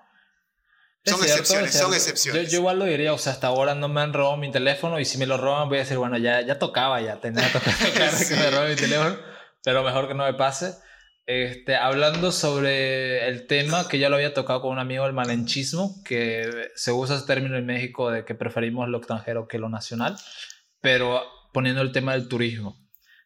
Son 1.05 1.22
excepciones, 1.22 1.74
son 1.74 1.93
excepciones. 1.93 2.51
Yo, 2.51 2.59
igual 2.59 2.80
lo 2.80 2.86
diría, 2.86 3.14
o 3.14 3.18
sea, 3.20 3.34
hasta 3.34 3.47
ahora 3.47 3.76
no 3.76 3.89
me 3.89 4.01
han 4.01 4.11
robado 4.14 4.38
mi 4.38 4.51
teléfono 4.51 4.99
y 4.99 5.05
si 5.05 5.20
me 5.20 5.28
lo 5.28 5.38
roban 5.38 5.70
voy 5.70 5.78
a 5.78 5.82
decir, 5.82 5.97
bueno, 5.97 6.18
ya, 6.18 6.41
ya 6.41 6.57
tocaba, 6.57 6.99
ya 7.01 7.20
tenía 7.20 7.45
que 7.45 7.59
tocar 7.59 7.76
que 8.28 8.36
me 8.36 8.49
roben 8.49 8.70
mi 8.72 8.76
teléfono, 8.76 9.18
pero 9.64 9.84
mejor 9.84 10.07
que 10.07 10.16
no 10.16 10.24
me 10.24 10.34
pase. 10.34 10.74
Este, 11.28 11.76
hablando 11.76 12.32
sobre 12.32 13.28
el 13.28 13.45
tema 13.45 13.88
que 13.88 13.99
ya 13.99 14.09
lo 14.09 14.16
había 14.16 14.34
tocado 14.34 14.61
con 14.61 14.72
un 14.72 14.80
amigo, 14.80 15.05
el 15.05 15.14
malenchismo, 15.14 16.01
que 16.03 16.72
se 16.76 16.91
usa 16.91 17.18
ese 17.18 17.28
término 17.28 17.55
en 17.55 17.68
México 17.68 18.09
de 18.09 18.26
que 18.26 18.34
preferimos 18.34 18.89
lo 18.89 18.97
extranjero 18.97 19.47
que 19.47 19.59
lo 19.59 19.70
nacional, 19.70 20.18
pero 20.82 21.22
poniendo 21.53 21.82
el 21.82 21.91
tema 21.91 22.14
del 22.14 22.28
turismo, 22.28 22.82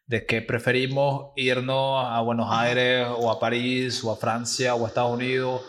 de 0.08 0.24
que 0.24 0.40
preferimos 0.40 1.32
irnos 1.36 2.02
a 2.04 2.20
Buenos 2.22 2.48
Aires 2.50 3.06
o 3.10 3.30
a 3.30 3.38
París 3.38 4.02
o 4.02 4.10
a 4.10 4.16
Francia 4.16 4.74
o 4.74 4.84
a 4.84 4.88
Estados 4.88 5.12
Unidos 5.12 5.62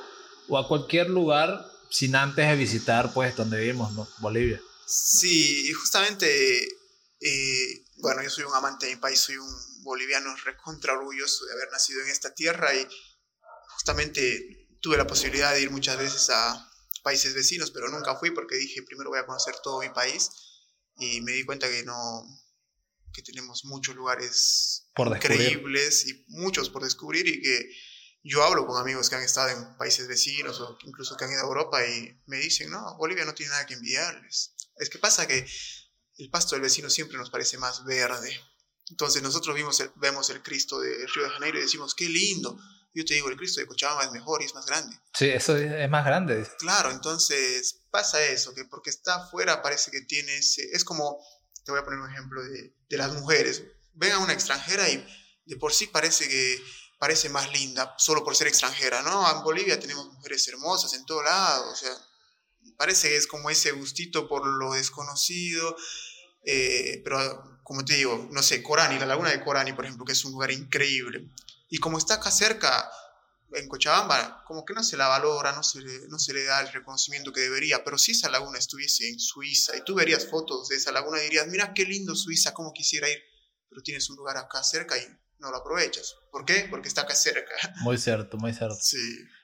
o 0.48 0.58
a 0.58 0.68
cualquier 0.68 1.10
lugar 1.10 1.66
sin 1.92 2.16
antes 2.16 2.48
de 2.48 2.56
visitar, 2.56 3.14
pues, 3.14 3.36
donde 3.36 3.60
vivimos, 3.60 3.92
¿no? 3.94 4.08
Bolivia. 4.20 4.62
Sí, 4.88 5.72
justamente, 5.74 6.64
eh, 6.64 7.86
bueno, 7.98 8.24
yo 8.24 8.30
soy 8.30 8.46
un 8.46 8.56
amante 8.56 8.86
de 8.86 8.96
mi 8.96 9.02
país, 9.02 9.20
soy 9.20 9.36
un 9.38 9.84
boliviano 9.84 10.34
recontra 10.46 10.94
orgulloso 10.94 11.46
de 11.46 11.54
haber 11.54 11.72
nacido 11.72 12.02
en 12.02 12.10
esta 12.10 12.34
tierra 12.34 12.74
y 12.74 12.88
justamente 13.74 14.70
tuve 14.82 14.98
la 14.98 15.08
posibilidad 15.08 15.54
de 15.54 15.62
ir 15.62 15.72
muchas 15.72 15.98
veces 15.98 16.30
a 16.30 16.72
países 17.04 17.34
vecinos, 17.34 17.72
pero 17.72 17.90
nunca 17.90 18.16
fui 18.16 18.32
porque 18.32 18.56
dije, 18.56 18.84
primero 18.84 19.10
voy 19.10 19.20
a 19.20 19.26
conocer 19.26 19.56
todo 19.62 19.82
mi 19.82 19.90
país 19.90 20.30
y 20.98 21.22
me 21.22 21.34
di 21.34 21.44
cuenta 21.44 21.70
que 21.70 21.84
no, 21.84 22.24
que 23.14 23.22
tenemos 23.22 23.66
muchos 23.66 23.96
lugares 23.96 24.88
increíbles 24.98 26.08
y 26.08 26.26
muchos 26.28 26.70
por 26.70 26.84
descubrir 26.84 27.28
y 27.28 27.42
que 27.42 27.70
yo 28.24 28.44
hablo 28.44 28.66
con 28.68 28.80
amigos 28.80 29.10
que 29.10 29.16
han 29.16 29.24
estado 29.24 29.50
en 29.50 29.78
países 29.78 30.08
vecinos 30.08 30.60
o 30.60 30.78
incluso 30.86 31.16
que 31.16 31.26
han 31.26 31.32
ido 31.32 31.42
a 31.42 31.48
Europa 31.48 31.86
y 31.86 32.22
me 32.26 32.38
dicen, 32.38 32.70
no, 32.70 32.96
Bolivia 32.98 33.26
no 33.26 33.34
tiene 33.34 33.52
nada 33.52 33.66
que 33.66 33.76
enviarles. 33.76 34.54
Es 34.76 34.90
que 34.90 35.00
pasa 35.00 35.28
que 35.28 35.48
el 36.18 36.30
pasto 36.30 36.56
del 36.56 36.62
vecino 36.62 36.90
siempre 36.90 37.18
nos 37.18 37.30
parece 37.30 37.58
más 37.58 37.86
verde. 37.86 38.38
Entonces 38.90 39.22
nosotros 39.22 39.56
vimos 39.56 39.82
vemos 39.96 40.30
el 40.30 40.42
Cristo 40.42 40.80
de 40.80 41.06
Río 41.08 41.24
de 41.24 41.30
Janeiro 41.30 41.58
y 41.60 41.62
decimos, 41.62 41.96
qué 41.96 42.10
lindo. 42.10 42.60
Yo 42.94 43.06
te 43.06 43.14
digo, 43.14 43.30
el 43.30 43.38
Cristo 43.38 43.62
de 43.62 43.68
Cochabamba 43.68 44.04
es 44.04 44.12
mejor 44.12 44.42
y 44.42 44.46
es 44.46 44.56
más 44.56 44.66
grande. 44.66 45.00
Sí, 45.14 45.30
eso 45.30 45.56
es 45.56 45.90
más 45.90 46.04
grande. 46.06 46.46
Claro, 46.58 46.92
entonces 46.92 47.82
pasa 47.92 48.22
eso, 48.26 48.54
que 48.54 48.66
porque 48.66 48.90
está 48.90 49.16
afuera 49.16 49.62
parece 49.62 49.92
que 49.92 50.02
tiene 50.02 50.38
ese... 50.38 50.64
Es 50.74 50.84
como, 50.84 51.24
te 51.64 51.72
voy 51.72 51.80
a 51.80 51.84
poner 51.84 52.00
un 52.00 52.10
ejemplo 52.10 52.44
de, 52.44 52.74
de 52.90 52.98
las 52.98 53.14
mujeres. 53.14 53.64
Ven 53.94 54.14
a 54.14 54.20
una 54.20 54.34
extranjera 54.34 54.90
y 54.90 55.06
de 55.46 55.56
por 55.58 55.74
sí 55.74 55.88
parece 55.88 56.28
que 56.28 56.62
parece 57.00 57.30
más 57.30 57.52
linda 57.54 57.96
solo 57.98 58.24
por 58.24 58.36
ser 58.36 58.48
extranjera, 58.48 59.02
¿no? 59.02 59.30
En 59.32 59.44
Bolivia 59.44 59.80
tenemos 59.80 60.06
mujeres 60.14 60.48
hermosas 60.50 60.94
en 60.94 61.06
todo 61.06 61.24
lado, 61.24 61.72
o 61.72 61.76
sea, 61.76 61.92
parece 62.78 63.10
que 63.10 63.16
es 63.16 63.26
como 63.26 63.50
ese 63.50 63.72
gustito 63.72 64.28
por 64.28 64.46
lo 64.46 64.74
desconocido, 64.74 65.76
eh, 66.46 67.02
pero 67.04 67.60
como 67.64 67.86
te 67.86 67.96
digo, 67.96 68.28
no 68.32 68.44
sé, 68.44 68.62
Corani, 68.62 69.00
la 69.00 69.06
laguna 69.06 69.30
de 69.30 69.44
Corani, 69.44 69.74
por 69.74 69.86
ejemplo, 69.86 70.06
que 70.06 70.12
es 70.12 70.26
un 70.26 70.34
lugar 70.34 70.52
increíble, 70.52 71.26
y 71.70 71.78
como 71.78 71.98
está 71.98 72.16
acá 72.16 72.32
cerca, 72.32 72.92
en 73.54 73.68
Cochabamba, 73.68 74.44
como 74.46 74.66
que 74.66 74.74
no 74.74 74.84
se 74.84 74.98
la 74.98 75.08
valora, 75.08 75.52
no 75.54 75.64
se, 75.64 75.82
le, 75.82 76.08
no 76.08 76.20
se 76.20 76.34
le 76.34 76.44
da 76.44 76.62
el 76.62 76.72
reconocimiento 76.72 77.34
que 77.34 77.42
debería, 77.42 77.84
pero 77.84 77.98
si 77.98 78.12
esa 78.12 78.30
laguna 78.30 78.60
estuviese 78.60 79.10
en 79.10 79.20
Suiza 79.20 79.76
y 79.76 79.84
tú 79.84 79.96
verías 79.96 80.28
fotos 80.28 80.70
de 80.70 80.76
esa 80.76 80.92
laguna 80.92 81.20
y 81.20 81.24
dirías, 81.24 81.48
mira 81.48 81.74
qué 81.74 81.86
lindo 81.86 82.16
Suiza, 82.16 82.54
cómo 82.54 82.74
quisiera 82.74 83.10
ir, 83.10 83.20
pero 83.70 83.82
tienes 83.82 84.10
un 84.10 84.18
lugar 84.18 84.38
acá 84.38 84.64
cerca 84.64 84.98
y 84.98 85.02
no 85.40 85.52
lo 85.52 85.58
aprovechas. 85.58 86.16
¿Por 86.32 86.46
qué? 86.46 86.68
Porque 86.70 86.88
está 86.88 87.02
acá 87.02 87.16
cerca. 87.16 87.54
Muy 87.82 87.98
cierto, 87.98 88.38
muy 88.38 88.54
cierto. 88.54 88.78
Sí. 88.80 88.98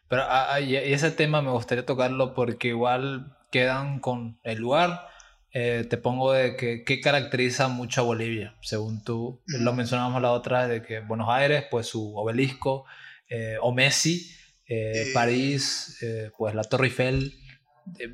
Pero 0.08 0.24
ah, 0.24 0.54
ah, 0.54 0.60
y 0.60 0.76
ese 0.76 1.10
tema 1.12 1.42
me 1.42 1.52
gustaría 1.52 1.86
tocarlo 1.86 2.36
porque 2.36 2.70
igual 2.70 3.36
quedan 3.52 4.00
con 4.00 4.40
el 4.44 4.60
lugar. 4.60 5.08
Eh, 5.52 5.88
te 5.90 5.98
pongo 5.98 6.34
de 6.34 6.58
que 6.58 6.84
qué 6.84 7.00
caracteriza 7.00 7.70
mucho 7.70 8.02
a 8.02 8.04
Bolivia, 8.04 8.56
según 8.62 9.04
tú. 9.04 9.42
Lo 9.48 9.74
mencionamos 9.74 10.22
la 10.22 10.32
otra, 10.32 10.68
de 10.68 10.84
que 10.84 11.00
Buenos 11.00 11.30
Aires, 11.30 11.64
pues 11.72 11.88
su 11.88 12.16
obelisco, 12.16 12.86
eh, 13.30 13.58
o 13.62 13.74
Messi, 13.74 14.32
eh, 14.68 15.12
París, 15.14 15.98
pues 16.38 16.56
la 16.56 16.64
Torre 16.64 16.88
Eiffel, 16.88 17.34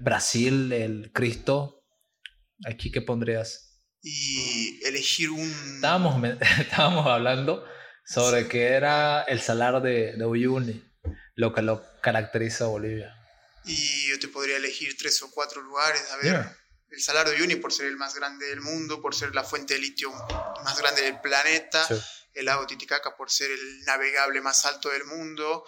Brasil, 0.01 0.71
el 0.73 1.11
Cristo. 1.13 1.83
¿Aquí 2.65 2.91
qué 2.91 3.01
pondrías? 3.01 3.71
y 4.03 4.83
elegir 4.85 5.29
un... 5.29 5.49
Estábamos, 5.75 6.39
estábamos 6.59 7.07
hablando 7.07 7.65
sobre 8.05 8.47
qué 8.47 8.69
era 8.69 9.23
el 9.23 9.41
salar 9.41 9.81
de, 9.81 10.13
de 10.13 10.25
Uyuni, 10.25 10.83
lo 11.35 11.53
que 11.53 11.61
lo 11.61 11.83
caracteriza 12.01 12.65
a 12.65 12.67
Bolivia. 12.67 13.15
Y 13.65 14.09
yo 14.09 14.19
te 14.19 14.27
podría 14.27 14.57
elegir 14.57 14.97
tres 14.97 15.21
o 15.21 15.29
cuatro 15.29 15.61
lugares. 15.61 16.01
A 16.11 16.17
ver, 16.17 16.45
el 16.89 17.01
salar 17.01 17.29
de 17.29 17.35
Uyuni 17.35 17.55
por 17.57 17.71
ser 17.71 17.87
el 17.87 17.95
más 17.95 18.15
grande 18.15 18.47
del 18.47 18.61
mundo, 18.61 19.01
por 19.01 19.13
ser 19.13 19.35
la 19.35 19.43
fuente 19.43 19.75
de 19.75 19.81
litio 19.81 20.11
más 20.63 20.79
grande 20.79 21.03
del 21.03 21.21
planeta. 21.21 21.87
El 22.33 22.45
lago 22.45 22.67
Titicaca 22.67 23.15
por 23.15 23.29
ser 23.29 23.51
el 23.51 23.81
navegable 23.85 24.41
más 24.41 24.65
alto 24.65 24.89
del 24.89 25.05
mundo. 25.05 25.65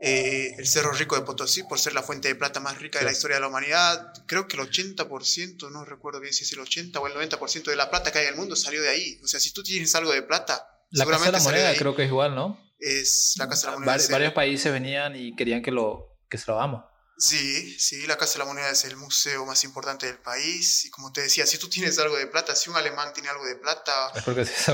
Eh, 0.00 0.54
el 0.56 0.66
Cerro 0.66 0.92
Rico 0.92 1.16
de 1.16 1.22
Potosí 1.22 1.64
por 1.64 1.80
ser 1.80 1.92
la 1.92 2.04
fuente 2.04 2.28
de 2.28 2.36
plata 2.36 2.60
más 2.60 2.78
rica 2.78 3.00
de 3.00 3.04
la 3.04 3.10
historia 3.10 3.36
de 3.36 3.40
la 3.40 3.48
humanidad. 3.48 4.12
Creo 4.26 4.46
que 4.46 4.56
el 4.56 4.62
80%, 4.62 5.70
no 5.72 5.84
recuerdo 5.84 6.20
bien 6.20 6.32
si 6.32 6.44
es 6.44 6.52
el 6.52 6.60
80 6.60 7.00
o 7.00 7.06
el 7.08 7.14
90% 7.14 7.64
de 7.64 7.76
la 7.76 7.90
plata 7.90 8.12
que 8.12 8.18
hay 8.18 8.26
en 8.26 8.34
el 8.34 8.38
mundo 8.38 8.54
salió 8.54 8.80
de 8.80 8.90
ahí. 8.90 9.20
O 9.24 9.26
sea, 9.26 9.40
si 9.40 9.52
tú 9.52 9.62
tienes 9.62 9.94
algo 9.96 10.12
de 10.12 10.22
plata, 10.22 10.64
la 10.90 11.04
Casa 11.04 11.26
de 11.26 11.32
la 11.32 11.40
Moneda 11.40 11.74
creo 11.74 11.96
que 11.96 12.04
es 12.04 12.08
igual, 12.08 12.34
¿no? 12.34 12.58
Es 12.78 13.34
la 13.38 13.48
Casa 13.48 13.68
de 13.68 13.72
la 13.72 13.78
Moneda. 13.80 14.08
varios 14.10 14.32
países 14.32 14.72
venían 14.72 15.16
y 15.16 15.34
querían 15.34 15.62
que 15.62 15.72
lo, 15.72 16.16
que 16.28 16.38
se 16.38 16.44
lo 16.46 16.58
hagamos. 16.58 16.84
Sí, 17.18 17.76
sí, 17.80 18.06
la 18.06 18.16
Casa 18.16 18.34
de 18.34 18.38
la 18.40 18.44
Moneda 18.44 18.70
es 18.70 18.84
el 18.84 18.96
museo 18.96 19.44
más 19.44 19.64
importante 19.64 20.06
del 20.06 20.18
país. 20.18 20.84
Y 20.84 20.90
como 20.90 21.12
te 21.12 21.22
decía, 21.22 21.46
si 21.46 21.58
tú 21.58 21.68
tienes 21.68 21.98
algo 21.98 22.16
de 22.16 22.28
plata, 22.28 22.54
si 22.54 22.70
un 22.70 22.76
alemán 22.76 23.12
tiene 23.12 23.28
algo 23.28 23.44
de 23.44 23.56
plata, 23.56 24.12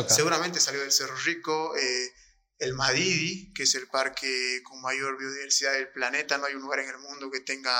seguramente 0.09 0.61
salió 0.61 0.83
del 0.83 0.93
Cerro 0.93 1.17
Rico. 1.17 1.75
Eh, 1.77 2.13
el 2.59 2.75
Madidi, 2.75 3.53
que 3.53 3.65
es 3.65 3.75
el 3.75 3.89
parque 3.89 4.61
con 4.63 4.81
mayor 4.81 5.19
biodiversidad 5.19 5.73
del 5.73 5.89
planeta. 5.89 6.39
No 6.39 6.47
hay 6.47 6.55
un 6.55 6.63
lugar 6.63 6.81
en 6.81 6.91
el 6.91 6.99
mundo 6.99 7.31
que 7.31 7.41
tenga 7.41 7.75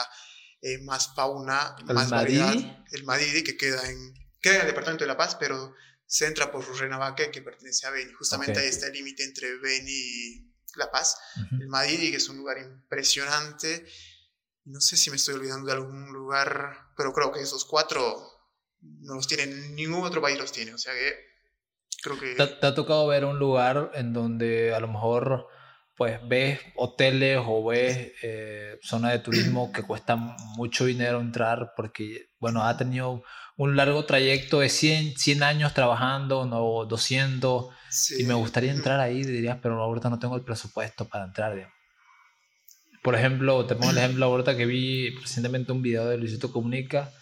eh, 0.63 0.79
más 0.83 1.15
fauna, 1.15 1.77
más 1.85 2.09
variedad. 2.09 2.55
El 2.91 3.05
Madidi, 3.05 3.45
que 3.45 3.57
queda 3.57 3.89
en, 3.89 4.15
queda 4.41 4.57
en 4.57 4.61
el 4.63 4.67
departamento 4.69 5.05
de 5.05 5.09
La 5.09 5.17
Paz, 5.17 5.37
pero 5.37 5.75
se 6.07 6.27
entra 6.27 6.51
por 6.51 6.67
Rurrenabaque, 6.67 7.31
que 7.31 7.43
pertenece 7.43 7.87
a 7.87 7.91
Beni. 7.91 8.13
Justamente 8.13 8.61
ahí 8.61 8.69
está 8.69 8.87
el 8.87 8.95
límite 8.95 9.25
entre 9.25 9.57
Beni 9.59 9.91
y 9.91 10.55
La 10.77 10.91
Paz. 10.91 11.19
El 11.53 11.69
Madidi, 11.69 12.11
que 12.11 12.17
es 12.17 12.29
un 12.29 12.39
lugar 12.39 12.59
impresionante. 12.59 13.87
No 14.65 14.81
sé 14.81 14.97
si 14.97 15.11
me 15.11 15.17
estoy 15.17 15.35
olvidando 15.35 15.67
de 15.67 15.75
algún 15.75 16.13
lugar, 16.13 16.77
pero 16.97 17.13
creo 17.13 17.33
que 17.33 17.41
esos 17.41 17.65
cuatro 17.65 18.01
no 18.81 19.15
los 19.15 19.27
tienen, 19.27 19.75
ningún 19.75 20.05
otro 20.05 20.23
país 20.23 20.39
los 20.39 20.53
tiene. 20.53 20.75
O 20.75 20.79
sea 20.79 20.93
que 20.95 21.35
¿Te, 22.37 22.67
ha 22.67 22.75
tocado 22.75 23.07
ver 23.07 23.25
un 23.25 23.39
lugar 23.39 23.91
en 23.95 24.13
donde 24.13 24.75
a 24.75 24.81
lo 24.81 24.89
mejor 24.89 25.47
pues 25.97 26.19
ves 26.29 26.61
hoteles 26.77 27.41
o 27.47 27.65
ves 27.65 28.13
eh, 28.23 28.79
zonas 28.83 29.13
de 29.13 29.21
turismo 29.21 29.73
que 29.73 29.83
cuestan 29.83 30.35
mucho 30.57 30.87
dinero 30.87 31.21
entrar 31.21 31.73
porque, 31.77 32.31
bueno, 32.41 32.65
ha 32.65 32.77
tenido 32.77 33.23
un 33.57 33.77
largo 33.77 34.05
trayecto 34.05 34.61
de 34.61 34.69
100, 34.69 35.17
100 35.17 35.43
años 35.45 35.73
trabajando, 35.73 36.47
no 36.47 36.85
200, 36.85 37.67
y 38.19 38.25
me 38.25 38.35
gustaría 38.35 38.73
entrar 38.73 38.99
ahí, 38.99 39.23
dirías, 39.23 39.59
pero 39.63 39.81
ahorita 39.81 40.11
no 40.11 40.19
tengo 40.19 40.35
el 40.35 40.43
presupuesto 40.43 41.09
para 41.09 41.25
entrar. 41.25 41.73
Por 43.05 43.17
ejemplo, 43.17 43.67
te 43.67 43.75
pongo 43.75 43.91
el 43.91 43.99
ejemplo 43.99 44.25
ahorita 44.25 44.57
que 44.57 44.65
vi 44.65 45.11
recientemente 45.17 45.73
un 45.73 45.83
video 45.83 46.07
de 46.09 46.17
Luisito 46.17 46.51
Comunica, 46.51 47.13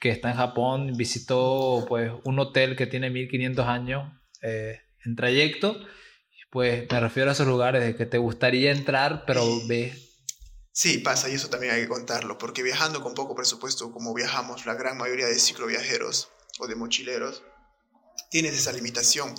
que 0.00 0.08
está 0.08 0.30
en 0.30 0.36
Japón, 0.36 0.94
visitó 0.96 1.84
pues 1.86 2.10
un 2.24 2.38
hotel 2.38 2.76
que 2.76 2.86
tiene 2.86 3.10
1500 3.10 3.66
años 3.66 4.10
eh, 4.40 4.80
en 5.04 5.16
trayecto, 5.16 5.76
pues 6.48 6.90
me 6.90 7.00
refiero 7.00 7.28
a 7.28 7.34
esos 7.34 7.46
lugares 7.46 7.84
de 7.84 7.94
que 7.94 8.06
te 8.06 8.16
gustaría 8.16 8.72
entrar, 8.72 9.24
pero 9.26 9.44
ves... 9.66 9.98
Sí, 10.72 10.96
pasa 10.96 11.28
y 11.28 11.34
eso 11.34 11.50
también 11.50 11.74
hay 11.74 11.82
que 11.82 11.88
contarlo, 11.88 12.38
porque 12.38 12.62
viajando 12.62 13.02
con 13.02 13.12
poco 13.12 13.34
presupuesto, 13.34 13.92
como 13.92 14.14
viajamos 14.14 14.64
la 14.64 14.76
gran 14.76 14.96
mayoría 14.96 15.26
de 15.26 15.38
cicloviajeros 15.38 16.30
o 16.58 16.68
de 16.68 16.74
mochileros, 16.74 17.42
tienes 18.30 18.54
esa 18.54 18.72
limitación. 18.72 19.34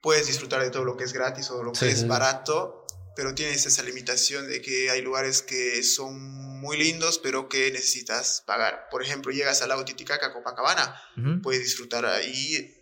Puedes 0.00 0.28
disfrutar 0.28 0.62
de 0.62 0.70
todo 0.70 0.84
lo 0.84 0.96
que 0.96 1.04
es 1.04 1.12
gratis 1.12 1.50
o 1.50 1.62
lo 1.62 1.72
que 1.72 1.90
es 1.90 2.08
barato, 2.08 2.83
pero 3.16 3.34
tienes 3.34 3.66
esa 3.66 3.82
limitación 3.82 4.48
de 4.48 4.60
que 4.60 4.90
hay 4.90 5.02
lugares 5.02 5.42
que 5.42 5.82
son 5.82 6.18
muy 6.60 6.76
lindos, 6.76 7.18
pero 7.18 7.48
que 7.48 7.70
necesitas 7.70 8.42
pagar. 8.46 8.88
Por 8.90 9.02
ejemplo, 9.02 9.32
llegas 9.32 9.62
al 9.62 9.68
lago 9.68 9.84
Titicaca, 9.84 10.32
Copacabana, 10.32 11.00
puedes 11.42 11.62
disfrutar 11.62 12.06
ahí 12.06 12.80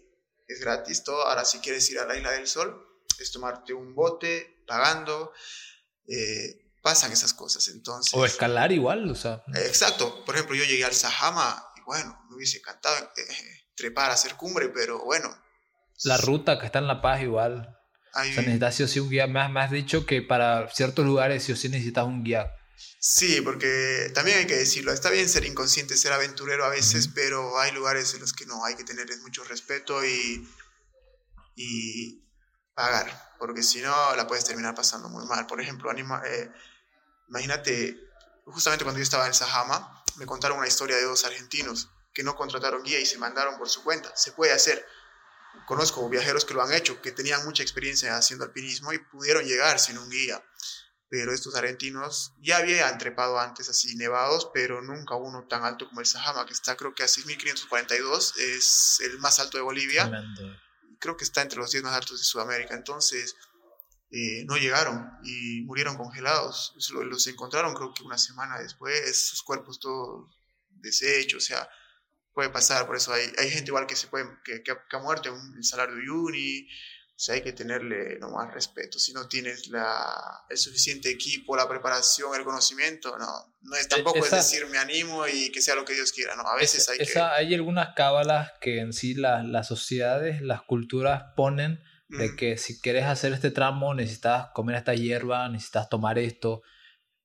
es 0.52 0.60
gratis 0.60 1.04
todo. 1.04 1.26
Ahora, 1.26 1.44
si 1.44 1.58
quieres 1.58 1.88
ir 1.90 1.98
a 1.98 2.06
la 2.06 2.16
Isla 2.16 2.32
del 2.32 2.46
Sol, 2.46 2.86
es 3.18 3.32
tomarte 3.32 3.72
un 3.72 3.94
bote 3.94 4.62
pagando. 4.66 5.32
Eh, 6.06 6.72
pasan 6.82 7.12
esas 7.12 7.32
cosas, 7.32 7.68
entonces... 7.68 8.12
O 8.14 8.24
escalar 8.24 8.72
igual, 8.72 9.08
o 9.08 9.14
sea... 9.14 9.44
exacto, 9.54 10.24
por 10.24 10.34
ejemplo, 10.34 10.56
yo 10.56 10.64
llegué 10.64 10.84
al 10.84 10.94
Sahama 10.94 11.64
y 11.76 11.80
bueno, 11.82 12.18
me 12.28 12.36
hubiese 12.36 12.58
encantado 12.58 12.96
eh, 13.16 13.68
trepar 13.76 14.10
a 14.10 14.14
hacer 14.14 14.34
cumbre, 14.34 14.68
pero 14.68 15.04
bueno. 15.04 15.30
La 16.02 16.16
ruta 16.16 16.58
que 16.58 16.66
está 16.66 16.80
en 16.80 16.88
La 16.88 17.00
Paz 17.00 17.22
igual. 17.22 17.78
O 18.14 18.24
sea, 18.24 18.42
necesitas 18.42 18.74
sí 18.74 18.82
o 18.82 18.88
sí 18.88 19.00
un 19.00 19.10
guía. 19.10 19.26
Me 19.26 19.40
has 19.40 19.70
dicho 19.70 20.06
que 20.06 20.22
para 20.22 20.68
ciertos 20.70 21.04
lugares 21.04 21.44
sí 21.44 21.52
o 21.52 21.56
sí 21.56 21.68
necesitas 21.68 22.04
un 22.04 22.24
guía. 22.24 22.52
Sí, 22.98 23.40
porque 23.40 24.10
también 24.14 24.38
hay 24.38 24.46
que 24.46 24.56
decirlo, 24.56 24.92
está 24.92 25.10
bien 25.10 25.28
ser 25.28 25.44
inconsciente, 25.44 25.96
ser 25.96 26.12
aventurero 26.12 26.64
a 26.64 26.68
veces, 26.68 27.08
pero 27.08 27.58
hay 27.58 27.72
lugares 27.72 28.14
en 28.14 28.20
los 28.20 28.32
que 28.32 28.46
no, 28.46 28.64
hay 28.64 28.76
que 28.76 28.84
tener 28.84 29.06
mucho 29.22 29.44
respeto 29.44 30.04
y, 30.04 30.48
y 31.56 32.22
pagar, 32.74 33.34
porque 33.38 33.62
si 33.62 33.80
no 33.80 34.14
la 34.16 34.26
puedes 34.26 34.44
terminar 34.44 34.74
pasando 34.74 35.08
muy 35.08 35.26
mal. 35.26 35.46
Por 35.46 35.60
ejemplo, 35.60 35.90
anima, 35.90 36.22
eh, 36.26 36.50
imagínate, 37.28 37.98
justamente 38.44 38.84
cuando 38.84 38.98
yo 38.98 39.04
estaba 39.04 39.26
en 39.26 39.34
Sahama, 39.34 40.04
me 40.16 40.26
contaron 40.26 40.58
una 40.58 40.68
historia 40.68 40.96
de 40.96 41.04
dos 41.04 41.24
argentinos 41.24 41.90
que 42.12 42.22
no 42.22 42.36
contrataron 42.36 42.82
guía 42.82 43.00
y 43.00 43.06
se 43.06 43.18
mandaron 43.18 43.58
por 43.58 43.68
su 43.68 43.82
cuenta. 43.82 44.14
Se 44.16 44.32
puede 44.32 44.52
hacer. 44.52 44.84
Conozco 45.66 46.08
viajeros 46.08 46.44
que 46.44 46.54
lo 46.54 46.62
han 46.62 46.72
hecho, 46.72 47.00
que 47.00 47.12
tenían 47.12 47.44
mucha 47.44 47.62
experiencia 47.62 48.16
haciendo 48.16 48.44
alpinismo 48.44 48.92
y 48.92 48.98
pudieron 48.98 49.44
llegar 49.44 49.78
sin 49.78 49.98
un 49.98 50.10
guía 50.10 50.42
pero 51.12 51.34
estos 51.34 51.54
argentinos 51.56 52.32
ya 52.40 52.56
habían 52.56 52.96
trepado 52.96 53.38
antes 53.38 53.68
así 53.68 53.96
nevados, 53.96 54.48
pero 54.54 54.80
nunca 54.80 55.14
uno 55.14 55.46
tan 55.46 55.62
alto 55.62 55.86
como 55.86 56.00
el 56.00 56.06
Sahama, 56.06 56.46
que 56.46 56.54
está 56.54 56.74
creo 56.74 56.94
que 56.94 57.02
a 57.02 57.06
6.542, 57.06 58.34
es 58.38 58.98
el 59.04 59.18
más 59.18 59.38
alto 59.38 59.58
de 59.58 59.62
Bolivia. 59.62 60.10
Creo 60.98 61.18
que 61.18 61.24
está 61.24 61.42
entre 61.42 61.58
los 61.58 61.70
10 61.70 61.84
más 61.84 61.94
altos 61.94 62.18
de 62.18 62.24
Sudamérica. 62.24 62.74
Entonces, 62.74 63.36
eh, 64.10 64.46
no 64.46 64.56
llegaron 64.56 65.06
y 65.22 65.60
murieron 65.66 65.98
congelados. 65.98 66.72
Los 67.04 67.26
encontraron 67.26 67.74
creo 67.74 67.92
que 67.92 68.04
una 68.04 68.16
semana 68.16 68.58
después, 68.58 69.28
sus 69.28 69.42
cuerpos 69.42 69.80
todos 69.80 70.34
deshechos, 70.70 71.44
o 71.44 71.46
sea, 71.46 71.68
puede 72.34 72.50
pasar, 72.50 72.86
por 72.86 72.96
eso 72.96 73.12
hay, 73.12 73.30
hay 73.38 73.50
gente 73.50 73.70
igual 73.70 73.86
que 73.86 73.96
se 73.96 74.06
puede, 74.06 74.26
que, 74.44 74.62
que, 74.62 74.72
ha 74.72 74.98
muerto 74.98 75.28
en 75.28 75.56
el 75.56 75.64
salario 75.64 75.94
de 75.94 76.02
Uyuni, 76.02 76.68
o 77.14 77.24
sea, 77.24 77.34
hay 77.34 77.42
que 77.42 77.52
tenerle 77.52 78.18
nomás 78.18 78.52
respeto. 78.52 78.98
Si 78.98 79.12
no 79.12 79.28
tienes 79.28 79.68
la, 79.68 80.44
el 80.48 80.56
suficiente 80.56 81.10
equipo, 81.10 81.56
la 81.56 81.68
preparación, 81.68 82.34
el 82.34 82.44
conocimiento, 82.44 83.16
no, 83.18 83.54
no 83.60 83.76
es 83.76 83.86
tampoco 83.86 84.18
es 84.18 84.30
decir 84.30 84.66
me 84.66 84.78
animo 84.78 85.26
y 85.28 85.52
que 85.52 85.60
sea 85.60 85.74
lo 85.74 85.84
que 85.84 85.92
Dios 85.94 86.10
quiera, 86.10 86.34
no, 86.34 86.42
a 86.42 86.56
veces 86.56 86.88
hay 86.88 86.98
que... 86.98 87.20
Hay 87.20 87.54
algunas 87.54 87.94
cábalas 87.94 88.50
que 88.60 88.80
en 88.80 88.92
sí 88.92 89.14
las, 89.14 89.44
las 89.44 89.68
sociedades, 89.68 90.40
las 90.40 90.62
culturas 90.62 91.24
ponen 91.36 91.82
de 92.08 92.36
que 92.36 92.58
si 92.58 92.78
quieres 92.78 93.04
hacer 93.04 93.32
este 93.32 93.50
tramo 93.50 93.94
necesitas 93.94 94.48
comer 94.52 94.76
esta 94.76 94.94
hierba, 94.94 95.48
necesitas 95.48 95.88
tomar 95.88 96.18
esto. 96.18 96.62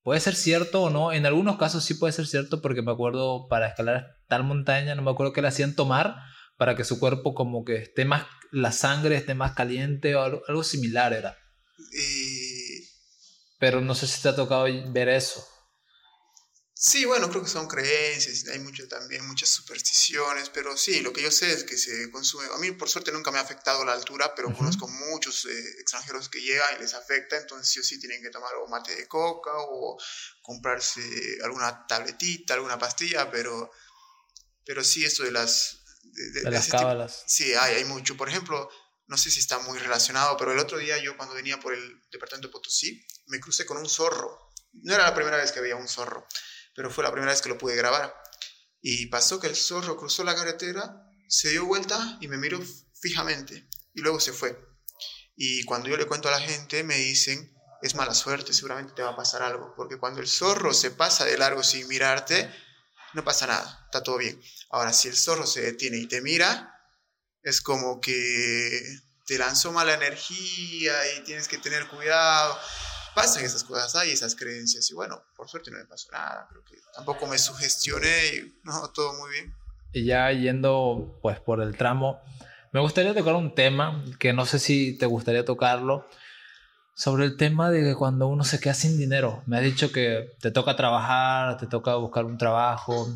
Puede 0.02 0.22
ser 0.22 0.36
cierto 0.36 0.84
o 0.84 0.90
no, 0.90 1.12
en 1.12 1.26
algunos 1.26 1.58
casos 1.58 1.84
sí 1.84 1.96
puede 1.96 2.14
ser 2.14 2.26
cierto 2.26 2.62
porque 2.62 2.82
me 2.82 2.92
acuerdo 2.92 3.48
para 3.50 3.68
escalar 3.68 4.17
tal 4.28 4.44
montaña, 4.44 4.96
no 4.96 5.02
me 5.02 5.12
acuerdo 5.12 5.34
que 5.34 5.42
le 5.42 5.48
hacían 5.48 5.76
tomar 5.76 6.16
para 6.58 6.76
que 6.76 6.84
su 6.84 7.00
cuerpo 7.00 7.34
como 7.34 7.64
que 7.64 7.76
esté 7.78 8.06
más 8.06 8.26
la 8.52 8.72
sangre 8.72 9.18
esté 9.18 9.36
más 9.36 9.54
caliente 9.54 10.16
o 10.16 10.22
algo, 10.22 10.64
similar 10.64 11.14
era. 11.14 11.38
Pero 13.60 13.82
no 13.82 13.96
sé 13.96 14.08
si 14.08 14.22
te 14.22 14.30
ha 14.30 14.36
tocado 14.36 14.66
ver 14.92 15.10
eso. 15.10 15.46
Sí, 16.80 17.06
bueno, 17.06 17.28
creo 17.28 17.42
que 17.42 17.50
son 17.50 17.68
creencias, 17.68 18.48
hay 18.50 18.60
mucho, 18.60 18.88
también 18.88 19.26
muchas 19.26 19.50
supersticiones, 19.50 20.50
pero 20.52 20.78
sí, 20.78 21.00
lo 21.00 21.12
que 21.12 21.24
yo 21.24 21.32
sé 21.32 21.52
es 21.52 21.64
que 21.64 21.76
se 21.76 22.12
consume. 22.12 22.46
A 22.54 22.60
mí, 22.60 22.72
por 22.72 22.88
suerte, 22.88 23.12
nunca 23.12 23.32
me 23.32 23.40
ha 23.40 23.42
afectado 23.42 23.84
la 23.84 23.94
altura, 23.94 24.36
pero 24.36 24.54
conozco 24.54 24.88
muchos 24.88 25.46
eh, 25.46 25.70
extranjeros 25.80 26.30
que 26.30 26.40
llegan 26.40 26.76
y 26.78 26.82
les 26.82 26.94
afecta, 26.94 27.36
entonces 27.36 27.68
sí 27.68 27.80
o 27.80 27.84
sí 27.84 28.00
tienen 28.00 28.22
que 28.22 28.30
tomar 28.30 28.54
o 28.58 28.68
mate 28.68 28.96
de 28.96 29.08
coca 29.08 29.54
o 29.56 29.98
comprarse 30.44 31.02
alguna 31.44 31.88
tabletita, 31.88 32.54
alguna 32.54 32.78
pastilla, 32.78 33.32
pero, 33.32 33.72
pero 34.68 34.84
sí, 34.84 35.06
esto 35.06 35.24
de 35.24 35.32
las 35.32 35.80
de, 36.04 36.52
las 36.52 36.68
cábalas. 36.68 37.24
Sí, 37.26 37.54
hay, 37.54 37.76
hay 37.76 37.86
mucho. 37.86 38.18
Por 38.18 38.30
ejemplo, 38.30 38.70
no 39.08 39.18
sé 39.18 39.32
si 39.32 39.40
está 39.40 39.60
muy 39.60 39.80
relacionado, 39.80 40.36
pero 40.38 40.52
el 40.52 40.60
otro 40.60 40.78
día 40.78 40.98
yo 40.98 41.16
cuando 41.16 41.34
venía 41.34 41.60
por 41.60 41.74
el 41.74 42.02
departamento 42.12 42.50
de 42.50 42.52
Potosí, 42.52 43.06
me 43.28 43.40
crucé 43.40 43.66
con 43.66 43.78
un 43.78 43.88
zorro. 43.88 44.52
No 44.74 44.94
era 44.94 45.06
la 45.06 45.16
primera 45.16 45.38
vez 45.38 45.52
que 45.52 45.62
veía 45.62 45.76
un 45.76 45.88
zorro, 45.88 46.28
pero 46.76 46.92
fue 46.92 47.04
la 47.04 47.12
primera 47.12 47.32
vez 47.32 47.42
que 47.42 47.50
lo 47.50 47.58
pude 47.58 47.76
grabar. 47.76 48.14
Y 48.82 49.08
pasó 49.08 49.40
que 49.40 49.48
el 49.48 49.56
zorro 49.56 49.98
cruzó 49.98 50.24
la 50.24 50.36
carretera, 50.36 51.10
se 51.30 51.50
dio 51.50 51.66
vuelta 51.66 52.18
y 52.22 52.28
me 52.28 52.38
miró 52.38 52.60
fijamente 53.02 53.68
y 53.94 54.02
luego 54.02 54.20
se 54.20 54.34
fue. 54.34 54.58
Y 55.36 55.64
cuando 55.64 55.88
yo 55.88 55.98
le 55.98 56.06
cuento 56.06 56.28
a 56.28 56.32
la 56.32 56.40
gente 56.40 56.84
me 56.84 56.98
dicen, 56.98 57.56
es 57.82 57.96
mala 57.96 58.14
suerte, 58.14 58.54
seguramente 58.54 58.94
te 58.94 59.04
va 59.04 59.12
a 59.12 59.16
pasar 59.16 59.44
algo, 59.44 59.74
porque 59.76 59.98
cuando 59.98 60.20
el 60.20 60.28
zorro 60.28 60.74
se 60.74 60.92
pasa 60.92 61.26
de 61.26 61.38
largo 61.38 61.64
sin 61.64 61.88
mirarte, 61.88 62.52
no 63.18 63.26
pasa 63.26 63.48
nada, 63.48 63.82
está 63.86 64.02
todo 64.02 64.18
bien. 64.18 64.40
Ahora, 64.70 64.94
si 64.94 65.10
el 65.10 65.16
zorro 65.16 65.46
se 65.46 65.62
detiene 65.62 65.98
y 65.98 66.08
te 66.08 66.22
mira, 66.22 66.74
es 67.44 67.62
como 67.62 68.00
que 68.00 68.82
te 69.26 69.38
lanzó 69.38 69.74
mala 69.74 69.94
energía 69.94 70.94
y 71.18 71.24
tienes 71.24 71.48
que 71.48 71.58
tener 71.58 71.88
cuidado. 71.88 72.58
Pasan 73.14 73.44
esas 73.44 73.64
cosas, 73.64 73.96
hay 73.96 74.12
esas 74.12 74.36
creencias. 74.36 74.90
Y 74.92 74.94
bueno, 74.94 75.22
por 75.36 75.50
suerte 75.50 75.72
no 75.72 75.78
me 75.78 75.86
pasó 75.86 76.12
nada. 76.12 76.48
Creo 76.50 76.64
que 76.64 76.78
tampoco 76.94 77.28
me 77.28 77.38
sugestioné 77.38 78.28
y 78.28 78.62
todo 78.94 79.14
muy 79.16 79.32
bien. 79.32 79.54
Y 79.92 80.06
ya 80.06 80.32
yendo 80.32 81.20
pues 81.22 81.40
por 81.40 81.62
el 81.62 81.76
tramo, 81.76 82.22
me 82.72 82.80
gustaría 82.80 83.14
tocar 83.14 83.36
un 83.36 83.56
tema 83.56 84.06
que 84.20 84.34
no 84.34 84.46
sé 84.46 84.60
si 84.60 84.98
te 84.98 85.06
gustaría 85.06 85.44
tocarlo 85.44 86.08
sobre 86.98 87.26
el 87.26 87.38
tema 87.38 87.70
de 87.70 87.84
que 87.84 87.94
cuando 87.94 88.28
uno 88.28 88.44
se 88.44 88.60
queda 88.60 88.74
sin 88.74 88.98
dinero. 88.98 89.44
Me 89.46 89.58
has 89.58 89.64
dicho 89.64 89.92
que 89.92 90.32
te 90.42 90.50
toca 90.50 90.76
trabajar, 90.76 91.58
te 91.58 91.68
toca 91.68 91.94
buscar 91.96 92.26
un 92.26 92.40
trabajo, 92.40 93.08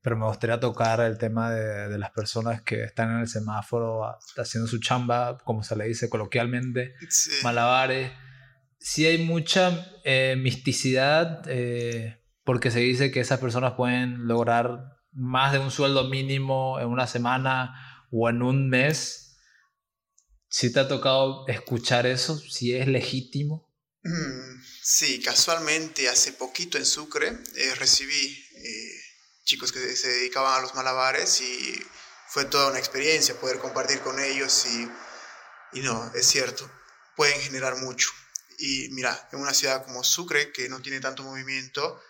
pero 0.00 0.16
me 0.16 0.26
gustaría 0.26 0.60
tocar 0.60 1.00
el 1.00 1.18
tema 1.18 1.50
de, 1.50 1.98
las 1.98 2.12
personas 2.12 2.62
que 2.62 2.84
están 2.84 3.10
en 3.10 3.18
el 3.22 3.26
semáforo 3.26 4.16
haciendo 4.36 4.68
su 4.68 4.78
chamba, 4.78 5.38
como 5.38 5.64
se 5.64 5.74
le 5.74 5.86
dice 5.86 6.08
coloquialmente, 6.08 6.94
malabares. 7.42 8.12
Sí 8.78 9.04
hay 9.04 9.24
mucha 9.24 9.88
eh, 10.04 10.36
misticidad 10.38 11.42
eh, 11.48 12.22
porque 12.44 12.70
se 12.70 12.78
dice 12.78 13.10
que 13.10 13.18
esas 13.18 13.40
personas 13.40 13.72
pueden 13.72 14.28
lograr 14.28 14.98
más 15.12 15.50
de 15.50 15.58
un 15.58 15.72
sueldo 15.72 16.08
mínimo 16.08 16.78
en 16.78 16.86
una 16.86 17.08
semana 17.08 18.06
o 18.12 18.30
en 18.30 18.40
un 18.40 18.68
mes 18.68 19.29
si 20.50 20.72
te 20.72 20.80
ha 20.80 20.88
tocado 20.88 21.46
escuchar 21.46 22.06
eso, 22.06 22.38
si 22.38 22.74
es 22.74 22.88
legítimo. 22.88 23.72
Mm, 24.02 24.62
sí, 24.82 25.22
casualmente 25.22 26.08
hace 26.08 26.32
poquito 26.32 26.76
en 26.76 26.84
Sucre 26.84 27.38
eh, 27.54 27.74
recibí 27.76 28.44
eh, 28.56 29.00
chicos 29.44 29.70
que 29.72 29.94
se 29.94 30.08
dedicaban 30.08 30.58
a 30.58 30.62
los 30.62 30.74
malabares 30.74 31.40
y 31.40 31.80
fue 32.28 32.46
toda 32.46 32.70
una 32.70 32.78
experiencia 32.78 33.38
poder 33.38 33.58
compartir 33.58 34.00
con 34.00 34.18
ellos 34.18 34.66
y, 34.66 35.78
y 35.78 35.82
no, 35.82 36.12
es 36.14 36.26
cierto, 36.26 36.68
pueden 37.14 37.40
generar 37.40 37.76
mucho. 37.76 38.08
Y 38.58 38.88
mira, 38.90 39.28
en 39.32 39.40
una 39.40 39.54
ciudad 39.54 39.84
como 39.84 40.02
Sucre, 40.02 40.52
que 40.52 40.68
no 40.68 40.82
tiene 40.82 41.00
tanto 41.00 41.22
movimiento, 41.22 42.02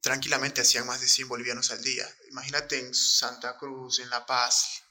tranquilamente 0.00 0.60
hacían 0.60 0.86
más 0.86 1.00
de 1.00 1.08
100 1.08 1.28
bolivianos 1.28 1.70
al 1.70 1.82
día. 1.82 2.06
Imagínate 2.30 2.80
en 2.80 2.94
Santa 2.94 3.56
Cruz, 3.56 4.00
en 4.00 4.10
La 4.10 4.26
Paz, 4.26 4.82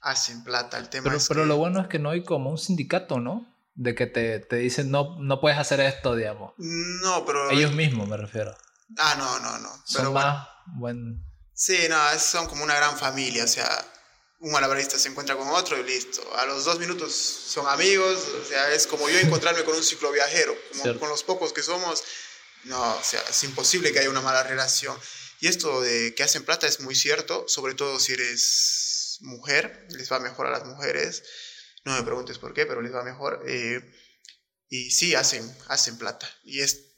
hacen 0.00 0.42
plata. 0.44 0.78
El 0.78 0.88
tema 0.88 1.04
pero, 1.04 1.16
es 1.16 1.28
pero 1.28 1.44
lo 1.44 1.56
bueno 1.56 1.80
es 1.80 1.88
que 1.88 1.98
no 1.98 2.10
hay 2.10 2.24
como 2.24 2.50
un 2.50 2.58
sindicato, 2.58 3.20
¿no? 3.20 3.46
De 3.74 3.94
que 3.94 4.06
te, 4.06 4.40
te 4.40 4.56
dicen, 4.56 4.90
no, 4.90 5.16
no 5.20 5.40
puedes 5.40 5.58
hacer 5.58 5.80
esto, 5.80 6.14
digamos. 6.14 6.52
No, 6.58 7.24
pero... 7.24 7.50
Ellos 7.50 7.72
mismos, 7.72 8.08
me 8.08 8.16
refiero. 8.16 8.56
Ah, 8.98 9.14
no, 9.16 9.38
no, 9.38 9.58
no. 9.58 9.70
Son 9.84 10.12
más 10.12 10.48
buen... 10.66 11.24
Sí, 11.54 11.78
no, 11.88 11.96
son 12.18 12.46
como 12.46 12.64
una 12.64 12.74
gran 12.74 12.96
familia, 12.96 13.44
o 13.44 13.48
sea, 13.48 13.68
un 14.40 14.50
malabarista 14.50 14.98
se 14.98 15.08
encuentra 15.08 15.36
con 15.36 15.48
otro 15.48 15.78
y 15.78 15.84
listo. 15.84 16.22
A 16.36 16.46
los 16.46 16.64
dos 16.64 16.78
minutos 16.78 17.12
son 17.12 17.68
amigos, 17.68 18.26
o 18.42 18.44
sea, 18.44 18.72
es 18.72 18.86
como 18.86 19.08
yo 19.10 19.18
encontrarme 19.18 19.62
con 19.64 19.76
un 19.76 19.82
cicloviajero, 19.82 20.54
como 20.72 20.98
con 20.98 21.08
los 21.10 21.22
pocos 21.22 21.52
que 21.52 21.62
somos. 21.62 22.02
No, 22.64 22.96
o 22.96 23.02
sea, 23.02 23.20
es 23.28 23.44
imposible 23.44 23.92
que 23.92 23.98
haya 23.98 24.10
una 24.10 24.22
mala 24.22 24.42
relación. 24.42 24.96
Y 25.40 25.48
esto 25.48 25.82
de 25.82 26.14
que 26.14 26.22
hacen 26.22 26.44
plata 26.44 26.66
es 26.66 26.80
muy 26.80 26.94
cierto, 26.94 27.44
sobre 27.46 27.74
todo 27.74 28.00
si 28.00 28.14
eres 28.14 28.89
mujer, 29.20 29.86
les 29.90 30.10
va 30.10 30.18
mejor 30.18 30.46
a 30.46 30.50
las 30.50 30.64
mujeres, 30.64 31.22
no 31.84 31.94
me 31.94 32.02
preguntes 32.02 32.38
por 32.38 32.52
qué, 32.54 32.66
pero 32.66 32.82
les 32.82 32.94
va 32.94 33.02
mejor. 33.02 33.42
Eh, 33.46 33.80
y 34.68 34.90
sí, 34.90 35.14
hacen, 35.14 35.44
hacen 35.68 35.98
plata. 35.98 36.28
Y 36.44 36.60
es 36.60 36.90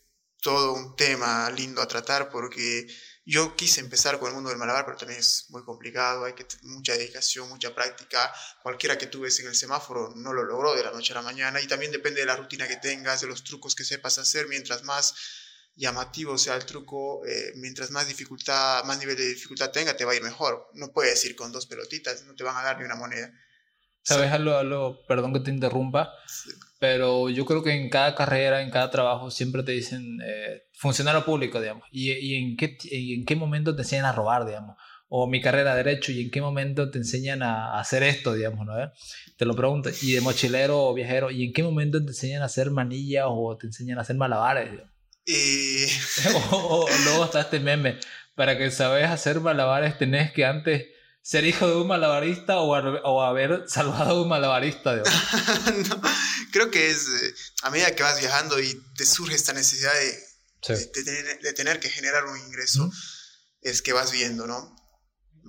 todo 0.42 0.72
un 0.72 0.96
tema 0.96 1.48
lindo 1.50 1.80
a 1.80 1.88
tratar 1.88 2.28
porque 2.30 2.86
yo 3.24 3.54
quise 3.54 3.80
empezar 3.80 4.18
con 4.18 4.28
el 4.28 4.34
mundo 4.34 4.50
del 4.50 4.58
malabar, 4.58 4.84
pero 4.84 4.98
también 4.98 5.20
es 5.20 5.46
muy 5.50 5.62
complicado, 5.62 6.24
hay 6.24 6.34
mucha 6.62 6.94
dedicación, 6.94 7.48
mucha 7.48 7.72
práctica. 7.72 8.32
Cualquiera 8.62 8.98
que 8.98 9.06
tú 9.06 9.20
ves 9.20 9.38
en 9.38 9.46
el 9.46 9.54
semáforo 9.54 10.12
no 10.16 10.32
lo 10.32 10.42
logró 10.42 10.74
de 10.74 10.82
la 10.82 10.90
noche 10.90 11.12
a 11.12 11.16
la 11.16 11.22
mañana 11.22 11.60
y 11.60 11.68
también 11.68 11.92
depende 11.92 12.20
de 12.20 12.26
la 12.26 12.36
rutina 12.36 12.66
que 12.66 12.76
tengas, 12.76 13.20
de 13.20 13.28
los 13.28 13.44
trucos 13.44 13.76
que 13.76 13.84
sepas 13.84 14.18
hacer, 14.18 14.48
mientras 14.48 14.82
más 14.82 15.14
llamativo 15.74 16.38
sea 16.38 16.56
el 16.56 16.66
truco, 16.66 17.24
eh, 17.26 17.52
mientras 17.56 17.90
más 17.90 18.08
dificultad, 18.08 18.84
más 18.84 18.98
nivel 18.98 19.16
de 19.16 19.28
dificultad 19.28 19.70
tenga, 19.70 19.96
te 19.96 20.04
va 20.04 20.12
a 20.12 20.16
ir 20.16 20.22
mejor. 20.22 20.68
No 20.74 20.92
puedes 20.92 21.24
ir 21.24 21.34
con 21.34 21.52
dos 21.52 21.66
pelotitas, 21.66 22.24
no 22.24 22.34
te 22.34 22.44
van 22.44 22.56
a 22.56 22.62
dar 22.62 22.78
ni 22.78 22.84
una 22.84 22.96
moneda. 22.96 23.32
¿Sabes 24.04 24.32
algo, 24.32 25.04
Perdón 25.06 25.32
que 25.32 25.40
te 25.40 25.50
interrumpa, 25.50 26.12
pero 26.80 27.30
yo 27.30 27.46
creo 27.46 27.62
que 27.62 27.70
en 27.70 27.88
cada 27.88 28.16
carrera, 28.16 28.60
en 28.60 28.70
cada 28.70 28.90
trabajo, 28.90 29.30
siempre 29.30 29.62
te 29.62 29.72
dicen 29.72 30.18
eh, 30.24 30.64
funcionario 30.72 31.24
público, 31.24 31.60
digamos. 31.60 31.84
¿Y, 31.92 32.10
y 32.10 32.34
en, 32.34 32.56
qué, 32.56 32.76
en 32.90 33.24
qué 33.24 33.36
momento 33.36 33.76
te 33.76 33.82
enseñan 33.82 34.06
a 34.06 34.12
robar, 34.12 34.44
digamos? 34.44 34.76
O 35.08 35.28
mi 35.28 35.40
carrera 35.40 35.76
de 35.76 35.84
Derecho, 35.84 36.10
¿y 36.10 36.22
en 36.22 36.30
qué 36.30 36.40
momento 36.40 36.90
te 36.90 36.98
enseñan 36.98 37.42
a, 37.42 37.78
hacer 37.78 38.02
esto, 38.02 38.32
digamos, 38.32 38.66
¿no? 38.66 38.74
Te 39.36 39.44
lo 39.44 39.54
pregunto. 39.54 39.90
Y 40.02 40.12
de 40.12 40.20
mochilero 40.20 40.84
o 40.84 40.94
viajero, 40.94 41.30
¿y 41.30 41.44
en 41.44 41.52
qué 41.52 41.62
momento 41.62 42.02
te 42.02 42.10
enseñan 42.10 42.42
a 42.42 42.46
hacer 42.46 42.72
manillas 42.72 43.26
o 43.28 43.56
te 43.56 43.68
enseñan 43.68 43.98
a 43.98 44.00
hacer 44.00 44.16
malabares, 44.16 44.80
Y... 45.24 45.86
o, 46.50 46.88
luego 47.04 47.24
está 47.24 47.42
este 47.42 47.60
meme. 47.60 47.98
Para 48.34 48.56
que 48.56 48.70
sabes 48.70 49.08
hacer 49.08 49.40
malabares 49.40 49.98
tenés 49.98 50.32
que 50.32 50.44
antes 50.44 50.86
ser 51.22 51.44
hijo 51.44 51.68
de 51.68 51.76
un 51.76 51.86
malabarista 51.86 52.58
o, 52.58 53.22
haber 53.22 53.64
salvado 53.68 54.10
a 54.10 54.22
un 54.22 54.28
malabarista. 54.28 54.96
no, 55.88 56.02
creo 56.50 56.70
que 56.70 56.90
es 56.90 57.06
eh, 57.06 57.34
a 57.62 57.70
medida 57.70 57.94
que 57.94 58.02
vas 58.02 58.18
viajando 58.18 58.58
y 58.60 58.74
te 58.96 59.06
surge 59.06 59.36
esta 59.36 59.52
necesidad 59.52 59.92
de, 59.94 60.32
de, 61.40 61.52
tener, 61.52 61.78
que 61.80 61.88
generar 61.88 62.24
un 62.24 62.38
ingreso, 62.38 62.90
es 63.60 63.82
que 63.82 63.92
vas 63.92 64.10
viendo, 64.10 64.46
¿no? 64.46 64.76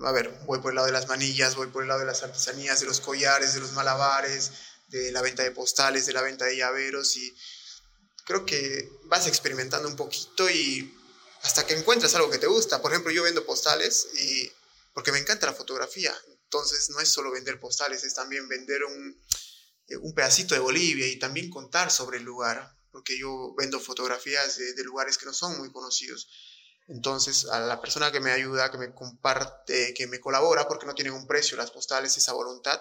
A 0.04 0.12
ver, 0.12 0.30
voy 0.46 0.60
por 0.60 0.72
el 0.72 0.76
lado 0.76 0.86
de 0.86 0.92
las 0.92 1.08
manillas, 1.08 1.54
voy 1.56 1.68
por 1.68 1.82
el 1.82 1.88
lado 1.88 2.00
de 2.00 2.06
las 2.06 2.22
artesanías, 2.22 2.80
de 2.80 2.86
los 2.86 3.00
collares, 3.00 3.54
de 3.54 3.60
los 3.60 3.72
malabares, 3.72 4.52
de 4.88 5.12
la 5.12 5.22
venta 5.22 5.42
de 5.42 5.50
postales, 5.50 6.06
de 6.06 6.12
la 6.12 6.22
venta 6.22 6.44
de 6.44 6.56
llaveros 6.56 7.16
y 7.16 7.36
creo 8.24 8.44
que 8.46 8.90
vas 9.04 9.26
experimentando 9.26 9.88
un 9.88 9.96
poquito 9.96 10.48
y 10.50 10.94
hasta 11.42 11.66
que 11.66 11.74
encuentras 11.74 12.14
algo 12.14 12.30
que 12.30 12.38
te 12.38 12.46
gusta. 12.46 12.80
Por 12.80 12.92
ejemplo, 12.92 13.12
yo 13.12 13.22
vendo 13.22 13.44
postales 13.44 14.08
y 14.14 14.50
porque 14.94 15.12
me 15.12 15.18
encanta 15.18 15.46
la 15.46 15.52
fotografía. 15.52 16.14
Entonces 16.44 16.90
no 16.90 17.00
es 17.00 17.08
solo 17.08 17.30
vender 17.30 17.60
postales, 17.60 18.04
es 18.04 18.14
también 18.14 18.48
vender 18.48 18.84
un, 18.84 19.20
eh, 19.88 19.96
un 19.96 20.14
pedacito 20.14 20.54
de 20.54 20.60
Bolivia 20.60 21.06
y 21.06 21.18
también 21.18 21.50
contar 21.50 21.90
sobre 21.90 22.18
el 22.18 22.24
lugar, 22.24 22.76
porque 22.90 23.18
yo 23.18 23.54
vendo 23.56 23.80
fotografías 23.80 24.56
de, 24.56 24.84
lugares 24.84 25.18
que 25.18 25.26
no 25.26 25.34
son 25.34 25.58
muy 25.58 25.70
conocidos. 25.70 26.28
Entonces, 26.86 27.46
a 27.46 27.60
la 27.60 27.80
persona 27.80 28.12
que 28.12 28.20
me 28.20 28.30
ayuda, 28.30 28.70
que 28.70 28.78
me 28.78 28.94
comparte, 28.94 29.94
que 29.94 30.06
me 30.06 30.20
colabora, 30.20 30.68
porque 30.68 30.86
no 30.86 30.94
tienen 30.94 31.14
un 31.14 31.26
precio 31.26 31.56
las 31.56 31.70
postales, 31.70 32.16
esa 32.16 32.34
voluntad, 32.34 32.80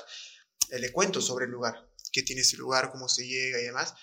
eh, 0.69 0.79
le 0.79 0.91
cuento 0.91 1.21
sobre 1.21 1.45
el 1.45 1.51
lugar, 1.51 1.89
qué 2.11 2.21
tiene 2.21 2.41
ese 2.41 2.57
lugar, 2.57 2.91
cómo 2.91 3.09
se 3.09 3.25
llega 3.25 3.59
y 3.59 3.63
demás. 3.63 3.93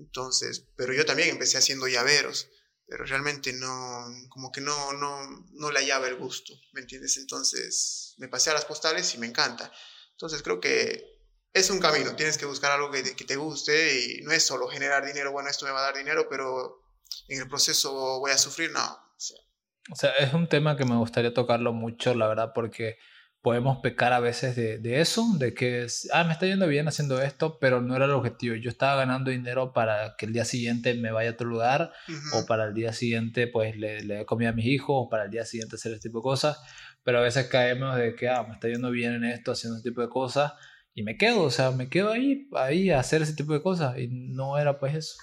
Entonces, 0.00 0.66
pero 0.76 0.92
yo 0.92 1.06
también 1.06 1.28
empecé 1.28 1.58
haciendo 1.58 1.86
llaveros 1.86 2.48
pero 2.90 3.04
realmente 3.04 3.52
no, 3.52 4.04
como 4.28 4.50
que 4.50 4.60
no, 4.60 4.92
no, 4.94 5.20
no 5.52 5.70
le 5.70 5.78
hallaba 5.78 6.08
el 6.08 6.16
gusto, 6.16 6.52
¿me 6.72 6.80
entiendes? 6.80 7.16
Entonces 7.18 8.16
me 8.18 8.26
pasé 8.26 8.50
a 8.50 8.54
las 8.54 8.64
postales 8.64 9.14
y 9.14 9.18
me 9.18 9.28
encanta. 9.28 9.72
Entonces 10.10 10.42
creo 10.42 10.58
que 10.58 11.06
es 11.52 11.70
un 11.70 11.78
camino, 11.78 12.16
tienes 12.16 12.36
que 12.36 12.46
buscar 12.46 12.72
algo 12.72 12.90
que, 12.90 13.14
que 13.14 13.24
te 13.24 13.36
guste 13.36 14.00
y 14.00 14.22
no 14.22 14.32
es 14.32 14.44
solo 14.44 14.66
generar 14.66 15.06
dinero, 15.06 15.30
bueno, 15.30 15.48
esto 15.48 15.66
me 15.66 15.70
va 15.70 15.78
a 15.78 15.84
dar 15.84 15.96
dinero, 15.96 16.26
pero 16.28 16.82
en 17.28 17.40
el 17.40 17.48
proceso 17.48 18.18
voy 18.18 18.32
a 18.32 18.38
sufrir, 18.38 18.72
no. 18.72 18.82
o 18.84 19.96
sea, 19.96 20.10
es 20.18 20.34
un 20.34 20.48
tema 20.48 20.76
que 20.76 20.84
me 20.84 20.96
gustaría 20.96 21.32
tocarlo 21.32 21.72
mucho, 21.72 22.12
la 22.14 22.26
verdad, 22.26 22.50
porque 22.52 22.98
podemos 23.42 23.78
pecar 23.78 24.12
a 24.12 24.20
veces 24.20 24.54
de, 24.54 24.78
de, 24.78 25.00
eso, 25.00 25.26
de 25.38 25.54
que, 25.54 25.86
ah, 26.12 26.24
me 26.24 26.32
está 26.32 26.46
yendo 26.46 26.66
bien 26.66 26.88
haciendo 26.88 27.22
esto, 27.22 27.58
pero 27.58 27.80
no 27.80 27.96
era 27.96 28.04
el 28.04 28.10
objetivo. 28.10 28.54
Yo 28.56 28.68
estaba 28.68 28.96
ganando 28.96 29.30
dinero 29.30 29.72
para 29.72 30.14
que 30.18 30.26
el 30.26 30.32
día 30.32 30.44
siguiente 30.44 30.94
me 30.94 31.10
vaya 31.10 31.30
a 31.30 31.32
otro 31.32 31.48
lugar, 31.48 31.92
o 32.34 32.44
para 32.46 32.66
el 32.66 32.74
día 32.74 32.92
siguiente, 32.92 33.46
pues, 33.46 33.76
le, 33.76 34.02
le 34.02 34.26
comida 34.26 34.50
a 34.50 34.52
mis 34.52 34.66
hijos, 34.66 34.88
o 34.90 35.08
para 35.08 35.24
el 35.24 35.30
día 35.30 35.46
siguiente 35.46 35.76
hacer 35.76 35.92
este 35.92 36.08
tipo 36.08 36.18
de 36.18 36.24
cosas. 36.24 36.58
Pero 37.02 37.18
a 37.18 37.22
veces 37.22 37.46
caemos 37.46 37.96
de 37.96 38.14
que, 38.14 38.28
ah, 38.28 38.44
me 38.46 38.54
está 38.54 38.68
yendo 38.68 38.90
bien 38.90 39.14
en 39.14 39.24
esto, 39.24 39.52
haciendo 39.52 39.78
ese 39.78 39.88
tipo 39.88 40.02
de 40.02 40.10
cosas, 40.10 40.52
y 40.92 41.02
me 41.02 41.16
quedo, 41.16 41.42
o 41.42 41.50
sea, 41.50 41.70
me 41.70 41.88
quedo 41.88 42.10
ahí, 42.10 42.48
ahí 42.54 42.90
a 42.90 43.00
hacer 43.00 43.22
ese 43.22 43.32
tipo 43.32 43.54
de 43.54 43.62
cosas, 43.62 43.98
y 43.98 44.08
no 44.08 44.58
era 44.58 44.78
pues 44.78 44.94
eso. 44.94 45.14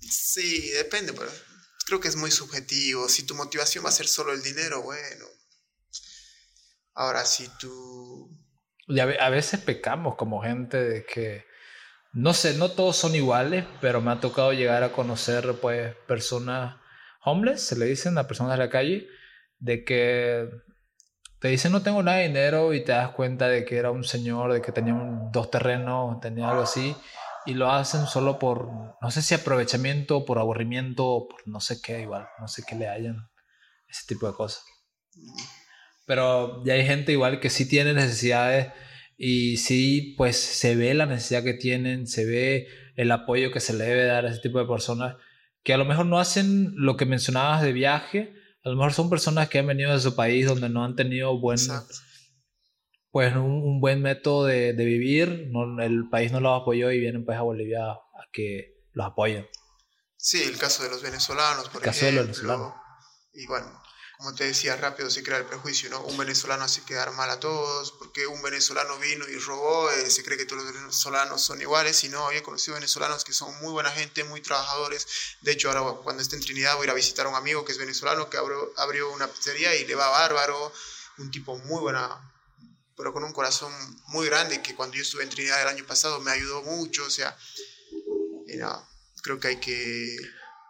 Sí, 0.00 0.70
depende, 0.70 1.12
pero 1.12 1.30
creo 1.86 2.00
que 2.00 2.08
es 2.08 2.16
muy 2.16 2.30
subjetivo. 2.30 3.08
Si 3.08 3.24
tu 3.24 3.34
motivación 3.34 3.84
va 3.84 3.88
a 3.88 3.92
ser 3.92 4.06
solo 4.06 4.32
el 4.32 4.42
dinero, 4.42 4.82
bueno 4.82 5.35
Ahora, 6.96 7.26
si 7.26 7.48
tú... 7.58 8.30
Y 8.88 9.00
a, 9.00 9.28
veces 9.28 9.60
pecamos 9.60 10.14
como 10.14 10.42
gente 10.42 10.82
de 10.82 11.04
que, 11.04 11.44
no 12.12 12.32
sé, 12.32 12.56
no 12.56 12.70
todos 12.70 12.96
son 12.96 13.14
iguales, 13.14 13.66
pero 13.80 14.00
me 14.00 14.12
ha 14.12 14.20
tocado 14.20 14.52
llegar 14.52 14.82
a 14.82 14.92
conocer 14.92 15.56
pues 15.60 15.94
personas 16.06 16.76
homeless, 17.24 17.62
se 17.62 17.76
le 17.76 17.86
dicen 17.86 18.16
a 18.16 18.28
personas 18.28 18.52
de 18.52 18.64
la 18.64 18.70
calle, 18.70 19.08
de 19.58 19.84
que 19.84 20.48
te 21.40 21.48
dicen 21.48 21.72
no 21.72 21.82
tengo 21.82 22.02
nada 22.02 22.18
de 22.18 22.28
dinero 22.28 22.72
y 22.72 22.84
te 22.84 22.92
das 22.92 23.10
cuenta 23.10 23.48
de 23.48 23.64
que 23.64 23.76
era 23.76 23.90
un 23.90 24.04
señor, 24.04 24.52
de 24.52 24.62
que 24.62 24.72
tenía 24.72 24.94
dos 25.32 25.50
terrenos, 25.50 26.20
tenía 26.20 26.48
algo 26.48 26.62
así, 26.62 26.96
y 27.44 27.54
lo 27.54 27.70
hacen 27.70 28.06
solo 28.06 28.38
por, 28.38 28.68
no 29.00 29.10
sé 29.10 29.20
si 29.20 29.34
aprovechamiento, 29.34 30.24
por 30.24 30.38
aburrimiento, 30.38 31.26
por 31.28 31.46
no 31.46 31.60
sé 31.60 31.82
qué, 31.82 32.00
igual, 32.00 32.28
no 32.38 32.46
sé 32.46 32.62
qué 32.66 32.76
le 32.76 32.88
hayan, 32.88 33.28
ese 33.88 34.06
tipo 34.06 34.28
de 34.28 34.34
cosas. 34.34 34.64
Pero 36.06 36.64
ya 36.64 36.74
hay 36.74 36.86
gente 36.86 37.12
igual 37.12 37.40
que 37.40 37.50
sí 37.50 37.68
tiene 37.68 37.92
necesidades 37.92 38.72
y 39.18 39.58
sí, 39.58 40.14
pues 40.16 40.36
se 40.36 40.76
ve 40.76 40.94
la 40.94 41.06
necesidad 41.06 41.44
que 41.44 41.54
tienen, 41.54 42.06
se 42.06 42.24
ve 42.24 42.68
el 42.96 43.10
apoyo 43.12 43.52
que 43.52 43.60
se 43.60 43.74
le 43.74 43.84
debe 43.84 44.04
dar 44.04 44.24
a 44.24 44.30
ese 44.30 44.40
tipo 44.40 44.58
de 44.58 44.66
personas 44.66 45.16
que 45.62 45.74
a 45.74 45.78
lo 45.78 45.84
mejor 45.84 46.06
no 46.06 46.20
hacen 46.20 46.72
lo 46.76 46.96
que 46.96 47.06
mencionabas 47.06 47.60
de 47.60 47.72
viaje, 47.72 48.34
a 48.62 48.68
lo 48.68 48.76
mejor 48.76 48.92
son 48.92 49.10
personas 49.10 49.48
que 49.48 49.58
han 49.58 49.66
venido 49.66 49.92
de 49.92 50.00
su 50.00 50.14
país 50.14 50.46
donde 50.46 50.68
no 50.68 50.84
han 50.84 50.94
tenido 50.94 51.40
buen, 51.40 51.58
pues 53.10 53.34
un, 53.34 53.80
buen 53.80 54.00
método 54.00 54.44
de, 54.44 54.74
de 54.74 54.84
vivir, 54.84 55.48
no, 55.50 55.82
el 55.82 56.08
país 56.08 56.30
no 56.30 56.38
los 56.38 56.62
apoyó 56.62 56.92
y 56.92 57.00
vienen 57.00 57.24
pues 57.24 57.36
a 57.36 57.42
Bolivia 57.42 57.82
a 57.90 58.28
que 58.32 58.76
los 58.92 59.06
apoyen. 59.06 59.48
Sí, 60.16 60.42
el 60.42 60.56
caso 60.56 60.84
de 60.84 60.90
los 60.90 61.02
venezolanos, 61.02 61.68
por 61.68 61.82
el 61.82 61.84
caso 61.84 62.06
De 62.06 62.12
los 62.12 62.26
venezolanos. 62.26 62.74
Y 63.32 63.46
bueno, 63.46 63.66
como 64.18 64.34
te 64.34 64.44
decía, 64.44 64.76
rápido 64.76 65.10
se 65.10 65.22
crea 65.22 65.38
el 65.38 65.44
prejuicio, 65.44 65.90
¿no? 65.90 66.00
Un 66.02 66.16
venezolano 66.16 66.64
hace 66.64 66.82
quedar 66.82 67.12
mal 67.12 67.28
a 67.28 67.38
todos, 67.38 67.92
porque 67.92 68.26
un 68.26 68.40
venezolano 68.40 68.98
vino 68.98 69.28
y 69.28 69.36
robó, 69.36 69.90
eh, 69.90 70.10
se 70.10 70.24
cree 70.24 70.38
que 70.38 70.46
todos 70.46 70.64
los 70.64 70.72
venezolanos 70.72 71.42
son 71.42 71.60
iguales, 71.60 72.02
y 72.04 72.08
no, 72.08 72.30
he 72.30 72.42
conocido 72.42 72.74
venezolanos 72.74 73.24
que 73.24 73.34
son 73.34 73.54
muy 73.60 73.72
buena 73.72 73.90
gente, 73.90 74.24
muy 74.24 74.40
trabajadores. 74.40 75.06
De 75.42 75.52
hecho, 75.52 75.68
ahora 75.70 76.00
cuando 76.02 76.22
esté 76.22 76.36
en 76.36 76.42
Trinidad 76.42 76.76
voy 76.76 76.84
a 76.84 76.84
ir 76.84 76.90
a 76.90 76.94
visitar 76.94 77.26
a 77.26 77.28
un 77.28 77.34
amigo 77.34 77.64
que 77.64 77.72
es 77.72 77.78
venezolano, 77.78 78.30
que 78.30 78.38
abrió, 78.38 78.72
abrió 78.78 79.12
una 79.12 79.26
pizzería 79.28 79.74
y 79.76 79.86
le 79.86 79.94
va 79.94 80.08
bárbaro, 80.08 80.72
un 81.18 81.30
tipo 81.30 81.58
muy 81.58 81.80
buena, 81.80 82.32
pero 82.96 83.12
con 83.12 83.22
un 83.22 83.32
corazón 83.32 83.72
muy 84.08 84.26
grande, 84.26 84.62
que 84.62 84.74
cuando 84.74 84.96
yo 84.96 85.02
estuve 85.02 85.24
en 85.24 85.28
Trinidad 85.28 85.60
el 85.60 85.68
año 85.68 85.86
pasado 85.86 86.20
me 86.20 86.30
ayudó 86.30 86.62
mucho, 86.62 87.04
o 87.04 87.10
sea, 87.10 87.36
y 88.46 88.56
no, 88.56 88.88
creo 89.22 89.38
que 89.38 89.48
hay 89.48 89.60
que 89.60 90.16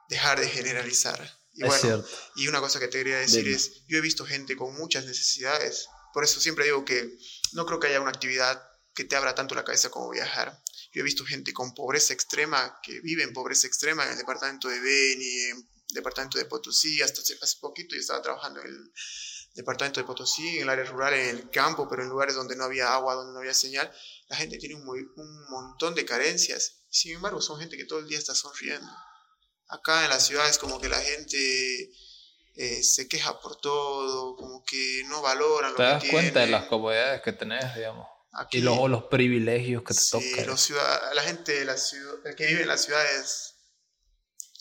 dejar 0.08 0.40
de 0.40 0.48
generalizar. 0.48 1.35
Y 1.56 1.64
bueno, 1.64 2.04
y 2.36 2.48
una 2.48 2.60
cosa 2.60 2.78
que 2.78 2.88
te 2.88 2.98
quería 2.98 3.18
decir 3.18 3.48
es, 3.48 3.86
yo 3.88 3.96
he 3.96 4.02
visto 4.02 4.26
gente 4.26 4.56
con 4.56 4.74
muchas 4.76 5.06
necesidades, 5.06 5.88
por 6.12 6.22
eso 6.22 6.38
siempre 6.38 6.66
digo 6.66 6.84
que 6.84 7.18
no 7.52 7.64
creo 7.64 7.80
que 7.80 7.88
haya 7.88 8.00
una 8.00 8.10
actividad 8.10 8.62
que 8.94 9.04
te 9.04 9.16
abra 9.16 9.34
tanto 9.34 9.54
la 9.54 9.64
cabeza 9.64 9.90
como 9.90 10.10
viajar. 10.10 10.62
Yo 10.92 11.00
he 11.00 11.04
visto 11.04 11.24
gente 11.24 11.52
con 11.52 11.74
pobreza 11.74 12.14
extrema, 12.14 12.78
que 12.82 13.00
vive 13.00 13.22
en 13.22 13.32
pobreza 13.32 13.66
extrema 13.66 14.04
en 14.04 14.12
el 14.12 14.18
departamento 14.18 14.68
de 14.68 14.80
Beni, 14.80 15.40
en 15.40 15.56
el 15.58 15.94
departamento 15.94 16.38
de 16.38 16.46
Potosí, 16.46 17.02
hasta 17.02 17.20
hace 17.20 17.58
poquito 17.60 17.94
yo 17.94 18.00
estaba 18.00 18.22
trabajando 18.22 18.60
en 18.60 18.68
el 18.68 18.92
departamento 19.54 20.00
de 20.00 20.06
Potosí, 20.06 20.56
en 20.56 20.62
el 20.62 20.70
área 20.70 20.84
rural, 20.84 21.14
en 21.14 21.36
el 21.36 21.50
campo, 21.50 21.88
pero 21.88 22.02
en 22.02 22.08
lugares 22.08 22.34
donde 22.34 22.56
no 22.56 22.64
había 22.64 22.94
agua, 22.94 23.14
donde 23.14 23.32
no 23.32 23.40
había 23.40 23.54
señal. 23.54 23.92
La 24.28 24.36
gente 24.36 24.58
tiene 24.58 24.74
un, 24.74 24.88
un 24.88 25.50
montón 25.50 25.94
de 25.94 26.04
carencias, 26.04 26.84
sin 26.88 27.12
embargo 27.12 27.42
son 27.42 27.60
gente 27.60 27.76
que 27.76 27.84
todo 27.84 27.98
el 27.98 28.08
día 28.08 28.18
está 28.18 28.34
sonriendo. 28.34 28.90
Acá 29.68 30.04
en 30.04 30.10
la 30.10 30.20
ciudad 30.20 30.48
es 30.48 30.58
como 30.58 30.80
que 30.80 30.88
la 30.88 31.00
gente 31.00 31.90
eh, 32.54 32.82
se 32.82 33.08
queja 33.08 33.38
por 33.40 33.60
todo, 33.60 34.36
como 34.36 34.64
que 34.64 35.02
no 35.08 35.20
valora 35.20 35.70
lo 35.70 35.76
Te 35.76 35.82
das 35.82 36.04
cuenta 36.04 36.40
de 36.40 36.46
las 36.46 36.64
comodidades 36.66 37.20
que 37.20 37.32
tenés, 37.32 37.74
digamos. 37.74 38.06
y 38.52 38.60
luego 38.60 38.88
los 38.88 39.04
privilegios 39.04 39.82
que 39.82 39.92
te 39.92 40.00
tocan. 40.10 40.46
la 41.14 41.22
gente 41.22 41.52
de 41.52 41.64
la 41.64 41.76
ciudad, 41.76 42.34
que 42.36 42.46
vive 42.46 42.62
en 42.62 42.68
las 42.68 42.84
ciudades 42.84 43.54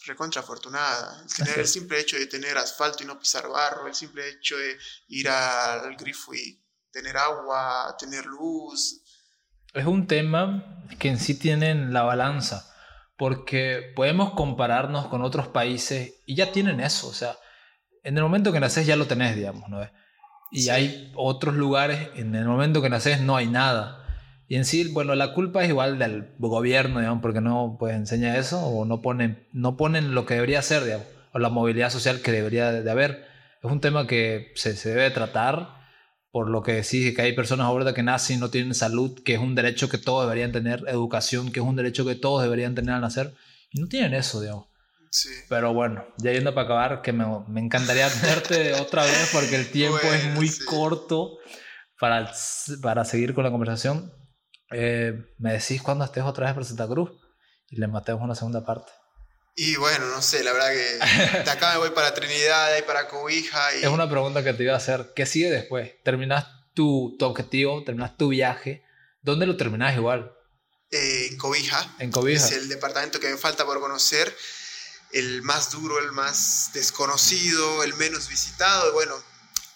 recontra 0.05 0.41
afortunada. 0.41 1.23
El, 1.55 1.67
simple 1.67 1.99
hecho 1.99 2.17
de 2.17 2.27
tener 2.27 2.57
asfalto 2.57 3.03
y 3.03 3.05
no 3.05 3.17
pisar 3.19 3.47
barro, 3.47 3.87
el 3.87 3.95
simple 3.95 4.27
hecho 4.27 4.57
de 4.57 4.77
ir 5.07 5.29
al 5.29 5.95
grifo 5.95 6.33
y 6.33 6.61
tener 6.91 7.15
agua, 7.17 7.95
tener 7.97 8.25
luz. 8.25 9.01
Es 9.73 9.85
un 9.85 10.07
tema 10.07 10.85
que 10.99 11.09
en 11.09 11.19
sí 11.19 11.35
tienen 11.35 11.93
la 11.93 12.03
balanza 12.03 12.74
porque 13.17 13.93
podemos 13.95 14.31
compararnos 14.33 15.07
con 15.07 15.21
otros 15.21 15.47
países 15.47 16.21
y 16.25 16.35
ya 16.35 16.51
tienen 16.51 16.79
eso, 16.79 17.07
o 17.07 17.13
sea, 17.13 17.35
en 18.03 18.17
el 18.17 18.23
momento 18.23 18.51
que 18.51 18.59
naces 18.59 18.85
ya 18.85 18.95
lo 18.95 19.07
tenés, 19.07 19.35
digamos, 19.35 19.69
¿no? 19.69 19.79
Y 20.51 20.69
hay 20.69 21.11
otros 21.15 21.55
lugares, 21.55 22.09
en 22.15 22.35
el 22.35 22.45
momento 22.45 22.81
que 22.81 22.89
naces 22.89 23.19
no 23.19 23.35
hay 23.35 23.47
nada. 23.47 24.03
Y 24.47 24.55
en 24.55 24.65
sí, 24.65 24.91
bueno, 24.93 25.15
la 25.15 25.33
culpa 25.33 25.63
es 25.63 25.69
igual 25.69 25.97
del 25.97 26.35
gobierno, 26.37 26.99
digamos, 26.99 27.21
porque 27.21 27.41
no 27.41 27.77
pues 27.79 27.95
enseña 27.95 28.37
eso 28.37 28.63
o 28.63 28.85
no 28.85 29.01
ponen, 29.01 29.47
no 29.51 29.75
ponen 29.75 30.13
lo 30.13 30.25
que 30.25 30.35
debería 30.35 30.61
ser, 30.61 30.83
digamos, 30.83 31.07
o 31.33 31.39
la 31.39 31.49
movilidad 31.49 31.89
social 31.89 32.21
que 32.21 32.31
debería 32.31 32.71
de 32.71 32.91
haber. 32.91 33.25
Es 33.63 33.71
un 33.71 33.81
tema 33.81 34.05
que 34.05 34.51
se, 34.55 34.75
se 34.75 34.89
debe 34.89 35.09
tratar 35.09 35.84
por 36.35 36.49
lo 36.49 36.63
que 36.63 36.73
decís, 36.73 37.15
que 37.15 37.21
hay 37.21 37.31
personas 37.31 37.67
ahorita 37.67 37.93
que 37.93 38.03
nacen 38.03 38.35
y 38.35 38.39
no 38.41 38.49
tienen 38.49 38.75
salud, 38.75 39.23
que 39.23 39.35
es 39.35 39.39
un 39.39 39.55
derecho 39.55 39.87
que 39.87 39.97
todos 39.97 40.25
deberían 40.25 40.51
tener, 40.51 40.83
educación, 40.89 41.49
que 41.49 41.61
es 41.61 41.65
un 41.65 41.77
derecho 41.77 42.05
que 42.05 42.15
todos 42.15 42.43
deberían 42.43 42.75
tener 42.75 42.93
al 42.93 42.99
nacer, 42.99 43.33
y 43.71 43.79
no 43.79 43.87
tienen 43.87 44.13
eso, 44.13 44.41
digamos. 44.41 44.65
Sí. 45.11 45.29
Pero 45.47 45.73
bueno, 45.73 46.05
ya 46.17 46.33
yendo 46.33 46.53
para 46.53 46.65
acabar, 46.65 47.01
que 47.01 47.13
me, 47.13 47.23
me 47.47 47.61
encantaría 47.61 48.09
tenerte 48.09 48.73
otra 48.81 49.05
vez 49.05 49.29
porque 49.31 49.55
el 49.55 49.71
tiempo 49.71 49.97
es 50.13 50.25
muy 50.35 50.49
sí. 50.49 50.65
corto 50.65 51.37
para, 52.01 52.29
para 52.81 53.05
seguir 53.05 53.33
con 53.33 53.45
la 53.45 53.51
conversación. 53.51 54.11
Eh, 54.71 55.13
me 55.37 55.53
decís 55.53 55.81
cuando 55.81 56.03
estés 56.03 56.25
otra 56.25 56.47
vez 56.47 56.53
por 56.53 56.65
Santa 56.65 56.85
Cruz 56.85 57.11
y 57.69 57.77
le 57.77 57.87
matemos 57.87 58.21
una 58.21 58.35
segunda 58.35 58.65
parte. 58.65 58.91
Y 59.55 59.77
bueno, 59.77 60.07
no 60.07 60.21
sé, 60.21 60.43
la 60.43 60.51
verdad 60.51 60.71
que 60.71 61.39
de 61.43 61.49
acá 61.49 61.71
me 61.73 61.77
voy 61.77 61.91
para 61.91 62.13
Trinidad, 62.13 62.67
de 62.69 62.75
ahí 62.75 62.81
para 62.81 63.07
Cobija. 63.07 63.75
Y, 63.77 63.83
Es 63.83 63.89
una 63.89 64.09
pregunta 64.09 64.43
que 64.43 64.53
te 64.53 64.63
iba 64.63 64.73
a 64.73 64.77
hacer. 64.77 65.13
¿Qué 65.15 65.25
sigue 65.25 65.49
después? 65.49 65.93
¿Terminas 66.03 66.45
tu, 66.73 67.15
tu 67.17 67.25
objetivo? 67.25 67.83
¿Terminas 67.83 68.17
tu 68.17 68.29
viaje? 68.29 68.83
¿Dónde 69.21 69.45
lo 69.45 69.55
terminas 69.57 69.95
igual? 69.95 70.31
eh, 70.91 71.27
en 71.31 71.37
Cobija. 71.37 71.95
En 71.99 72.11
Cobija. 72.11 72.45
Es 72.45 72.51
el 72.53 72.69
departamento 72.69 73.19
que 73.19 73.29
me 73.29 73.37
falta 73.37 73.65
por 73.65 73.79
conocer. 73.79 74.35
El 75.11 75.41
más 75.43 75.71
duro, 75.71 75.99
el 75.99 76.11
más 76.11 76.71
desconocido, 76.73 77.83
el 77.83 77.93
menos 77.95 78.27
visitado. 78.27 78.89
Y 78.89 78.93
bueno, 78.93 79.21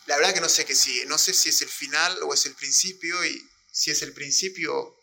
la 0.08 0.18
verdad 0.18 0.34
que 0.34 0.42
no 0.42 0.50
sé 0.50 0.66
qué 0.66 0.76
sigue. 0.76 1.06
No 1.06 1.18
sé 1.18 1.34
si 1.34 1.50
es 1.50 1.62
el 1.62 1.70
final 1.70 2.18
o 2.24 2.34
es 2.34 2.46
el 2.46 2.54
principio. 2.56 3.24
Y 3.26 3.42
si 3.72 3.92
es 3.92 4.02
el 4.02 4.14
principio, 4.14 4.98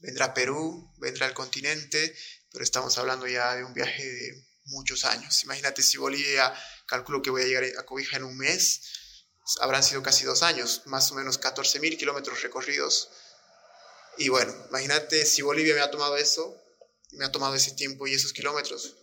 vendrá 0.00 0.34
Perú, 0.34 0.90
vendrá 0.98 1.26
el 1.26 1.34
continente. 1.34 2.14
Pero 2.56 2.64
estamos 2.64 2.96
hablando 2.96 3.26
ya 3.26 3.54
de 3.54 3.64
un 3.64 3.74
viaje 3.74 4.02
de 4.02 4.46
muchos 4.64 5.04
años. 5.04 5.44
Imagínate 5.44 5.82
si 5.82 5.98
Bolivia, 5.98 6.54
calculo 6.86 7.20
que 7.20 7.28
voy 7.28 7.42
a 7.42 7.44
llegar 7.44 7.64
a 7.78 7.82
Cobija 7.84 8.16
en 8.16 8.24
un 8.24 8.34
mes. 8.38 8.80
Habrán 9.60 9.82
sido 9.82 10.02
casi 10.02 10.24
dos 10.24 10.42
años, 10.42 10.80
más 10.86 11.12
o 11.12 11.16
menos 11.16 11.36
14 11.36 11.80
mil 11.80 11.98
kilómetros 11.98 12.40
recorridos. 12.42 13.10
Y 14.16 14.30
bueno, 14.30 14.54
imagínate 14.70 15.26
si 15.26 15.42
Bolivia 15.42 15.74
me 15.74 15.82
ha 15.82 15.90
tomado 15.90 16.16
eso, 16.16 16.56
me 17.12 17.26
ha 17.26 17.30
tomado 17.30 17.54
ese 17.54 17.72
tiempo 17.72 18.06
y 18.06 18.14
esos 18.14 18.32
kilómetros. 18.32 18.96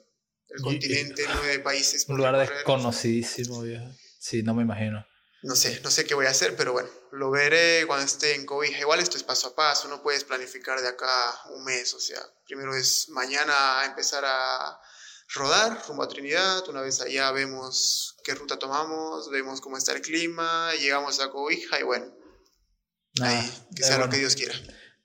El 0.50 0.60
Y- 0.62 0.64
continente, 0.64 1.24
nueve 1.36 1.60
países. 1.60 2.06
Un 2.10 2.18
lugar 2.18 2.34
recorrer. 2.34 2.58
desconocidísimo, 2.58 3.62
viejo. 3.62 3.86
Sí, 4.20 4.42
no 4.42 4.56
me 4.56 4.64
imagino. 4.64 5.06
No 5.44 5.58
sé, 5.58 5.82
no 5.84 5.92
sé 5.92 6.06
qué 6.06 6.16
voy 6.16 6.26
a 6.26 6.30
hacer, 6.30 6.56
pero 6.56 6.72
bueno, 6.72 6.90
lo 7.12 7.30
veré 7.30 7.86
cuando 7.86 8.06
esté 8.06 8.34
en 8.34 8.46
Cobija. 8.46 8.80
Igual 8.80 9.02
esto 9.02 9.18
es 9.18 9.24
paso 9.24 9.50
a 9.50 9.56
paso, 9.56 9.90
no 9.90 10.02
puedes 10.02 10.24
planificar 10.24 10.80
de 10.80 10.88
acá 10.88 11.08
un 11.54 11.66
mes. 11.66 11.94
O 11.94 12.00
sea, 12.00 12.20
primero 12.46 12.74
es 12.74 13.10
mañana 13.10 13.84
empezar 13.86 14.24
a 14.26 14.80
rodar 15.36 15.84
rumbo 15.86 16.04
a 16.04 16.08
Trinidad. 16.08 16.68
Una 16.70 16.80
vez 16.82 17.02
allá 17.02 17.30
vemos 17.34 18.16
qué 18.24 18.34
ruta 18.36 18.58
tomamos, 18.58 19.30
vemos 19.32 19.60
cómo 19.60 19.78
está 19.78 19.92
el 19.92 20.02
clima, 20.02 20.74
llegamos 20.76 21.20
a 21.20 21.30
Cobija 21.30 21.78
y 21.78 21.84
bueno, 21.84 22.06
Nada, 23.20 23.42
ahí, 23.42 23.68
que 23.76 23.84
sea 23.84 23.98
lo 23.98 24.04
bueno. 24.04 24.14
que 24.14 24.20
Dios 24.20 24.36
quiera. 24.38 24.56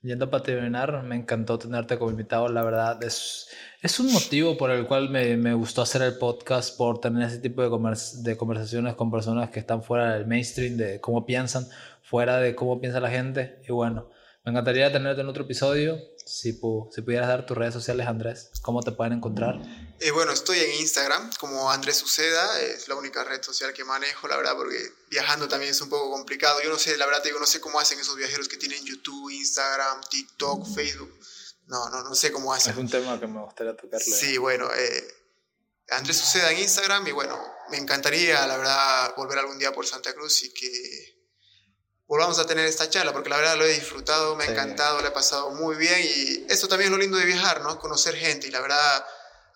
Yendo 0.01 0.29
para 0.29 0.43
terminar, 0.43 1.03
me 1.03 1.17
encantó 1.17 1.59
tenerte 1.59 1.99
como 1.99 2.11
invitado, 2.11 2.47
la 2.47 2.63
verdad. 2.63 3.03
Es, 3.03 3.47
es 3.81 3.99
un 3.99 4.11
motivo 4.11 4.57
por 4.57 4.71
el 4.71 4.85
cual 4.87 5.09
me, 5.09 5.37
me 5.37 5.53
gustó 5.53 5.81
hacer 5.81 6.01
el 6.01 6.17
podcast, 6.17 6.75
por 6.77 6.99
tener 6.99 7.27
ese 7.27 7.37
tipo 7.37 7.61
de, 7.61 7.69
convers- 7.69 8.21
de 8.23 8.35
conversaciones 8.37 8.95
con 8.95 9.09
personas 9.11 9.49
que 9.51 9.59
están 9.59 9.83
fuera 9.83 10.13
del 10.15 10.27
mainstream, 10.27 10.77
de 10.77 10.99
cómo 10.99 11.25
piensan, 11.25 11.67
fuera 12.03 12.37
de 12.37 12.55
cómo 12.55 12.81
piensa 12.81 12.99
la 12.99 13.09
gente. 13.09 13.61
Y 13.67 13.71
bueno, 13.71 14.09
me 14.43 14.51
encantaría 14.51 14.91
tenerte 14.91 15.21
en 15.21 15.27
otro 15.29 15.43
episodio. 15.43 15.97
Si, 16.25 16.59
pu- 16.61 16.91
si 16.93 17.01
pudieras 17.01 17.27
dar 17.27 17.45
tus 17.47 17.57
redes 17.57 17.73
sociales, 17.73 18.05
Andrés, 18.05 18.51
¿cómo 18.61 18.81
te 18.83 18.91
pueden 18.91 19.13
encontrar? 19.13 19.55
Eh, 19.99 20.11
bueno, 20.11 20.31
estoy 20.31 20.59
en 20.59 20.79
Instagram 20.81 21.31
como 21.39 21.71
Andrés 21.71 21.97
Suceda, 21.97 22.61
es 22.61 22.87
la 22.87 22.93
única 22.95 23.23
red 23.23 23.41
social 23.41 23.73
que 23.73 23.83
manejo, 23.83 24.27
la 24.27 24.37
verdad, 24.37 24.53
porque 24.55 24.77
viajando 25.09 25.47
también 25.47 25.71
es 25.71 25.81
un 25.81 25.89
poco 25.89 26.11
complicado. 26.11 26.61
Yo 26.61 26.69
no 26.69 26.77
sé, 26.77 26.95
la 26.97 27.07
verdad 27.07 27.23
te 27.23 27.29
digo, 27.29 27.39
no 27.39 27.47
sé 27.47 27.59
cómo 27.59 27.79
hacen 27.79 27.99
esos 27.99 28.15
viajeros 28.15 28.47
que 28.47 28.57
tienen 28.57 28.83
YouTube, 28.85 29.31
Instagram, 29.31 30.01
TikTok, 30.11 30.67
Facebook. 30.75 31.11
No, 31.69 31.87
no, 31.89 32.03
no 32.03 32.15
sé 32.15 32.31
cómo 32.31 32.53
Es 32.55 32.63
hacen. 32.67 32.77
un 32.79 32.89
tema 32.89 33.19
que 33.19 33.27
me 33.27 33.39
gustaría 33.41 33.75
tocarle. 33.75 34.03
Sí, 34.03 34.37
bueno, 34.37 34.69
eh, 34.75 35.07
Andrés 35.89 36.17
Suceda 36.17 36.51
en 36.51 36.59
Instagram 36.59 37.07
y 37.07 37.11
bueno, 37.11 37.39
me 37.69 37.77
encantaría, 37.77 38.45
la 38.47 38.57
verdad, 38.57 39.13
volver 39.15 39.37
algún 39.39 39.57
día 39.59 39.71
por 39.71 39.85
Santa 39.87 40.13
Cruz 40.13 40.43
y 40.43 40.51
que 40.53 40.69
volvamos 42.07 42.39
a 42.39 42.45
tener 42.47 42.65
esta 42.65 42.89
charla, 42.89 43.13
porque 43.13 43.29
la 43.29 43.37
verdad 43.37 43.55
lo 43.57 43.65
he 43.65 43.73
disfrutado, 43.73 44.35
me 44.35 44.43
ha 44.43 44.47
Sí. 44.47 44.53
encantado, 44.53 44.99
le 45.01 45.09
he 45.09 45.11
pasado 45.11 45.51
muy 45.51 45.75
bien 45.75 45.99
y 46.03 46.45
eso 46.51 46.67
también 46.67 46.87
es 46.87 46.91
lo 46.91 46.97
lindo 46.97 47.17
de 47.17 47.25
viajar, 47.25 47.61
¿no? 47.61 47.79
Conocer 47.79 48.15
gente 48.15 48.47
y 48.47 48.51
la 48.51 48.61
verdad, 48.61 49.05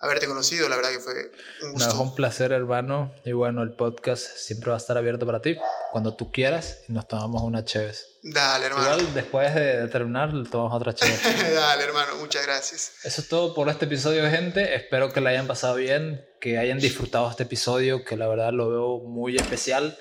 haberte 0.04 0.28
conocido, 0.28 0.68
la 0.68 0.76
verdad 0.76 0.92
que 0.92 1.00
fue 1.00 1.14
un 1.62 1.68
No, 1.68 1.72
gusto. 1.74 1.90
es 1.90 1.96
un 1.96 2.14
placer, 2.14 2.52
hermano. 2.52 3.16
Y 3.24 3.32
bueno, 3.32 3.64
el 3.64 3.72
podcast 3.74 4.26
siempre 4.36 4.70
va 4.70 4.76
a 4.76 4.78
estar 4.78 4.98
abierto 4.98 5.26
para 5.26 5.42
ti. 5.42 5.58
Cuando 5.92 6.16
tú 6.16 6.32
quieras 6.32 6.82
y 6.90 6.92
nos 6.92 7.08
tomamos 7.08 7.42
una 7.42 7.64
chévez. 7.64 8.08
Dale, 8.22 8.66
hermano. 8.66 8.84
Igual 8.84 9.14
después 9.14 9.56
de, 9.56 9.88
terminar, 9.88 10.32
tomamos 10.52 10.74
otra 10.74 10.94
chévez. 10.94 11.22
Dale, 11.56 11.84
hermano, 11.84 12.18
muchas 12.18 12.46
gracias. 12.46 12.92
Eso 13.04 13.22
es 13.22 13.28
todo 13.30 13.54
por 13.54 13.70
este 13.70 13.86
episodio, 13.86 14.30
gente. 14.30 14.76
Espero 14.76 15.14
que 15.14 15.22
la 15.22 15.30
hayan 15.30 15.48
pasado 15.48 15.76
bien, 15.76 16.26
que 16.42 16.58
hayan 16.58 16.80
disfrutado 16.80 17.30
este 17.30 17.44
episodio, 17.44 18.04
que 18.04 18.18
la 18.18 18.28
verdad 18.28 18.52
lo 18.52 18.70
veo 18.70 19.00
muy 19.00 19.38
especial. 19.38 19.98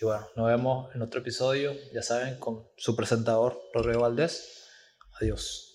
Y 0.00 0.04
bueno, 0.04 0.28
nos 0.36 0.46
vemos 0.46 0.94
en 0.94 1.02
otro 1.02 1.20
episodio, 1.20 1.74
ya 1.92 2.02
saben, 2.02 2.38
con 2.38 2.68
su 2.76 2.94
presentador, 2.94 3.60
Rodrigo 3.74 4.00
Valdés. 4.00 4.68
Adiós. 5.20 5.69